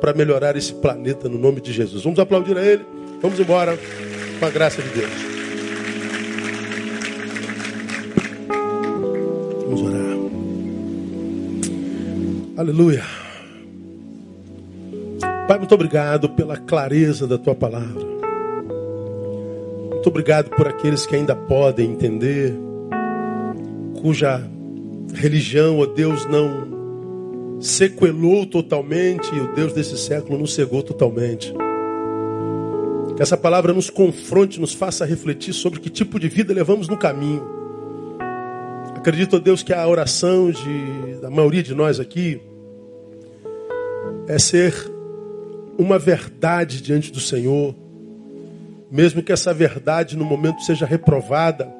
para 0.00 0.14
melhorar 0.14 0.56
esse 0.56 0.72
planeta 0.72 1.28
no 1.28 1.36
nome 1.36 1.60
de 1.60 1.72
Jesus. 1.72 2.04
Vamos 2.04 2.18
aplaudir 2.20 2.56
a 2.56 2.64
ele. 2.64 2.84
Vamos 3.20 3.38
embora 3.38 3.76
com 4.38 4.46
a 4.46 4.50
graça 4.50 4.80
de 4.80 4.88
Deus. 4.88 5.12
Vamos 9.64 9.82
orar. 9.82 10.16
Aleluia. 12.56 13.02
Pai, 15.48 15.58
muito 15.58 15.74
obrigado 15.74 16.28
pela 16.30 16.56
clareza 16.56 17.26
da 17.26 17.36
tua 17.36 17.54
palavra. 17.54 18.11
Muito 20.02 20.10
obrigado 20.10 20.50
por 20.50 20.66
aqueles 20.66 21.06
que 21.06 21.14
ainda 21.14 21.32
podem 21.32 21.92
entender, 21.92 22.52
cuja 24.00 24.44
religião, 25.14 25.78
ó 25.78 25.86
Deus, 25.86 26.26
não 26.26 27.60
sequelou 27.60 28.44
totalmente 28.44 29.32
e 29.32 29.38
o 29.38 29.54
Deus 29.54 29.72
desse 29.72 29.96
século 29.96 30.36
nos 30.36 30.54
cegou 30.54 30.82
totalmente. 30.82 31.54
Que 33.14 33.22
essa 33.22 33.36
palavra 33.36 33.72
nos 33.72 33.90
confronte, 33.90 34.60
nos 34.60 34.74
faça 34.74 35.04
refletir 35.04 35.54
sobre 35.54 35.78
que 35.78 35.88
tipo 35.88 36.18
de 36.18 36.28
vida 36.28 36.52
levamos 36.52 36.88
no 36.88 36.98
caminho. 36.98 37.46
Acredito, 38.96 39.38
Deus, 39.38 39.62
que 39.62 39.72
a 39.72 39.86
oração 39.86 40.50
de, 40.50 41.20
da 41.20 41.30
maioria 41.30 41.62
de 41.62 41.76
nós 41.76 42.00
aqui 42.00 42.42
é 44.26 44.36
ser 44.36 44.74
uma 45.78 45.96
verdade 45.96 46.82
diante 46.82 47.12
do 47.12 47.20
Senhor, 47.20 47.72
mesmo 48.92 49.22
que 49.22 49.32
essa 49.32 49.54
verdade 49.54 50.18
no 50.18 50.24
momento 50.24 50.60
seja 50.60 50.84
reprovada, 50.84 51.74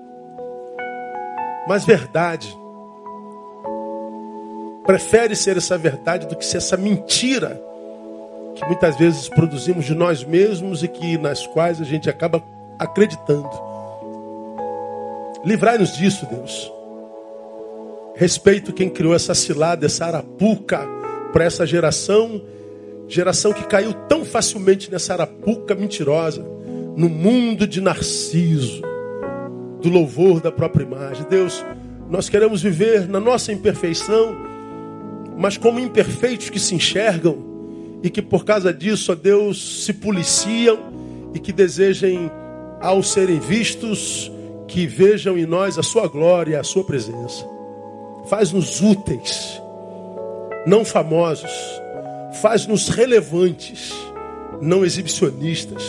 mas 1.68 1.84
verdade. 1.84 2.48
Prefere 4.86 5.36
ser 5.36 5.58
essa 5.58 5.76
verdade 5.76 6.26
do 6.26 6.34
que 6.34 6.44
ser 6.44 6.56
essa 6.56 6.74
mentira 6.74 7.62
que 8.54 8.64
muitas 8.64 8.96
vezes 8.96 9.28
produzimos 9.28 9.84
de 9.84 9.94
nós 9.94 10.24
mesmos 10.24 10.82
e 10.82 10.88
que 10.88 11.18
nas 11.18 11.46
quais 11.46 11.82
a 11.82 11.84
gente 11.84 12.08
acaba 12.08 12.42
acreditando. 12.78 13.50
Livrai-nos 15.44 15.94
disso, 15.94 16.26
Deus. 16.26 16.72
Respeito 18.16 18.72
quem 18.72 18.88
criou 18.88 19.14
essa 19.14 19.34
cilada, 19.34 19.84
essa 19.84 20.06
arapuca 20.06 20.80
para 21.30 21.44
essa 21.44 21.66
geração, 21.66 22.40
geração 23.06 23.52
que 23.52 23.64
caiu 23.64 23.92
tão 24.08 24.24
facilmente 24.24 24.90
nessa 24.90 25.12
arapuca 25.12 25.74
mentirosa, 25.74 26.51
no 26.96 27.08
mundo 27.08 27.66
de 27.66 27.80
Narciso, 27.80 28.82
do 29.80 29.88
louvor 29.88 30.40
da 30.40 30.52
própria 30.52 30.84
imagem. 30.84 31.26
Deus, 31.28 31.64
nós 32.08 32.28
queremos 32.28 32.62
viver 32.62 33.08
na 33.08 33.18
nossa 33.18 33.52
imperfeição, 33.52 34.36
mas 35.36 35.56
como 35.56 35.80
imperfeitos 35.80 36.50
que 36.50 36.60
se 36.60 36.74
enxergam 36.74 37.36
e 38.02 38.10
que 38.10 38.20
por 38.20 38.44
causa 38.44 38.72
disso, 38.72 39.12
ó 39.12 39.14
Deus, 39.14 39.84
se 39.84 39.92
policiam 39.92 40.78
e 41.34 41.38
que 41.38 41.52
desejem, 41.52 42.30
ao 42.80 43.02
serem 43.02 43.38
vistos, 43.38 44.30
que 44.68 44.86
vejam 44.86 45.38
em 45.38 45.46
nós 45.46 45.78
a 45.78 45.82
sua 45.82 46.08
glória, 46.08 46.58
a 46.58 46.64
sua 46.64 46.84
presença. 46.84 47.46
Faz-nos 48.26 48.80
úteis, 48.80 49.60
não 50.66 50.84
famosos. 50.84 51.50
Faz-nos 52.40 52.88
relevantes, 52.88 53.92
não 54.60 54.84
exibicionistas. 54.84 55.82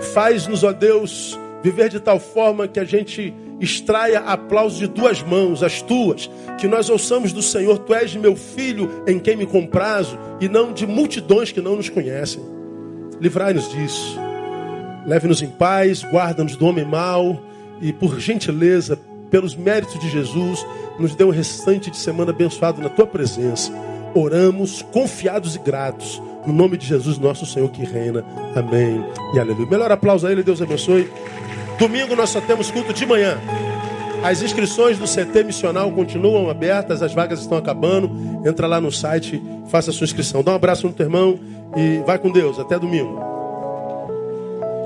Faz-nos, 0.00 0.64
ó 0.64 0.72
Deus, 0.72 1.38
viver 1.62 1.88
de 1.88 2.00
tal 2.00 2.18
forma 2.18 2.66
que 2.66 2.80
a 2.80 2.84
gente 2.84 3.34
extraia 3.60 4.20
aplausos 4.20 4.78
de 4.78 4.86
duas 4.86 5.22
mãos, 5.22 5.62
as 5.62 5.82
tuas, 5.82 6.30
que 6.58 6.66
nós 6.66 6.88
ouçamos 6.88 7.32
do 7.32 7.42
Senhor, 7.42 7.78
tu 7.78 7.94
és 7.94 8.16
meu 8.16 8.34
filho 8.34 9.04
em 9.06 9.18
quem 9.18 9.36
me 9.36 9.46
comprazo, 9.46 10.18
e 10.40 10.48
não 10.48 10.72
de 10.72 10.86
multidões 10.86 11.52
que 11.52 11.60
não 11.60 11.76
nos 11.76 11.90
conhecem. 11.90 12.42
Livrai-nos 13.20 13.70
disso. 13.70 14.18
Leve-nos 15.06 15.42
em 15.42 15.48
paz, 15.48 16.02
guarda-nos 16.02 16.56
do 16.56 16.66
homem 16.66 16.84
mau 16.84 17.40
e, 17.80 17.92
por 17.92 18.18
gentileza, 18.18 18.98
pelos 19.30 19.54
méritos 19.54 19.98
de 20.00 20.10
Jesus, 20.10 20.66
nos 20.98 21.14
dê 21.14 21.24
um 21.24 21.30
restante 21.30 21.90
de 21.90 21.96
semana 21.96 22.30
abençoado 22.30 22.80
na 22.82 22.88
tua 22.88 23.06
presença. 23.06 23.72
Oramos 24.14 24.82
confiados 24.82 25.54
e 25.54 25.58
gratos. 25.58 26.20
No 26.46 26.52
nome 26.52 26.76
de 26.76 26.86
Jesus, 26.86 27.18
nosso 27.18 27.44
Senhor 27.46 27.68
que 27.70 27.84
reina. 27.84 28.24
Amém 28.54 29.04
e 29.34 29.38
aleluia. 29.38 29.66
Melhor 29.68 29.92
aplauso 29.92 30.26
a 30.26 30.32
Ele, 30.32 30.42
Deus 30.42 30.60
abençoe. 30.62 31.10
Domingo 31.78 32.14
nós 32.16 32.30
só 32.30 32.40
temos 32.40 32.70
culto 32.70 32.92
de 32.92 33.06
manhã. 33.06 33.38
As 34.22 34.42
inscrições 34.42 34.98
do 34.98 35.06
CT 35.06 35.44
Missional 35.44 35.90
continuam 35.92 36.50
abertas, 36.50 37.02
as 37.02 37.14
vagas 37.14 37.40
estão 37.40 37.56
acabando. 37.56 38.10
Entra 38.46 38.66
lá 38.66 38.80
no 38.80 38.92
site, 38.92 39.42
faça 39.68 39.90
a 39.90 39.92
sua 39.92 40.04
inscrição. 40.04 40.42
Dá 40.42 40.52
um 40.52 40.56
abraço 40.56 40.86
no 40.86 40.92
teu 40.92 41.06
irmão 41.06 41.40
e 41.76 42.02
vai 42.06 42.18
com 42.18 42.30
Deus. 42.30 42.58
Até 42.58 42.78
domingo. 42.78 43.39